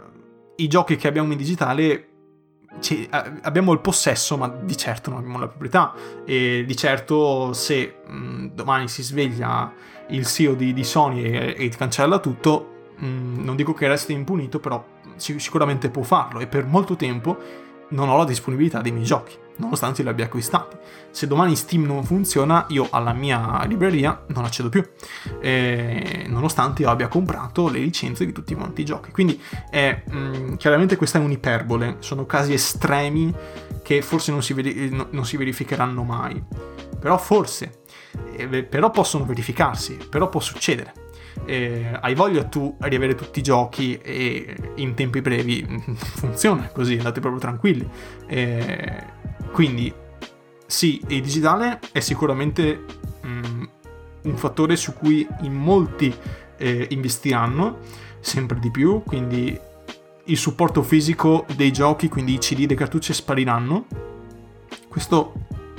i 0.57 0.67
giochi 0.67 0.95
che 0.95 1.07
abbiamo 1.07 1.31
in 1.31 1.37
digitale 1.37 2.09
ci, 2.79 3.07
abbiamo 3.09 3.71
il 3.71 3.79
possesso, 3.79 4.37
ma 4.37 4.47
di 4.47 4.77
certo 4.77 5.09
non 5.09 5.19
abbiamo 5.19 5.39
la 5.39 5.47
proprietà. 5.47 5.93
E 6.23 6.63
di 6.67 6.75
certo, 6.75 7.51
se 7.53 8.01
mh, 8.05 8.49
domani 8.53 8.87
si 8.87 9.01
sveglia 9.01 9.73
il 10.09 10.25
CEO 10.27 10.53
di, 10.53 10.73
di 10.73 10.83
Sony 10.83 11.23
e, 11.23 11.55
e, 11.57 11.69
cancella 11.69 12.19
tutto, 12.19 12.91
mh, 12.97 13.43
non 13.43 13.55
dico 13.55 13.73
che 13.73 13.87
resti 13.87 14.13
impunito, 14.13 14.59
però 14.59 14.83
sicuramente 15.17 15.89
può 15.89 16.03
farlo. 16.03 16.39
E 16.39 16.47
per 16.47 16.65
molto 16.65 16.95
tempo 16.95 17.65
non 17.89 18.09
ho 18.09 18.17
la 18.17 18.25
disponibilità 18.25 18.81
dei 18.81 18.91
miei 18.91 19.05
giochi, 19.05 19.35
nonostante 19.57 20.03
li 20.03 20.09
abbia 20.09 20.25
acquistati. 20.25 20.75
Se 21.11 21.27
domani 21.27 21.55
Steam 21.55 21.85
non 21.85 22.03
funziona, 22.03 22.65
io 22.69 22.87
alla 22.89 23.13
mia 23.13 23.63
libreria 23.65 24.23
non 24.27 24.43
accedo 24.43 24.69
più, 24.69 24.83
eh, 25.39 26.25
nonostante 26.27 26.81
io 26.81 26.89
abbia 26.89 27.07
comprato 27.07 27.69
le 27.69 27.79
licenze 27.79 28.25
di 28.25 28.31
tutti 28.31 28.55
quanti 28.55 28.81
i 28.81 28.85
giochi. 28.85 29.11
Quindi 29.11 29.41
è, 29.69 30.03
mh, 30.05 30.17
mm, 30.17 30.53
chiaramente 30.55 30.95
questa 30.95 31.19
è 31.19 31.21
un'iperbole, 31.21 31.97
sono 31.99 32.25
casi 32.25 32.53
estremi 32.53 33.33
che 33.81 34.01
forse 34.01 34.31
non 34.31 34.43
si, 34.43 34.53
veri- 34.53 34.89
non 35.11 35.25
si 35.25 35.37
verificheranno 35.37 36.03
mai. 36.03 36.43
Però 36.99 37.17
forse, 37.17 37.83
eh, 38.35 38.63
però 38.63 38.91
possono 38.91 39.23
verificarsi, 39.23 39.97
però 40.09 40.27
può 40.29 40.39
succedere 40.41 41.05
eh, 41.45 41.97
hai 42.01 42.13
voglia 42.15 42.43
tu 42.43 42.77
di 42.87 42.95
avere 42.95 43.15
tutti 43.15 43.39
i 43.39 43.41
giochi 43.43 43.97
e 43.97 44.55
in 44.75 44.93
tempi 44.93 45.21
brevi 45.21 45.65
funziona 45.95 46.67
così, 46.67 46.95
andate 46.95 47.19
proprio 47.19 47.41
tranquilli. 47.41 47.87
Eh, 48.27 49.03
quindi 49.51 49.93
sì, 50.65 51.01
il 51.07 51.21
digitale 51.21 51.79
è 51.91 51.99
sicuramente 51.99 52.83
mm, 53.25 53.63
un 54.23 54.37
fattore 54.37 54.75
su 54.75 54.93
cui 54.93 55.25
in 55.41 55.53
molti 55.53 56.13
eh, 56.57 56.87
investiranno 56.89 57.77
sempre 58.19 58.59
di 58.59 58.69
più, 58.69 59.01
quindi 59.03 59.57
il 60.25 60.37
supporto 60.37 60.83
fisico 60.83 61.45
dei 61.55 61.71
giochi, 61.71 62.09
quindi 62.09 62.33
i 62.33 62.37
CD, 62.37 62.67
le 62.67 62.75
cartucce 62.75 63.13
spariranno. 63.13 63.85
Questo 64.89 65.33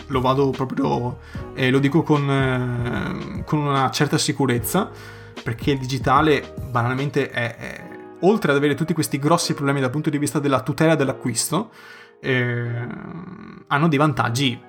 lo 0.07 0.21
vado 0.21 0.51
proprio, 0.51 1.19
eh, 1.55 1.71
lo 1.71 1.79
dico 1.79 2.03
con, 2.03 2.31
eh, 2.31 3.45
con 3.45 3.59
una 3.59 3.91
certa 3.91 4.17
sicurezza 4.17 4.91
perché 5.43 5.73
il 5.73 5.79
digitale 5.79 6.55
banalmente 6.71 7.31
è, 7.31 7.57
è, 7.57 7.89
oltre 8.21 8.51
ad 8.51 8.57
avere 8.57 8.75
tutti 8.75 8.95
questi 8.95 9.19
grossi 9.19 9.55
problemi 9.55 9.81
dal 9.81 9.91
punto 9.91 10.11
di 10.11 10.19
vista 10.19 10.39
della 10.39 10.61
tutela 10.61 10.95
dell'acquisto, 10.95 11.71
eh, 12.21 12.87
hanno 13.67 13.89
dei 13.89 13.99
vantaggi 13.99 14.61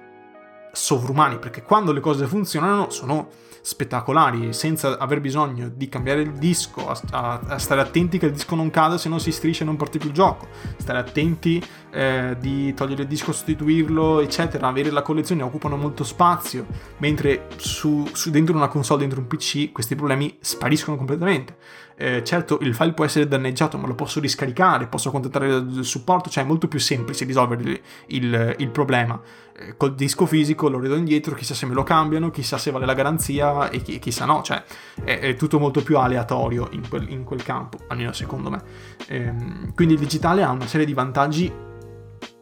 sovrumani, 0.72 1.40
perché 1.40 1.64
quando 1.64 1.92
le 1.92 2.00
cose 2.00 2.26
funzionano 2.28 2.90
sono 2.90 3.30
spettacolari, 3.62 4.54
senza 4.54 4.98
aver 4.98 5.22
bisogno 5.22 5.70
di 5.70 5.90
cambiare 5.90 6.22
il 6.22 6.34
disco, 6.34 6.88
a, 6.88 7.00
a, 7.12 7.40
a 7.48 7.58
stare 7.58 7.82
attenti 7.82 8.18
che 8.18 8.28
il 8.28 8.32
disco 8.32 8.56
non 8.56 8.70
cada 8.70 8.98
se 8.98 9.10
non 9.10 9.20
si 9.20 9.32
striscia 9.32 9.64
e 9.64 9.66
non 9.66 9.78
parte 9.78 9.98
più 9.98 10.10
il 10.10 10.16
gioco, 10.16 10.48
stare 10.78 11.00
attenti 11.00 11.64
eh, 11.92 12.36
di 12.40 12.74
togliere 12.74 13.04
il 13.04 13.08
disco, 13.08 13.32
sostituirlo, 13.32 14.20
eccetera, 14.22 14.68
avere 14.68 14.92
la 14.92 15.02
collezione 15.02 15.44
occupano 15.44 15.76
molto 15.76 16.04
spazio, 16.04 16.66
mentre 16.98 17.48
su, 17.58 18.08
su 18.14 18.30
dentro 18.30 18.56
una 18.56 18.68
console, 18.68 19.02
dentro 19.02 19.20
un 19.20 19.28
PC, 19.28 19.72
questi 19.72 19.96
problemi 19.96 20.38
spariscono 20.40 20.98
completamente. 20.98 21.56
Eh, 22.02 22.24
certo, 22.24 22.60
il 22.62 22.74
file 22.74 22.94
può 22.94 23.04
essere 23.04 23.28
danneggiato, 23.28 23.78
ma 23.78 23.86
lo 23.86 23.94
posso 23.94 24.22
riscaricare, 24.22 24.88
posso 24.88 25.12
contattare 25.12 25.48
il 25.48 25.84
supporto, 25.84 26.30
cioè 26.30 26.46
è 26.46 26.48
molto 26.48 26.70
più 26.70 26.80
semplice 26.80 27.26
risolvere 27.26 27.62
il, 27.62 27.82
il, 28.08 28.56
il 28.60 28.70
problema. 28.70 29.20
Eh, 29.54 29.76
col 29.76 29.96
disco 29.96 30.26
fisico 30.26 30.70
lo 30.70 30.80
rido 30.80 30.96
indietro, 30.96 31.36
chissà 31.36 31.54
se 31.54 31.66
me 31.66 31.74
lo 31.74 31.84
cambiano, 31.84 32.30
chissà 32.32 32.58
se 32.58 32.72
vale 32.72 32.86
la 32.86 32.94
garanzia 32.94 33.49
e 33.70 33.82
chi, 33.82 34.00
chissà 34.00 34.26
no, 34.26 34.42
cioè 34.42 34.64
è, 35.04 35.20
è, 35.20 35.36
tutto 35.36 35.60
molto 35.60 35.82
più 35.82 35.98
aleatorio 35.98 36.70
in 36.72 36.88
quel, 36.88 37.10
in 37.10 37.24
quel 37.24 37.44
campo, 37.44 37.78
almeno 37.88 38.12
secondo 38.14 38.50
me. 38.50 38.62
Ehm, 39.08 39.74
quindi 39.74 39.96
il 39.96 40.00
digitale 40.00 40.44
ha 40.44 40.52
una 40.52 40.68
serie 40.68 40.86
di 40.86 40.94
vantaggi 40.94 41.52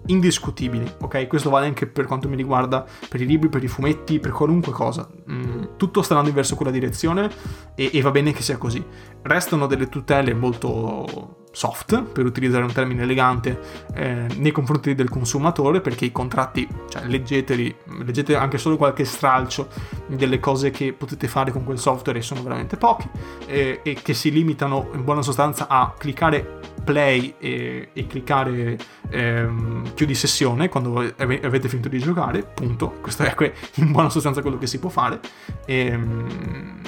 indiscutibili, 0.08 0.90
ok? 1.02 1.28
Questo 1.28 1.50
vale 1.50 1.66
anche 1.66 1.88
per 1.88 2.06
quanto 2.06 2.30
mi 2.30 2.36
riguarda 2.36 2.86
per 3.10 3.22
i 3.22 3.26
libri, 3.26 3.50
per 3.50 3.64
i 3.64 3.68
fumetti, 3.68 4.20
per 4.20 4.32
qualunque 4.32 4.72
cosa. 4.72 5.08
Mm, 5.30 5.64
tutto 5.78 6.02
sta 6.02 6.16
andando 6.16 6.36
verso 6.36 6.56
quella 6.56 6.72
direzione 6.72 7.30
e, 7.76 7.90
e 7.94 8.02
va 8.02 8.12
bene 8.12 8.32
che 8.32 8.42
sia 8.42 8.58
così. 8.58 8.84
Restano 9.22 9.68
delle 9.68 9.90
tutele 9.90 10.34
molto 10.34 11.46
soft, 11.52 12.04
per 12.04 12.26
utilizzare 12.26 12.64
un 12.64 12.72
termine 12.72 13.04
elegante, 13.04 13.60
eh, 13.94 14.28
nei 14.36 14.52
confronti 14.52 14.94
del 14.94 15.10
consumatore, 15.10 15.82
perché 15.82 16.06
i 16.06 16.12
contratti, 16.12 16.68
cioè 16.90 17.06
leggeteli, 17.06 17.76
leggete 18.04 18.36
anche 18.36 18.58
solo 18.58 18.78
qualche 18.78 19.06
stralcio 19.06 19.68
delle 20.08 20.40
cose 20.40 20.70
che 20.70 20.94
potete 20.94 21.28
fare 21.28 21.52
con 21.52 21.64
quel 21.64 21.80
software 21.80 22.20
e 22.20 22.22
sono 22.22 22.44
veramente 22.44 22.78
pochi, 22.78 23.10
eh, 23.48 23.80
e 23.84 23.94
che 24.02 24.14
si 24.14 24.32
limitano 24.32 24.90
in 24.94 25.04
buona 25.04 25.22
sostanza 25.22 25.68
a 25.68 25.94
cliccare 25.98 26.60
play 26.84 27.34
e, 27.38 27.90
e 27.92 28.08
cliccare 28.08 28.78
ehm, 29.10 29.94
chiudi 29.94 30.16
sessione 30.16 30.70
quando 30.70 31.00
avete 31.18 31.68
finito 31.68 31.90
di 31.90 32.00
giocare, 32.00 32.44
punto. 32.44 32.92
Questo 33.02 33.24
è 33.24 33.54
in 33.76 33.92
buona 33.92 34.10
sostanza 34.10 34.42
quello 34.42 34.58
che 34.58 34.68
si 34.68 34.80
può 34.80 34.90
fare. 34.90 35.20
E, 35.66 35.86
ehm, 35.86 36.82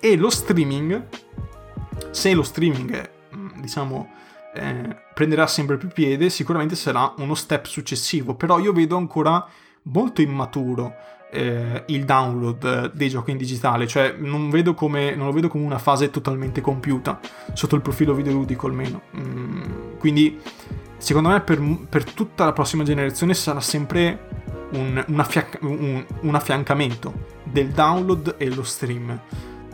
e 0.00 0.16
lo 0.16 0.28
streaming, 0.28 1.06
se 2.10 2.34
lo 2.34 2.42
streaming, 2.42 3.10
diciamo, 3.64 4.08
eh, 4.54 4.96
prenderà 5.12 5.46
sempre 5.46 5.76
più 5.76 5.88
piede, 5.88 6.30
sicuramente 6.30 6.76
sarà 6.76 7.12
uno 7.18 7.34
step 7.34 7.66
successivo, 7.66 8.34
però 8.34 8.58
io 8.58 8.72
vedo 8.72 8.96
ancora 8.96 9.46
molto 9.82 10.22
immaturo 10.22 10.94
eh, 11.34 11.82
il 11.86 12.04
download 12.04 12.92
dei 12.92 13.08
giochi 13.08 13.32
in 13.32 13.36
digitale, 13.36 13.86
cioè 13.88 14.14
non, 14.16 14.50
come, 14.74 15.14
non 15.16 15.26
lo 15.26 15.32
vedo 15.32 15.48
come 15.48 15.64
una 15.64 15.78
fase 15.78 16.10
totalmente 16.10 16.60
compiuta, 16.60 17.18
sotto 17.52 17.74
il 17.74 17.82
profilo 17.82 18.14
videoludico 18.14 18.68
almeno. 18.68 19.02
Mm, 19.16 19.96
quindi 19.98 20.40
secondo 20.96 21.28
me 21.30 21.40
per, 21.40 21.60
per, 21.88 22.04
tutta 22.04 22.44
la 22.44 22.52
prossima 22.52 22.84
generazione 22.84 23.34
sarà 23.34 23.60
sempre 23.60 24.28
un, 24.72 25.04
un, 25.08 25.20
affia- 25.20 25.48
un, 25.62 26.04
un 26.20 26.34
affiancamento 26.34 27.12
del 27.42 27.68
download 27.70 28.36
e 28.38 28.54
lo 28.54 28.62
stream. 28.62 29.20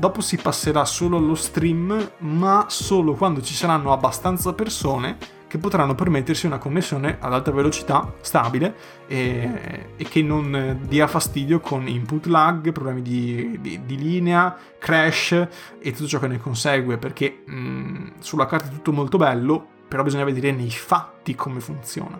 Dopo 0.00 0.22
si 0.22 0.38
passerà 0.38 0.86
solo 0.86 1.18
allo 1.18 1.34
stream, 1.34 2.12
ma 2.20 2.64
solo 2.70 3.12
quando 3.12 3.42
ci 3.42 3.52
saranno 3.52 3.92
abbastanza 3.92 4.54
persone 4.54 5.18
che 5.46 5.58
potranno 5.58 5.94
permettersi 5.94 6.46
una 6.46 6.56
connessione 6.56 7.18
ad 7.20 7.34
alta 7.34 7.50
velocità 7.50 8.10
stabile 8.22 8.74
e, 9.06 9.88
e 9.96 10.04
che 10.04 10.22
non 10.22 10.78
dia 10.88 11.06
fastidio 11.06 11.60
con 11.60 11.86
input 11.86 12.24
lag, 12.28 12.72
problemi 12.72 13.02
di, 13.02 13.58
di, 13.60 13.84
di, 13.84 13.98
linea, 13.98 14.56
crash 14.78 15.32
e 15.78 15.92
tutto 15.92 16.08
ciò 16.08 16.18
che 16.18 16.28
ne 16.28 16.38
consegue, 16.38 16.96
perché 16.96 17.42
mh, 17.44 18.12
sulla 18.20 18.46
carta 18.46 18.68
è 18.68 18.70
tutto 18.70 18.92
molto 18.92 19.18
bello, 19.18 19.66
però 19.86 20.02
bisogna 20.02 20.24
vedere 20.24 20.50
nei 20.50 20.70
fatti 20.70 21.34
come 21.34 21.60
funziona. 21.60 22.18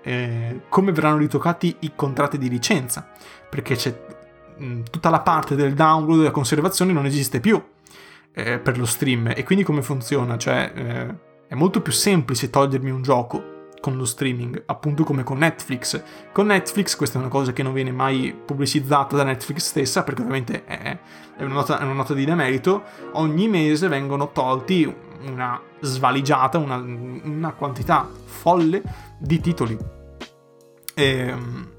Eh, 0.00 0.62
come 0.70 0.92
verranno 0.92 1.18
ritoccati 1.18 1.76
i 1.80 1.92
contratti 1.94 2.38
di 2.38 2.48
licenza, 2.48 3.06
perché 3.50 3.74
c'è 3.74 4.07
mh, 4.58 4.82
tutta 4.90 5.10
la 5.10 5.20
parte 5.20 5.54
del 5.54 5.74
download 5.74 6.16
e 6.16 6.22
della 6.22 6.30
conservazione 6.30 6.92
non 6.92 7.06
esiste 7.06 7.40
più 7.40 7.62
eh, 8.32 8.58
per 8.58 8.78
lo 8.78 8.86
stream 8.86 9.32
e 9.34 9.42
quindi 9.44 9.64
come 9.64 9.82
funziona? 9.82 10.36
Cioè 10.36 10.72
eh, 10.74 11.14
è 11.48 11.54
molto 11.54 11.80
più 11.80 11.92
semplice 11.92 12.50
togliermi 12.50 12.90
un 12.90 13.02
gioco 13.02 13.56
con 13.80 13.96
lo 13.96 14.04
streaming, 14.04 14.62
appunto 14.66 15.04
come 15.04 15.22
con 15.22 15.38
Netflix. 15.38 16.02
Con 16.32 16.46
Netflix 16.46 16.96
questa 16.96 17.18
è 17.18 17.20
una 17.20 17.30
cosa 17.30 17.52
che 17.52 17.62
non 17.62 17.72
viene 17.72 17.92
mai 17.92 18.34
pubblicizzata 18.44 19.16
da 19.16 19.24
Netflix 19.24 19.58
stessa, 19.58 20.02
perché 20.02 20.20
ovviamente 20.20 20.64
è, 20.64 20.98
una, 21.38 21.54
nota, 21.54 21.78
è 21.78 21.84
una 21.84 21.94
nota 21.94 22.14
di 22.14 22.24
demerito. 22.24 22.82
Ogni 23.12 23.48
mese 23.48 23.88
vengono 23.88 24.30
tolti 24.32 24.92
una 25.26 25.60
svaligiata, 25.80 26.58
una, 26.58 26.76
una 26.76 27.52
quantità 27.52 28.08
folle 28.24 28.82
di 29.18 29.40
titoli. 29.40 29.76
Ehm, 30.94 31.70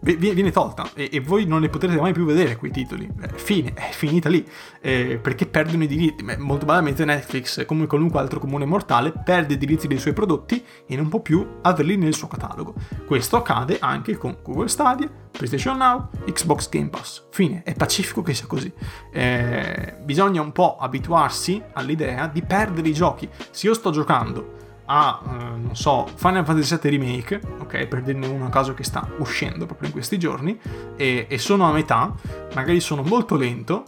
viene 0.00 0.50
tolta 0.50 0.88
e, 0.94 1.10
e, 1.12 1.20
voi 1.20 1.44
non 1.44 1.60
ne 1.60 1.68
potrete 1.68 2.00
mai 2.00 2.12
più 2.12 2.24
vedere 2.24 2.56
quei 2.56 2.70
titoli. 2.70 3.08
Eh, 3.20 3.28
fine, 3.34 3.74
è 3.74 3.90
finita 3.92 4.28
lì. 4.28 4.46
Eh, 4.80 5.18
perché 5.22 5.46
perdono 5.46 5.84
i 5.84 5.86
diritti. 5.86 6.22
Beh, 6.24 6.38
molto 6.38 6.64
banalmente 6.64 7.04
Netflix, 7.04 7.64
come 7.66 7.86
qualunque 7.86 8.18
altro 8.18 8.40
comune 8.40 8.64
mortale, 8.64 9.12
perde 9.12 9.54
i 9.54 9.58
diritti 9.58 9.86
dei 9.86 9.98
suoi 9.98 10.14
prodotti 10.14 10.64
e 10.86 10.96
non 10.96 11.08
può 11.08 11.20
più 11.20 11.46
averli 11.62 11.96
nel 11.96 12.14
suo 12.14 12.28
catalogo. 12.28 12.74
Questo 13.06 13.36
accade 13.36 13.78
anche 13.78 14.16
con 14.16 14.38
Google 14.42 14.68
Stadia, 14.68 15.10
PlayStation 15.30 15.76
Now, 15.76 16.08
Xbox 16.24 16.68
Game 16.68 16.88
Pass. 16.88 17.24
Fine, 17.30 17.62
è 17.62 17.74
pacifico 17.74 18.22
che 18.22 18.34
sia 18.34 18.46
così. 18.46 18.72
Eh, 19.12 19.96
bisogna 20.02 20.40
un 20.40 20.52
po' 20.52 20.78
abituarsi 20.78 21.62
all'idea 21.74 22.26
di 22.26 22.42
perdere 22.42 22.88
i 22.88 22.94
giochi. 22.94 23.28
Se 23.50 23.66
io 23.66 23.74
sto 23.74 23.90
giocando 23.90 24.68
a, 24.92 25.20
eh, 25.24 25.28
non 25.28 25.70
so, 25.76 26.08
Final 26.16 26.44
Fantasy 26.44 26.76
VII 26.76 26.90
Remake, 26.90 27.40
ok, 27.60 27.86
per 27.86 28.02
dirne 28.02 28.26
uno 28.26 28.46
a 28.46 28.48
caso 28.48 28.74
che 28.74 28.82
sta 28.82 29.08
uscendo 29.18 29.64
proprio 29.64 29.86
in 29.86 29.94
questi 29.94 30.18
giorni, 30.18 30.58
e, 30.96 31.26
e 31.28 31.38
sono 31.38 31.68
a 31.68 31.72
metà, 31.72 32.12
magari 32.54 32.80
sono 32.80 33.02
molto 33.02 33.36
lento, 33.36 33.84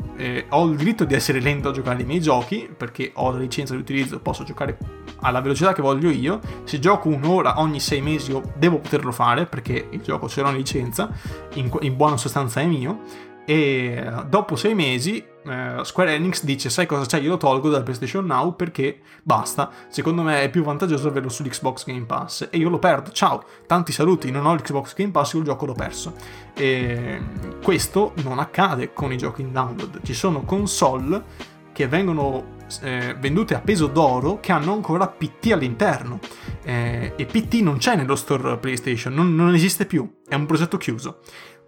ho 0.50 0.64
il 0.66 0.76
diritto 0.76 1.04
di 1.04 1.14
essere 1.14 1.40
lento 1.40 1.70
a 1.70 1.72
giocare 1.72 2.02
i 2.02 2.04
miei 2.04 2.20
giochi, 2.20 2.72
perché 2.74 3.10
ho 3.14 3.32
la 3.32 3.38
licenza 3.38 3.74
di 3.74 3.80
utilizzo, 3.80 4.20
posso 4.20 4.44
giocare 4.44 4.78
alla 5.22 5.40
velocità 5.40 5.72
che 5.72 5.82
voglio 5.82 6.08
io, 6.08 6.38
se 6.62 6.78
gioco 6.78 7.08
un'ora 7.08 7.58
ogni 7.58 7.80
sei 7.80 8.00
mesi 8.00 8.30
io 8.30 8.52
devo 8.56 8.78
poterlo 8.78 9.10
fare, 9.10 9.46
perché 9.46 9.88
il 9.90 10.02
gioco 10.02 10.28
ce 10.28 10.42
l'ho 10.42 10.50
in 10.50 10.56
licenza, 10.56 11.10
in, 11.54 11.68
in 11.80 11.96
buona 11.96 12.16
sostanza 12.16 12.60
è 12.60 12.66
mio, 12.66 13.00
e 13.44 14.04
dopo 14.28 14.56
sei 14.56 14.74
mesi 14.74 15.30
eh, 15.44 15.80
Square 15.82 16.14
Enix 16.14 16.44
dice 16.44 16.70
sai 16.70 16.86
cosa 16.86 17.04
c'è? 17.04 17.18
Io 17.20 17.30
lo 17.30 17.36
tolgo 17.36 17.68
dal 17.68 17.82
PlayStation 17.82 18.24
Now 18.24 18.54
perché 18.54 19.00
basta. 19.22 19.70
Secondo 19.88 20.22
me 20.22 20.42
è 20.42 20.50
più 20.50 20.62
vantaggioso 20.62 21.08
averlo 21.08 21.28
sull'Xbox 21.28 21.84
Game 21.86 22.04
Pass. 22.04 22.48
E 22.50 22.56
io 22.56 22.68
lo 22.68 22.78
perdo. 22.78 23.10
Ciao. 23.10 23.42
Tanti 23.66 23.92
saluti. 23.92 24.30
Non 24.30 24.46
ho 24.46 24.54
l'Xbox 24.54 24.94
Game 24.94 25.10
Pass 25.10 25.32
io 25.32 25.40
il 25.40 25.44
gioco 25.44 25.66
l'ho 25.66 25.74
perso. 25.74 26.14
E 26.54 27.20
questo 27.62 28.12
non 28.22 28.38
accade 28.38 28.92
con 28.92 29.12
i 29.12 29.16
giochi 29.16 29.42
in 29.42 29.52
download. 29.52 30.00
Ci 30.02 30.14
sono 30.14 30.42
console 30.42 31.50
che 31.72 31.88
vengono 31.88 32.60
eh, 32.82 33.16
vendute 33.18 33.54
a 33.54 33.60
peso 33.60 33.86
d'oro 33.86 34.38
che 34.40 34.52
hanno 34.52 34.72
ancora 34.72 35.08
PT 35.08 35.50
all'interno. 35.52 36.20
Eh, 36.62 37.14
e 37.16 37.26
PT 37.26 37.54
non 37.54 37.78
c'è 37.78 37.96
nello 37.96 38.14
store 38.14 38.58
PlayStation. 38.58 39.12
Non, 39.12 39.34
non 39.34 39.54
esiste 39.54 39.86
più. 39.86 40.08
È 40.28 40.34
un 40.34 40.46
progetto 40.46 40.76
chiuso 40.76 41.18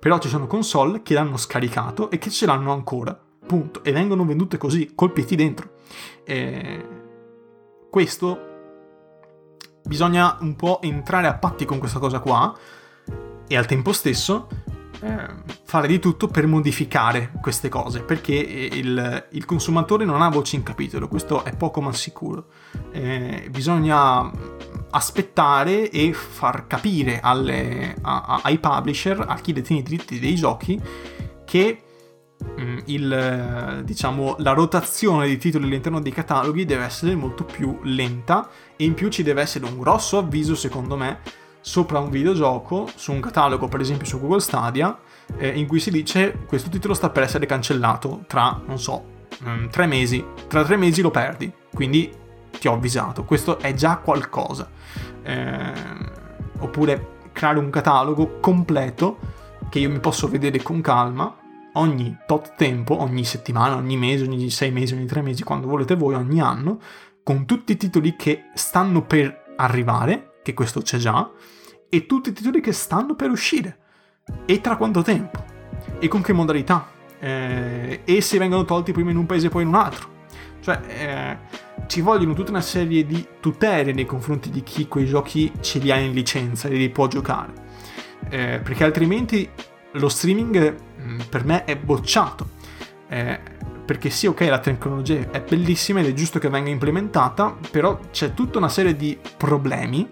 però 0.05 0.19
ci 0.19 0.29
sono 0.29 0.47
console 0.47 1.01
che 1.01 1.15
l'hanno 1.15 1.39
scaricato 1.39 2.11
e 2.11 2.19
che 2.19 2.29
ce 2.29 2.45
l'hanno 2.45 2.75
ancora, 2.75 3.19
punto. 3.47 3.83
E 3.83 3.91
vengono 3.91 4.27
vendute 4.27 4.59
così, 4.59 4.93
col 4.95 5.13
PT 5.13 5.35
dentro. 5.35 5.71
E 6.25 6.89
questo 7.89 8.39
bisogna 9.83 10.37
un 10.41 10.57
po' 10.57 10.83
entrare 10.83 11.27
a 11.27 11.33
patti 11.33 11.65
con 11.65 11.79
questa 11.79 11.99
cosa 12.01 12.21
qua 12.21 12.55
e 13.49 13.57
al 13.57 13.65
tempo 13.65 13.95
stesso 13.95 14.47
eh, 15.01 15.27
fare 15.65 15.89
di 15.89 15.99
tutto 15.99 16.27
per 16.27 16.47
modificare 16.47 17.33
queste 17.41 17.71
cose 17.71 18.03
perché 18.03 18.35
il, 18.35 19.27
il, 19.31 19.45
consumatore 19.47 20.05
non 20.05 20.21
ha 20.21 20.29
voce 20.29 20.57
in 20.57 20.63
capitolo 20.63 21.09
questo 21.09 21.45
è 21.45 21.55
poco 21.55 21.81
ma 21.83 21.93
sicuro 21.93 22.47
eh, 22.91 23.49
bisogna 23.51 24.31
aspettare 24.95 25.91
e 25.91 26.13
far 26.13 26.67
capire 26.67 27.21
alle, 27.21 27.97
a, 28.01 28.23
a, 28.23 28.41
ai 28.45 28.59
publisher, 28.59 29.25
a 29.27 29.35
chi 29.37 29.53
detiene 29.53 29.83
i 29.83 29.85
diritti 29.85 30.21
dei 30.21 30.37
giochi, 30.37 30.81
che 31.45 31.83
mm, 32.61 32.79
il, 32.87 33.83
diciamo, 33.85 34.37
la 34.39 34.53
rotazione 34.53 35.27
di 35.27 35.37
titoli 35.37 35.65
all'interno 35.65 36.01
dei 36.01 36.13
cataloghi 36.13 36.65
deve 36.65 36.85
essere 36.85 37.17
molto 37.17 37.45
più 37.45 37.81
lenta 37.83 38.49
e 38.77 38.85
in 38.85 38.95
più 38.95 39.09
ci 39.09 39.25
deve 39.25 39.43
essere 39.43 39.65
un 39.65 39.79
grosso 39.79 40.19
avviso, 40.19 40.55
secondo 40.55 40.97
me, 40.97 41.19
sopra 41.61 41.99
un 41.99 42.11
videogioco, 42.11 42.89
su 42.95 43.11
un 43.11 43.21
catalogo, 43.21 43.67
per 43.67 43.81
esempio 43.81 44.07
su 44.07 44.21
Google 44.21 44.41
Stadia, 44.41 44.97
eh, 45.39 45.49
in 45.49 45.67
cui 45.67 45.81
si 45.81 45.91
dice 45.91 46.45
questo 46.47 46.71
titolo 46.71 46.95
sta 46.95 47.11
per 47.11 47.25
essere 47.25 47.47
cancellato 47.47 48.25
tra, 48.29 48.61
non 48.65 48.79
so, 48.79 49.05
mm, 49.45 49.67
tre 49.71 49.87
mesi. 49.87 50.25
Tra 50.47 50.63
tre 50.63 50.77
mesi 50.77 51.03
lo 51.03 51.11
perdi, 51.11 51.53
quindi 51.73 52.23
ti 52.59 52.69
ho 52.69 52.75
avvisato. 52.75 53.25
Questo 53.25 53.59
è 53.59 53.75
già 53.75 53.97
qualcosa. 53.99 54.69
Eh, 55.23 55.73
oppure 56.59 57.13
creare 57.33 57.59
un 57.59 57.71
catalogo 57.71 58.39
completo 58.41 59.19
che 59.69 59.79
io 59.81 59.91
mi 59.91 60.01
posso 60.01 60.29
vedere 60.29 60.63
con 60.63 60.81
calma 60.81 61.37
ogni 61.75 62.17
tot 62.27 62.55
tempo, 62.57 63.01
ogni 63.01 63.25
settimana, 63.25 63.77
ogni 63.77 63.97
mese, 63.97 64.25
ogni 64.25 64.51
sei 64.51 64.71
mesi, 64.71 64.95
ogni 64.95 65.07
tre 65.07 65.23
mesi, 65.23 65.43
quando 65.43 65.67
volete 65.67 65.97
voi, 65.97 66.15
ogni 66.15 66.41
anno, 66.41 66.79
con 67.23 67.47
tutti 67.47 67.73
i 67.73 67.77
titoli 67.77 68.15
che 68.17 68.51
stanno 68.55 69.03
per 69.03 69.55
arrivare, 69.57 70.35
che 70.43 70.55
questo 70.55 70.83
c'è 70.83 70.99
già, 70.99 71.31
e 71.89 72.07
tutti 72.07 72.29
i 72.31 72.33
titoli 72.33 72.61
che 72.61 72.73
stanno 72.73 73.15
per 73.15 73.31
uscire. 73.31 73.79
E 74.47 74.61
tra 74.61 74.77
quanto 74.77 75.03
tempo? 75.03 75.45
E 75.99 76.09
con 76.09 76.23
che 76.23 76.33
modalità? 76.33 76.87
Eh, 77.19 78.03
e 78.05 78.21
se 78.21 78.39
vengono 78.39 78.65
tolti 78.65 78.93
prima 78.93 79.11
in 79.11 79.17
un 79.17 79.27
paese 79.27 79.47
e 79.47 79.51
poi 79.51 79.63
in 79.63 79.69
un 79.69 79.75
altro. 79.75 80.14
Cioè, 80.65 80.81
eh, 80.89 81.85
ci 81.87 82.01
vogliono 82.01 82.33
tutta 82.33 82.51
una 82.51 82.63
serie 82.63 83.05
di 83.05 83.27
tutele 83.39 83.93
nei 83.93 84.07
confronti 84.07 84.49
di 84.49 84.63
chi 84.63 84.89
quei 84.89 85.05
giochi 85.05 85.53
ce 85.61 85.79
li 85.79 85.93
ha 85.93 85.97
in 85.97 86.15
licenza 86.15 86.69
e 86.69 86.77
li 86.77 86.89
può 86.89 87.07
giocare. 87.07 87.53
Eh, 88.31 88.61
perché 88.65 88.83
altrimenti 88.83 89.47
lo 89.93 90.09
streaming 90.09 90.75
mm, 91.03 91.21
per 91.29 91.45
me 91.45 91.65
è 91.65 91.77
bocciato. 91.77 92.49
Eh, 93.09 93.39
perché 93.85 94.09
sì, 94.09 94.27
ok, 94.27 94.41
la 94.41 94.59
tecnologia 94.59 95.31
è 95.31 95.43
bellissima 95.43 96.01
ed 96.01 96.07
è 96.07 96.13
giusto 96.15 96.39
che 96.39 96.49
venga 96.49 96.71
implementata, 96.71 97.55
però 97.71 98.01
c'è 98.11 98.33
tutta 98.33 98.57
una 98.57 98.71
serie 98.71 98.97
di 98.97 99.19
problemi 99.37 100.09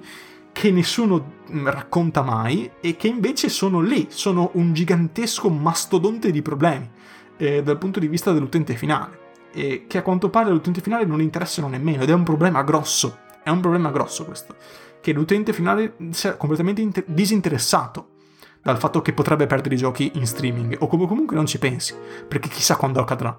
che 0.52 0.70
nessuno 0.70 1.36
mm, 1.50 1.66
racconta 1.66 2.20
mai 2.20 2.70
e 2.82 2.96
che 2.96 3.08
invece 3.08 3.48
sono 3.48 3.80
lì, 3.80 4.08
sono 4.10 4.50
un 4.56 4.74
gigantesco 4.74 5.48
mastodonte 5.48 6.30
di 6.30 6.42
problemi 6.42 6.90
eh, 7.38 7.62
dal 7.62 7.78
punto 7.78 7.98
di 8.00 8.06
vista 8.06 8.32
dell'utente 8.32 8.74
finale 8.74 9.21
e 9.52 9.84
che 9.86 9.98
a 9.98 10.02
quanto 10.02 10.30
pare 10.30 10.50
all'utente 10.50 10.80
finale 10.80 11.04
non 11.04 11.20
interessano 11.20 11.68
nemmeno 11.68 12.02
ed 12.02 12.10
è 12.10 12.14
un 12.14 12.22
problema 12.22 12.62
grosso, 12.62 13.18
è 13.42 13.50
un 13.50 13.60
problema 13.60 13.90
grosso 13.90 14.24
questo, 14.24 14.56
che 15.00 15.12
l'utente 15.12 15.52
finale 15.52 15.94
sia 16.10 16.36
completamente 16.36 16.80
inter- 16.80 17.04
disinteressato 17.06 18.08
dal 18.62 18.78
fatto 18.78 19.02
che 19.02 19.12
potrebbe 19.12 19.46
perdere 19.46 19.74
i 19.74 19.78
giochi 19.78 20.12
in 20.14 20.26
streaming, 20.26 20.76
o 20.78 20.86
come 20.86 21.08
comunque 21.08 21.34
non 21.34 21.46
ci 21.46 21.58
pensi, 21.58 21.96
perché 22.28 22.48
chissà 22.48 22.76
quando 22.76 23.00
accadrà. 23.00 23.36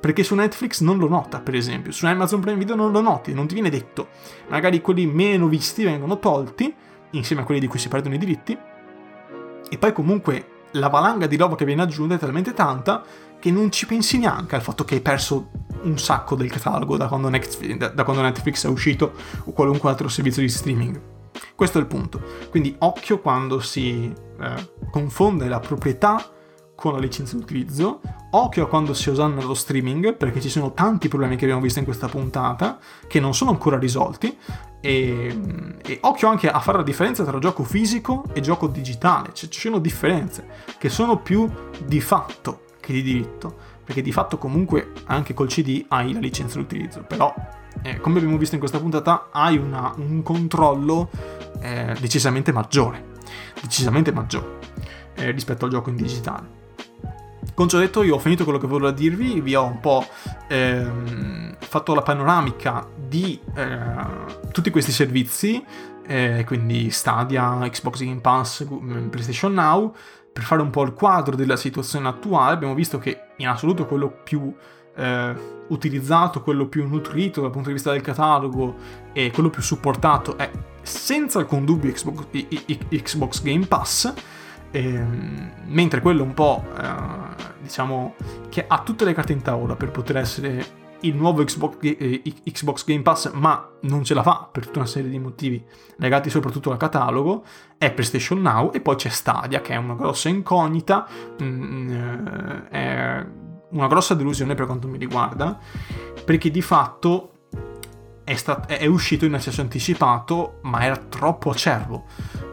Perché 0.00 0.24
su 0.24 0.34
Netflix 0.34 0.80
non 0.80 0.98
lo 0.98 1.08
nota, 1.08 1.40
per 1.40 1.54
esempio, 1.54 1.92
su 1.92 2.06
Amazon 2.06 2.40
Prime 2.40 2.58
Video 2.58 2.74
non 2.74 2.90
lo 2.90 3.00
noti, 3.00 3.32
non 3.32 3.46
ti 3.46 3.54
viene 3.54 3.70
detto. 3.70 4.08
Magari 4.48 4.80
quelli 4.80 5.06
meno 5.06 5.46
visti 5.46 5.84
vengono 5.84 6.18
tolti, 6.18 6.74
insieme 7.10 7.42
a 7.42 7.44
quelli 7.44 7.60
di 7.60 7.68
cui 7.68 7.78
si 7.78 7.88
perdono 7.88 8.16
i 8.16 8.18
diritti, 8.18 8.58
e 9.70 9.78
poi 9.78 9.92
comunque 9.92 10.48
la 10.72 10.88
valanga 10.88 11.28
di 11.28 11.36
roba 11.36 11.54
che 11.54 11.64
viene 11.64 11.82
aggiunta 11.82 12.16
è 12.16 12.18
talmente 12.18 12.52
tanta 12.52 13.02
che 13.44 13.50
non 13.50 13.70
ci 13.70 13.84
pensi 13.84 14.16
neanche 14.16 14.54
al 14.54 14.62
fatto 14.62 14.84
che 14.84 14.94
hai 14.94 15.00
perso 15.02 15.50
un 15.82 15.98
sacco 15.98 16.34
del 16.34 16.50
catalogo 16.50 16.96
da 16.96 17.08
quando, 17.08 17.28
Netflix, 17.28 17.92
da 17.92 18.02
quando 18.02 18.22
Netflix 18.22 18.64
è 18.64 18.70
uscito 18.70 19.12
o 19.44 19.52
qualunque 19.52 19.90
altro 19.90 20.08
servizio 20.08 20.40
di 20.40 20.48
streaming. 20.48 20.98
Questo 21.54 21.76
è 21.76 21.82
il 21.82 21.86
punto. 21.86 22.22
Quindi 22.48 22.74
occhio 22.78 23.20
quando 23.20 23.60
si 23.60 24.10
eh, 24.40 24.70
confonde 24.90 25.46
la 25.46 25.60
proprietà 25.60 26.26
con 26.74 26.94
la 26.94 26.98
licenza 26.98 27.36
d'utilizzo, 27.36 28.00
occhio 28.30 28.64
a 28.64 28.66
quando 28.66 28.94
si 28.94 29.10
usanna 29.10 29.42
lo 29.42 29.52
streaming, 29.52 30.16
perché 30.16 30.40
ci 30.40 30.48
sono 30.48 30.72
tanti 30.72 31.08
problemi 31.08 31.36
che 31.36 31.44
abbiamo 31.44 31.60
visto 31.60 31.80
in 31.80 31.84
questa 31.84 32.08
puntata 32.08 32.78
che 33.06 33.20
non 33.20 33.34
sono 33.34 33.50
ancora 33.50 33.76
risolti, 33.76 34.38
e, 34.80 35.76
e 35.84 35.98
occhio 36.00 36.28
anche 36.28 36.48
a 36.48 36.60
fare 36.60 36.78
la 36.78 36.82
differenza 36.82 37.24
tra 37.24 37.38
gioco 37.38 37.62
fisico 37.62 38.24
e 38.32 38.40
gioco 38.40 38.68
digitale, 38.68 39.34
cioè, 39.34 39.50
ci 39.50 39.60
sono 39.60 39.80
differenze 39.80 40.46
che 40.78 40.88
sono 40.88 41.18
più 41.18 41.46
di 41.84 42.00
fatto 42.00 42.63
che 42.84 42.92
di 42.92 43.02
diritto, 43.02 43.54
perché 43.84 44.02
di 44.02 44.12
fatto 44.12 44.38
comunque 44.38 44.92
anche 45.06 45.34
col 45.34 45.48
CD 45.48 45.84
hai 45.88 46.12
la 46.12 46.20
licenza 46.20 46.58
d'utilizzo, 46.58 47.02
però 47.02 47.34
eh, 47.82 47.98
come 47.98 48.18
abbiamo 48.18 48.38
visto 48.38 48.54
in 48.54 48.60
questa 48.60 48.78
puntata 48.78 49.28
hai 49.32 49.56
una, 49.56 49.92
un 49.96 50.22
controllo 50.22 51.10
eh, 51.60 51.96
decisamente 51.98 52.52
maggiore 52.52 53.12
decisamente 53.60 54.12
maggiore 54.12 54.58
eh, 55.14 55.30
rispetto 55.30 55.64
al 55.64 55.70
gioco 55.70 55.90
in 55.90 55.96
digitale. 55.96 56.62
Con 57.54 57.68
ciò 57.68 57.78
detto, 57.78 58.02
io 58.02 58.16
ho 58.16 58.18
finito 58.18 58.42
quello 58.42 58.58
che 58.58 58.66
volevo 58.66 58.90
dirvi, 58.90 59.40
vi 59.40 59.54
ho 59.54 59.64
un 59.64 59.78
po' 59.78 60.04
ehm, 60.48 61.56
fatto 61.58 61.94
la 61.94 62.02
panoramica 62.02 62.86
di 62.96 63.38
eh, 63.54 64.50
tutti 64.50 64.70
questi 64.70 64.90
servizi, 64.90 65.64
eh, 66.06 66.42
quindi 66.46 66.90
Stadia, 66.90 67.56
Xbox 67.60 68.02
Game 68.02 68.20
Pass, 68.20 68.66
mm, 68.68 69.08
PlayStation 69.08 69.52
Now, 69.54 69.94
per 70.34 70.42
fare 70.42 70.60
un 70.60 70.70
po' 70.70 70.82
il 70.82 70.94
quadro 70.94 71.36
della 71.36 71.56
situazione 71.56 72.08
attuale. 72.08 72.54
Abbiamo 72.54 72.74
visto 72.74 72.98
che 72.98 73.20
in 73.36 73.46
assoluto 73.46 73.86
quello 73.86 74.10
più 74.24 74.52
eh, 74.96 75.34
utilizzato, 75.68 76.42
quello 76.42 76.66
più 76.66 76.86
nutrito 76.88 77.40
dal 77.40 77.52
punto 77.52 77.68
di 77.68 77.74
vista 77.74 77.92
del 77.92 78.00
catalogo 78.00 78.74
e 79.12 79.30
quello 79.30 79.48
più 79.48 79.62
supportato 79.62 80.36
è 80.36 80.50
senza 80.82 81.38
alcun 81.38 81.64
dubbio 81.64 81.92
Xbox, 81.92 82.26
Xbox 82.90 83.42
Game 83.42 83.66
Pass, 83.66 84.12
ehm, 84.72 85.52
mentre 85.66 86.00
quello 86.00 86.24
un 86.24 86.34
po' 86.34 86.64
eh, 86.78 87.62
diciamo 87.62 88.16
che 88.48 88.64
ha 88.66 88.82
tutte 88.82 89.04
le 89.04 89.14
carte 89.14 89.32
in 89.32 89.40
tavola 89.40 89.76
per 89.76 89.92
poter 89.92 90.16
essere 90.16 90.82
il 91.06 91.14
nuovo 91.16 91.42
Xbox, 91.44 91.76
eh, 91.80 92.22
Xbox, 92.44 92.84
Game 92.84 93.02
Pass, 93.02 93.32
ma 93.32 93.70
non 93.82 94.04
ce 94.04 94.14
la 94.14 94.22
fa 94.22 94.48
per 94.50 94.66
tutta 94.66 94.80
una 94.80 94.88
serie 94.88 95.10
di 95.10 95.18
motivi 95.18 95.64
legati 95.96 96.30
soprattutto 96.30 96.70
al 96.70 96.76
catalogo, 96.76 97.44
è 97.78 97.92
PlayStation 97.92 98.40
Now 98.40 98.70
e 98.72 98.80
poi 98.80 98.96
c'è 98.96 99.08
Stadia 99.08 99.60
che 99.60 99.74
è 99.74 99.76
una 99.76 99.94
grossa 99.94 100.28
incognita, 100.28 101.06
mh, 101.38 101.44
mm, 101.44 101.90
eh, 101.90 102.68
è 102.68 103.26
una 103.70 103.86
grossa 103.88 104.14
delusione 104.14 104.54
per 104.54 104.66
quanto 104.66 104.88
mi 104.88 104.98
riguarda, 104.98 105.58
perché 106.24 106.50
di 106.50 106.62
fatto 106.62 107.30
è, 108.24 108.34
stat- 108.36 108.66
è 108.66 108.86
uscito 108.86 109.26
in 109.26 109.34
accesso 109.34 109.60
anticipato, 109.60 110.58
ma 110.62 110.82
era 110.82 110.96
troppo 110.96 111.50
acerbo. 111.50 112.04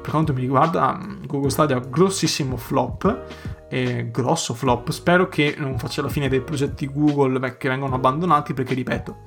Per 0.02 0.10
quanto 0.10 0.34
mi 0.34 0.42
riguarda, 0.42 1.00
Google 1.26 1.50
Stadia 1.50 1.80
grossissimo 1.80 2.58
flop, 2.58 3.51
eh, 3.72 4.10
grosso 4.12 4.54
flop. 4.54 4.92
Spero 4.92 5.30
che 5.30 5.56
non 5.58 5.80
faccia 5.80 6.02
la 6.02 6.10
fine 6.10 6.28
dei 6.28 6.42
progetti 6.42 6.92
Google 6.92 7.58
che 7.58 7.70
vengono 7.70 7.96
abbandonati, 7.96 8.54
perché 8.54 8.74
ripeto, 8.74 9.18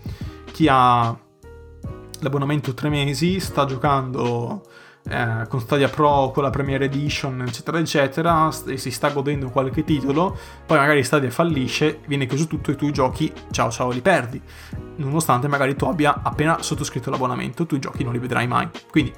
chi 0.53 0.69
ha 0.71 1.17
l'abbonamento 2.21 2.75
3 2.75 2.89
mesi 2.91 3.41
sta 3.41 3.65
giocando 3.65 4.63
eh, 5.09 5.47
con 5.49 5.61
Stadia 5.61 5.89
Pro, 5.89 6.31
con 6.33 6.43
la 6.43 6.51
Premiere 6.51 6.85
Edition, 6.85 7.41
eccetera, 7.43 7.79
eccetera, 7.79 8.51
e 8.67 8.77
si 8.77 8.91
sta 8.91 9.09
godendo 9.11 9.49
qualche 9.49 9.83
titolo, 9.83 10.37
poi 10.67 10.77
magari 10.77 11.03
Stadia 11.05 11.31
fallisce, 11.31 12.01
viene 12.07 12.27
chiuso 12.27 12.47
tutto 12.47 12.71
e 12.71 12.77
tu 12.77 12.91
giochi, 12.91 13.33
ciao 13.51 13.71
ciao, 13.71 13.91
li 13.91 14.03
perdi. 14.03 14.41
Nonostante 14.97 15.49
magari 15.49 15.75
tu 15.75 15.87
abbia 15.87 16.21
appena 16.23 16.63
sottoscritto 16.63 17.11
l'abbonamento, 17.11 17.65
tu 17.65 17.77
i 17.77 17.81
giochi 17.81 18.05
non 18.05 18.13
li 18.13 18.19
vedrai 18.19 18.47
mai. 18.47 18.69
Quindi 18.91 19.13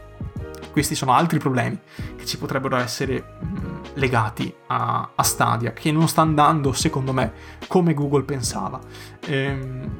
questi 0.70 0.94
sono 0.94 1.12
altri 1.12 1.38
problemi 1.38 1.78
che 2.16 2.26
ci 2.26 2.36
potrebbero 2.38 2.76
essere 2.76 3.38
mm, 3.44 3.75
legati 3.97 4.55
a, 4.68 5.11
a, 5.14 5.22
Stadia, 5.22 5.72
che 5.72 5.92
non 5.92 6.09
sta 6.09 6.22
andando, 6.22 6.72
secondo 6.72 7.12
me, 7.12 7.32
come 7.66 7.92
Google 7.92 8.22
pensava. 8.22 8.80
Ehm, 9.26 9.99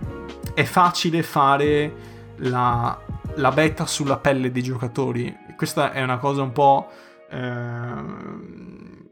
è 0.55 0.65
facile 0.65 1.23
fare 1.23 1.95
la, 2.37 2.99
la 3.35 3.51
beta 3.51 3.85
sulla 3.85 4.17
pelle 4.17 4.51
dei 4.51 4.63
giocatori 4.63 5.45
questa 5.57 5.91
è 5.93 6.03
una 6.03 6.19
cosa 6.19 6.43
un 6.43 6.53
po'... 6.53 6.87
Eh, 7.29 8.35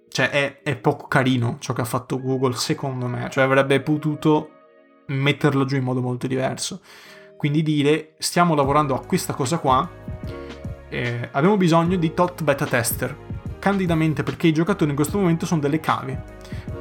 cioè 0.08 0.30
è, 0.30 0.62
è, 0.62 0.76
poco 0.76 1.08
carino 1.08 1.56
ciò 1.58 1.72
che 1.72 1.80
ha 1.80 1.86
fatto 1.86 2.20
Google 2.20 2.54
secondo 2.54 3.08
me, 3.08 3.28
cioè 3.30 3.42
avrebbe 3.42 3.80
potuto 3.80 4.50
metterlo 5.06 5.64
giù 5.64 5.74
in 5.74 5.82
modo 5.82 6.00
molto 6.00 6.28
diverso. 6.28 6.80
Quindi 7.36 7.62
dire 7.62 8.14
stiamo 8.18 8.54
lavorando 8.54 8.94
a 8.94 9.04
questa 9.04 9.34
cosa 9.34 9.58
qua, 9.58 9.90
eh, 10.88 11.28
abbiamo 11.32 11.56
bisogno 11.56 11.96
di 11.96 12.14
tot 12.14 12.44
beta 12.44 12.64
tester, 12.64 13.16
candidamente 13.64 14.22
perché 14.22 14.46
i 14.46 14.52
giocatori 14.52 14.90
in 14.90 14.96
questo 14.96 15.16
momento 15.16 15.46
sono 15.46 15.62
delle 15.62 15.80
cave. 15.80 16.22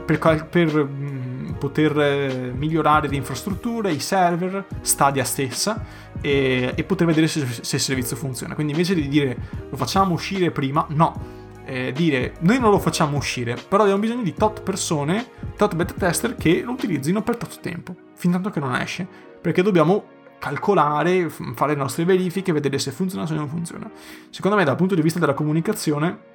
Per, 0.05 0.47
per 0.49 0.83
mh, 0.83 1.55
poter 1.57 1.97
eh, 1.97 2.51
migliorare 2.53 3.07
le 3.07 3.15
infrastrutture, 3.15 3.89
i 3.89 4.01
server, 4.01 4.65
Stadia 4.81 5.23
stessa 5.23 5.81
e, 6.19 6.73
e 6.75 6.83
poter 6.83 7.07
vedere 7.07 7.29
se, 7.29 7.45
se, 7.61 7.77
il 7.77 7.81
servizio 7.81 8.17
funziona. 8.17 8.53
Quindi 8.53 8.73
invece 8.73 8.95
di 8.95 9.07
dire 9.07 9.37
lo 9.69 9.77
facciamo 9.77 10.13
uscire 10.13 10.51
prima, 10.51 10.85
no. 10.89 11.41
Eh, 11.63 11.93
dire 11.93 12.33
noi 12.41 12.59
non 12.59 12.69
lo 12.69 12.79
facciamo 12.79 13.15
uscire, 13.15 13.55
però 13.65 13.83
abbiamo 13.83 14.01
bisogno 14.01 14.23
di 14.23 14.33
tot 14.33 14.61
persone, 14.61 15.25
tot 15.55 15.75
beta 15.75 15.93
tester 15.93 16.35
che 16.35 16.63
lo 16.65 16.73
utilizzino 16.73 17.23
per 17.23 17.37
tot 17.37 17.61
tempo, 17.61 17.95
fin 18.13 18.31
tanto 18.31 18.49
che 18.49 18.59
non 18.59 18.75
esce, 18.75 19.07
perché 19.39 19.61
dobbiamo 19.61 20.03
calcolare, 20.37 21.29
fare 21.29 21.71
le 21.71 21.77
nostre 21.77 22.03
verifiche, 22.03 22.51
vedere 22.51 22.77
se 22.77 22.91
funziona 22.91 23.23
o 23.23 23.27
se 23.27 23.35
non 23.35 23.47
funziona. 23.47 23.89
Secondo 24.29 24.57
me 24.57 24.65
dal 24.65 24.75
punto 24.75 24.95
di 24.95 25.01
vista 25.01 25.19
della 25.19 25.33
comunicazione 25.33 26.31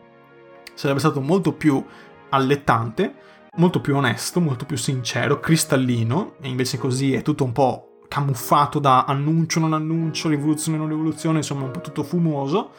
sarebbe 0.78 1.00
stato 1.00 1.20
molto 1.20 1.52
più 1.54 1.84
allettante, 2.28 3.12
molto 3.56 3.80
più 3.80 3.96
onesto, 3.96 4.38
molto 4.38 4.64
più 4.64 4.76
sincero, 4.76 5.40
cristallino, 5.40 6.34
e 6.40 6.46
invece 6.46 6.78
così 6.78 7.14
è 7.14 7.22
tutto 7.22 7.42
un 7.42 7.50
po' 7.50 7.98
camuffato 8.06 8.78
da 8.78 9.02
annuncio, 9.02 9.58
non 9.58 9.72
annuncio, 9.72 10.28
rivoluzione, 10.28 10.78
non 10.78 10.86
rivoluzione, 10.86 11.38
insomma 11.38 11.64
un 11.64 11.72
po' 11.72 11.80
tutto 11.80 12.04
fumoso, 12.04 12.70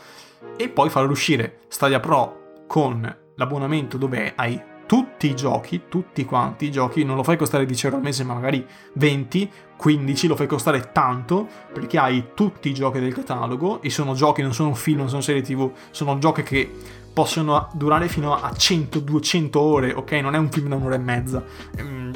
e 0.55 0.69
poi 0.69 0.89
far 0.89 1.09
uscire. 1.09 1.59
Stadia 1.67 1.99
Pro 1.99 2.63
con 2.67 3.17
l'abbonamento 3.35 3.97
dove 3.97 4.31
hai 4.33 4.61
tutti 4.89 5.27
i 5.27 5.35
giochi, 5.35 5.83
tutti 5.89 6.23
quanti 6.23 6.65
i 6.65 6.71
giochi, 6.71 7.03
non 7.03 7.17
lo 7.17 7.21
fai 7.21 7.37
costare 7.37 7.65
10 7.65 7.85
euro 7.85 7.97
al 7.97 8.03
mese, 8.03 8.23
ma 8.23 8.33
magari 8.33 8.65
20, 8.93 9.51
15, 9.77 10.27
lo 10.27 10.35
fai 10.35 10.47
costare 10.47 10.91
tanto 10.91 11.47
perché 11.71 11.99
hai 11.99 12.29
tutti 12.33 12.69
i 12.69 12.73
giochi 12.73 12.99
del 12.99 13.13
catalogo 13.13 13.83
e 13.83 13.91
sono 13.91 14.13
giochi, 14.13 14.41
non 14.41 14.53
sono 14.53 14.73
film, 14.73 14.97
non 14.97 15.09
sono 15.09 15.21
serie 15.21 15.43
tv, 15.43 15.71
sono 15.91 16.17
giochi 16.17 16.41
che 16.41 16.71
possono 17.19 17.67
durare 17.73 18.07
fino 18.07 18.33
a 18.33 18.49
100-200 18.49 19.57
ore, 19.57 19.91
ok? 19.91 20.13
Non 20.13 20.35
è 20.35 20.37
un 20.37 20.49
film 20.49 20.69
da 20.69 20.75
un'ora 20.75 20.95
e 20.95 20.99
mezza. 20.99 21.43
Ehm, 21.75 22.13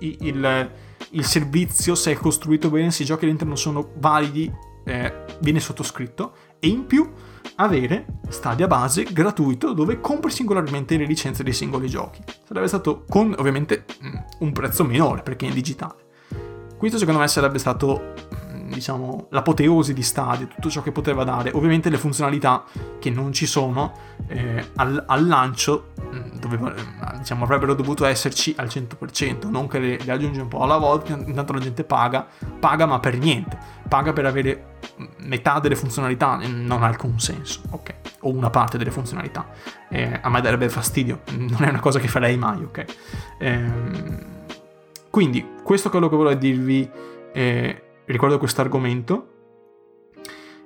il, 0.00 0.70
il 1.12 1.24
servizio, 1.24 1.94
se 1.94 2.12
è 2.12 2.14
costruito 2.14 2.68
bene, 2.68 2.90
se 2.90 3.04
i 3.04 3.06
giochi 3.06 3.24
all'interno 3.24 3.56
sono 3.56 3.92
validi, 3.96 4.52
eh, 4.84 5.24
viene 5.38 5.60
sottoscritto 5.60 6.34
e 6.58 6.68
in 6.68 6.84
più 6.84 7.10
avere 7.56 8.18
Stadia 8.28 8.66
base 8.66 9.04
gratuito 9.04 9.72
dove 9.72 9.98
compri 10.00 10.30
singolarmente 10.30 10.98
le 10.98 11.06
licenze 11.06 11.42
dei 11.42 11.54
singoli 11.54 11.88
giochi. 11.88 12.22
Sarebbe 12.46 12.68
stato 12.68 13.04
con 13.08 13.34
ovviamente 13.38 13.86
mm, 14.04 14.14
un 14.40 14.52
prezzo 14.52 14.84
minore 14.84 15.22
perché 15.22 15.46
è 15.46 15.48
in 15.48 15.54
digitale. 15.54 16.02
Questo 16.76 16.98
secondo 16.98 17.20
me 17.20 17.28
sarebbe 17.28 17.58
stato 17.58 18.12
diciamo, 18.66 19.26
l'apoteosi 19.30 19.92
di 19.92 20.02
Stadia, 20.02 20.46
tutto 20.46 20.70
ciò 20.70 20.82
che 20.82 20.92
poteva 20.92 21.24
dare. 21.24 21.50
Ovviamente 21.52 21.90
le 21.90 21.98
funzionalità 21.98 22.64
che 22.98 23.10
non 23.10 23.32
ci 23.32 23.46
sono 23.46 23.92
eh, 24.28 24.70
al, 24.76 25.04
al, 25.06 25.26
lancio 25.26 25.92
mm, 26.00 26.38
doveva, 26.38 26.74
eh, 26.74 27.18
diciamo, 27.18 27.44
avrebbero 27.44 27.74
dovuto 27.74 28.04
esserci 28.04 28.54
al 28.56 28.66
100%, 28.66 29.48
non 29.48 29.68
che 29.68 29.78
le, 29.78 29.98
le 30.02 30.12
aggiunge 30.12 30.40
un 30.40 30.48
po' 30.48 30.60
alla 30.60 30.78
volta, 30.78 31.14
intanto 31.14 31.52
la 31.52 31.60
gente 31.60 31.84
paga, 31.84 32.26
paga 32.58 32.86
ma 32.86 32.98
per 33.00 33.18
niente, 33.18 33.58
paga 33.88 34.12
per 34.12 34.26
avere 34.26 34.72
metà 35.18 35.58
delle 35.58 35.76
funzionalità, 35.76 36.38
non 36.46 36.82
ha 36.82 36.86
alcun 36.86 37.18
senso, 37.18 37.60
ok? 37.70 37.94
O 38.20 38.30
una 38.30 38.50
parte 38.50 38.78
delle 38.78 38.90
funzionalità. 38.90 39.48
Eh, 39.88 40.18
a 40.20 40.28
me 40.28 40.40
darebbe 40.40 40.68
fastidio, 40.68 41.20
non 41.36 41.62
è 41.62 41.68
una 41.68 41.80
cosa 41.80 41.98
che 41.98 42.08
farei 42.08 42.36
mai, 42.36 42.62
ok? 42.62 42.84
Eh, 43.38 44.32
quindi, 45.10 45.46
questo 45.62 45.88
è 45.88 45.90
quello 45.90 46.08
che 46.08 46.16
volevo 46.16 46.38
dirvi 46.38 46.90
eh, 47.32 47.82
riguardo 48.06 48.38
questo 48.38 48.60
argomento. 48.60 49.28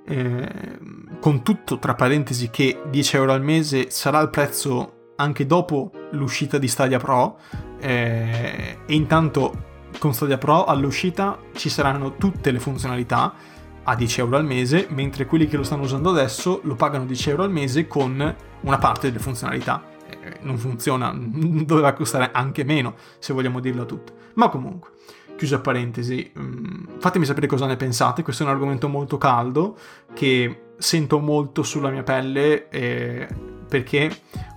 Eh, 0.04 0.78
con 1.20 1.42
tutto 1.42 1.78
tra 1.78 1.94
parentesi 1.94 2.48
che 2.48 2.80
10 2.88 3.16
euro 3.16 3.32
al 3.32 3.42
mese 3.42 3.90
sarà 3.90 4.20
il 4.20 4.30
prezzo 4.30 5.12
anche 5.16 5.44
dopo 5.44 5.90
l'uscita 6.12 6.56
di 6.56 6.68
Stadia 6.68 6.98
Pro 6.98 7.38
eh, 7.78 8.78
e 8.86 8.94
intanto 8.94 9.66
con 9.98 10.14
Stadia 10.14 10.38
Pro 10.38 10.64
all'uscita 10.64 11.38
ci 11.52 11.68
saranno 11.68 12.14
tutte 12.16 12.50
le 12.50 12.58
funzionalità 12.58 13.34
a 13.82 13.94
10 13.94 14.20
euro 14.20 14.36
al 14.36 14.44
mese 14.44 14.86
mentre 14.90 15.26
quelli 15.26 15.46
che 15.46 15.56
lo 15.56 15.62
stanno 15.62 15.82
usando 15.82 16.10
adesso 16.10 16.60
lo 16.62 16.74
pagano 16.74 17.04
10 17.04 17.30
euro 17.30 17.42
al 17.42 17.50
mese 17.50 17.86
con 17.86 18.36
una 18.60 18.78
parte 18.78 19.08
delle 19.08 19.22
funzionalità 19.22 19.82
eh, 20.08 20.38
non 20.40 20.56
funziona 20.56 21.12
doveva 21.14 21.92
costare 21.92 22.30
anche 22.32 22.64
meno 22.64 22.94
se 23.18 23.32
vogliamo 23.32 23.60
dirlo 23.60 23.86
tutto 23.86 24.12
ma 24.34 24.48
comunque 24.48 24.90
chiusa 25.38 25.60
parentesi, 25.60 26.30
mm, 26.36 26.98
fatemi 26.98 27.24
sapere 27.24 27.46
cosa 27.46 27.66
ne 27.66 27.76
pensate, 27.76 28.22
questo 28.22 28.42
è 28.42 28.46
un 28.46 28.52
argomento 28.52 28.88
molto 28.88 29.16
caldo 29.16 29.78
che 30.12 30.72
sento 30.76 31.18
molto 31.20 31.62
sulla 31.62 31.90
mia 31.90 32.02
pelle 32.02 32.68
eh, 32.68 33.26
perché 33.68 34.10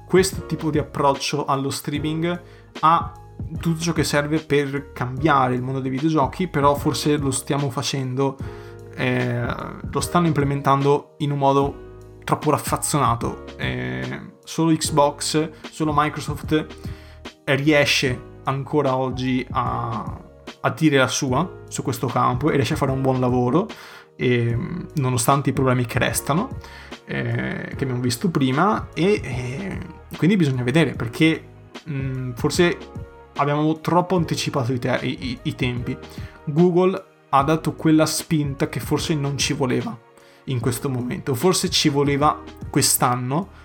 questo 0.07 0.45
tipo 0.45 0.71
di 0.71 0.79
approccio 0.79 1.45
allo 1.45 1.69
streaming 1.69 2.41
ha 2.81 3.13
tutto 3.59 3.79
ciò 3.79 3.93
che 3.93 4.03
serve 4.03 4.39
per 4.39 4.91
cambiare 4.91 5.55
il 5.55 5.61
mondo 5.61 5.79
dei 5.79 5.91
videogiochi, 5.91 6.47
però 6.47 6.75
forse 6.75 7.17
lo 7.17 7.31
stiamo 7.31 7.69
facendo, 7.69 8.37
eh, 8.95 9.45
lo 9.91 9.99
stanno 9.99 10.27
implementando 10.27 11.15
in 11.19 11.31
un 11.31 11.37
modo 11.37 11.89
troppo 12.23 12.51
raffazzonato. 12.51 13.45
Eh, 13.57 14.33
solo 14.43 14.75
Xbox, 14.75 15.49
solo 15.69 15.93
Microsoft 15.95 16.65
riesce 17.45 18.29
ancora 18.43 18.95
oggi 18.95 19.45
a 19.51 20.29
a 20.61 20.69
dire 20.69 20.97
la 20.97 21.07
sua 21.07 21.63
su 21.67 21.83
questo 21.83 22.07
campo 22.07 22.49
e 22.49 22.55
riesce 22.55 22.73
a 22.73 22.77
fare 22.77 22.91
un 22.91 23.01
buon 23.01 23.19
lavoro, 23.19 23.67
e, 24.15 24.57
nonostante 24.95 25.49
i 25.49 25.53
problemi 25.53 25.85
che 25.85 25.99
restano, 25.99 26.57
eh, 27.05 27.73
che 27.75 27.83
abbiamo 27.83 28.01
visto 28.01 28.29
prima, 28.29 28.89
e, 28.93 29.19
e, 29.23 29.77
quindi 30.15 30.37
bisogna 30.37 30.63
vedere 30.63 30.93
perché 30.93 31.43
mh, 31.83 32.33
forse 32.33 32.77
abbiamo 33.37 33.79
troppo 33.79 34.15
anticipato 34.15 34.73
i, 34.73 34.79
te- 34.79 34.99
i, 35.01 35.39
i 35.41 35.55
tempi. 35.55 35.97
Google 36.45 37.03
ha 37.29 37.43
dato 37.43 37.73
quella 37.73 38.05
spinta 38.05 38.69
che 38.69 38.79
forse 38.79 39.15
non 39.15 39.37
ci 39.37 39.53
voleva 39.53 39.97
in 40.45 40.59
questo 40.59 40.89
momento, 40.89 41.33
forse 41.33 41.69
ci 41.69 41.89
voleva 41.89 42.41
quest'anno 42.69 43.59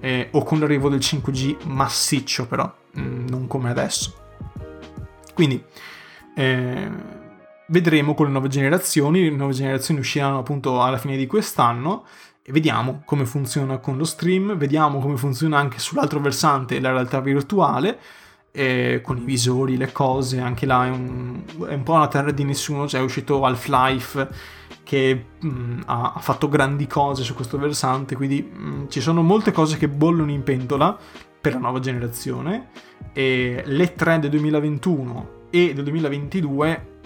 eh, 0.00 0.28
o 0.32 0.42
con 0.42 0.58
l'arrivo 0.58 0.88
del 0.88 0.98
5G 0.98 1.66
massiccio 1.66 2.46
però, 2.46 2.70
mh, 2.92 3.28
non 3.28 3.46
come 3.46 3.70
adesso. 3.70 4.14
Quindi 5.32 5.62
eh, 6.34 6.90
vedremo 7.68 8.14
con 8.14 8.26
le 8.26 8.32
nuove 8.32 8.48
generazioni, 8.48 9.22
le 9.22 9.36
nuove 9.36 9.52
generazioni 9.52 10.00
usciranno 10.00 10.38
appunto 10.38 10.82
alla 10.82 10.98
fine 10.98 11.16
di 11.16 11.26
quest'anno 11.26 12.04
e 12.42 12.52
vediamo 12.52 13.02
come 13.04 13.24
funziona 13.24 13.78
con 13.78 13.96
lo 13.96 14.04
stream, 14.04 14.56
vediamo 14.56 14.98
come 14.98 15.16
funziona 15.16 15.58
anche 15.58 15.78
sull'altro 15.78 16.20
versante 16.20 16.80
la 16.80 16.90
realtà 16.90 17.20
virtuale, 17.20 17.98
eh, 18.50 19.00
con 19.02 19.16
i 19.16 19.24
visori, 19.24 19.76
le 19.76 19.92
cose, 19.92 20.40
anche 20.40 20.66
là 20.66 20.86
è 20.86 20.90
un, 20.90 21.42
è 21.68 21.74
un 21.74 21.82
po' 21.82 21.94
una 21.94 22.08
terra 22.08 22.32
di 22.32 22.44
nessuno, 22.44 22.86
cioè 22.86 23.00
è 23.00 23.04
uscito 23.04 23.44
Half-Life 23.44 24.28
che 24.82 25.26
mh, 25.38 25.48
mm, 25.48 25.80
ha, 25.86 26.12
ha, 26.14 26.18
fatto 26.18 26.48
grandi 26.48 26.86
cose 26.86 27.22
su 27.22 27.34
questo 27.34 27.58
versante, 27.58 28.16
quindi 28.16 28.42
mh, 28.42 28.66
mm, 28.66 28.88
ci 28.88 29.00
sono 29.00 29.22
molte 29.22 29.52
cose 29.52 29.78
che 29.78 29.88
bollono 29.88 30.30
in 30.30 30.42
pentola 30.42 30.98
per 31.40 31.54
la 31.54 31.60
nuova 31.60 31.78
generazione 31.78 32.70
e 33.12 33.62
le 33.64 33.94
3 33.94 34.18
del 34.18 34.30
2021 34.30 35.40
e 35.52 35.74
del 35.74 35.84
2022 35.84 37.00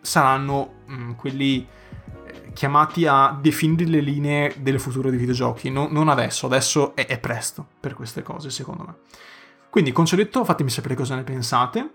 saranno 0.00 0.76
mh, 0.86 0.94
mm, 0.94 1.12
quelli 1.12 1.66
eh, 2.24 2.52
chiamati 2.54 3.06
a 3.06 3.38
definire 3.38 3.84
le 3.84 4.00
linee 4.00 4.54
del 4.60 4.80
futuro 4.80 5.10
dei 5.10 5.18
videogiochi, 5.18 5.68
no, 5.68 5.86
non 5.90 6.08
adesso, 6.08 6.46
adesso 6.46 6.96
è, 6.96 7.06
è, 7.06 7.20
presto 7.20 7.66
per 7.78 7.94
queste 7.94 8.22
cose 8.22 8.48
secondo 8.48 8.84
me. 8.84 8.94
Quindi, 9.68 9.92
con 9.92 10.06
ciò 10.06 10.16
detto, 10.16 10.42
fatemi 10.42 10.70
sapere 10.70 10.94
cosa 10.94 11.14
ne 11.14 11.22
pensate. 11.22 11.90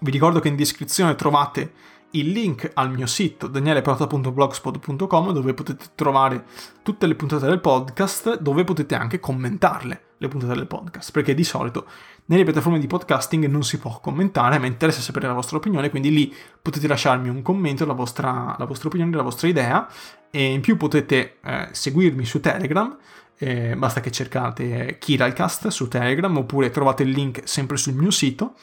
Vi 0.00 0.10
ricordo 0.10 0.40
che 0.40 0.48
in 0.48 0.56
descrizione 0.56 1.14
trovate 1.14 1.72
il 2.10 2.30
link 2.30 2.70
al 2.74 2.92
mio 2.92 3.06
sito 3.06 3.46
danieleprota.blogspot.com 3.46 5.32
dove 5.32 5.54
potete 5.54 5.86
trovare 5.94 6.44
tutte 6.82 7.06
le 7.06 7.14
puntate 7.14 7.46
del 7.46 7.60
podcast, 7.60 8.38
dove 8.38 8.62
potete 8.62 8.94
anche 8.94 9.18
commentarle 9.18 10.05
le 10.18 10.28
puntate 10.28 10.54
del 10.54 10.66
podcast, 10.66 11.10
perché 11.12 11.34
di 11.34 11.44
solito 11.44 11.86
nelle 12.26 12.44
piattaforme 12.44 12.78
di 12.78 12.86
podcasting 12.86 13.46
non 13.46 13.62
si 13.62 13.78
può 13.78 14.00
commentare, 14.00 14.58
mi 14.58 14.66
interessa 14.66 15.00
sapere 15.00 15.26
la 15.26 15.32
vostra 15.34 15.58
opinione, 15.58 15.90
quindi 15.90 16.10
lì 16.10 16.34
potete 16.60 16.88
lasciarmi 16.88 17.28
un 17.28 17.42
commento, 17.42 17.84
la 17.84 17.92
vostra, 17.92 18.56
la 18.58 18.64
vostra 18.64 18.88
opinione, 18.88 19.14
la 19.14 19.22
vostra 19.22 19.48
idea, 19.48 19.88
e 20.30 20.52
in 20.52 20.60
più 20.60 20.76
potete 20.76 21.38
eh, 21.42 21.68
seguirmi 21.70 22.24
su 22.24 22.40
Telegram, 22.40 22.96
eh, 23.38 23.76
basta 23.76 24.00
che 24.00 24.10
cercate 24.10 24.96
Kiralcast 24.98 25.68
su 25.68 25.88
Telegram, 25.88 26.36
oppure 26.36 26.70
trovate 26.70 27.02
il 27.02 27.10
link 27.10 27.42
sempre 27.44 27.76
sul 27.76 27.94
mio 27.94 28.10
sito, 28.10 28.54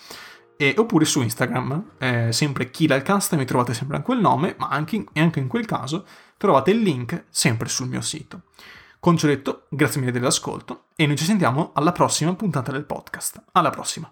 e, 0.58 0.74
oppure 0.78 1.06
su 1.06 1.22
Instagram, 1.22 1.92
eh, 1.98 2.32
sempre 2.32 2.70
Kiralcast, 2.70 3.36
mi 3.36 3.46
trovate 3.46 3.74
sempre 3.74 3.98
in 3.98 4.04
quel 4.04 4.20
nome, 4.20 4.56
ma 4.58 4.68
anche 4.68 5.04
anche 5.14 5.40
in 5.40 5.48
quel 5.48 5.66
caso 5.66 6.06
trovate 6.38 6.72
il 6.72 6.80
link 6.80 7.26
sempre 7.30 7.70
sul 7.70 7.88
mio 7.88 8.02
sito. 8.02 8.42
Con 9.04 9.18
ciò 9.18 9.28
detto, 9.28 9.66
grazie 9.68 10.00
mille 10.00 10.14
dell'ascolto 10.14 10.86
e 10.96 11.06
noi 11.06 11.18
ci 11.18 11.26
sentiamo 11.26 11.72
alla 11.74 11.92
prossima 11.92 12.34
puntata 12.36 12.72
del 12.72 12.86
podcast. 12.86 13.44
Alla 13.52 13.70
prossima! 13.70 14.10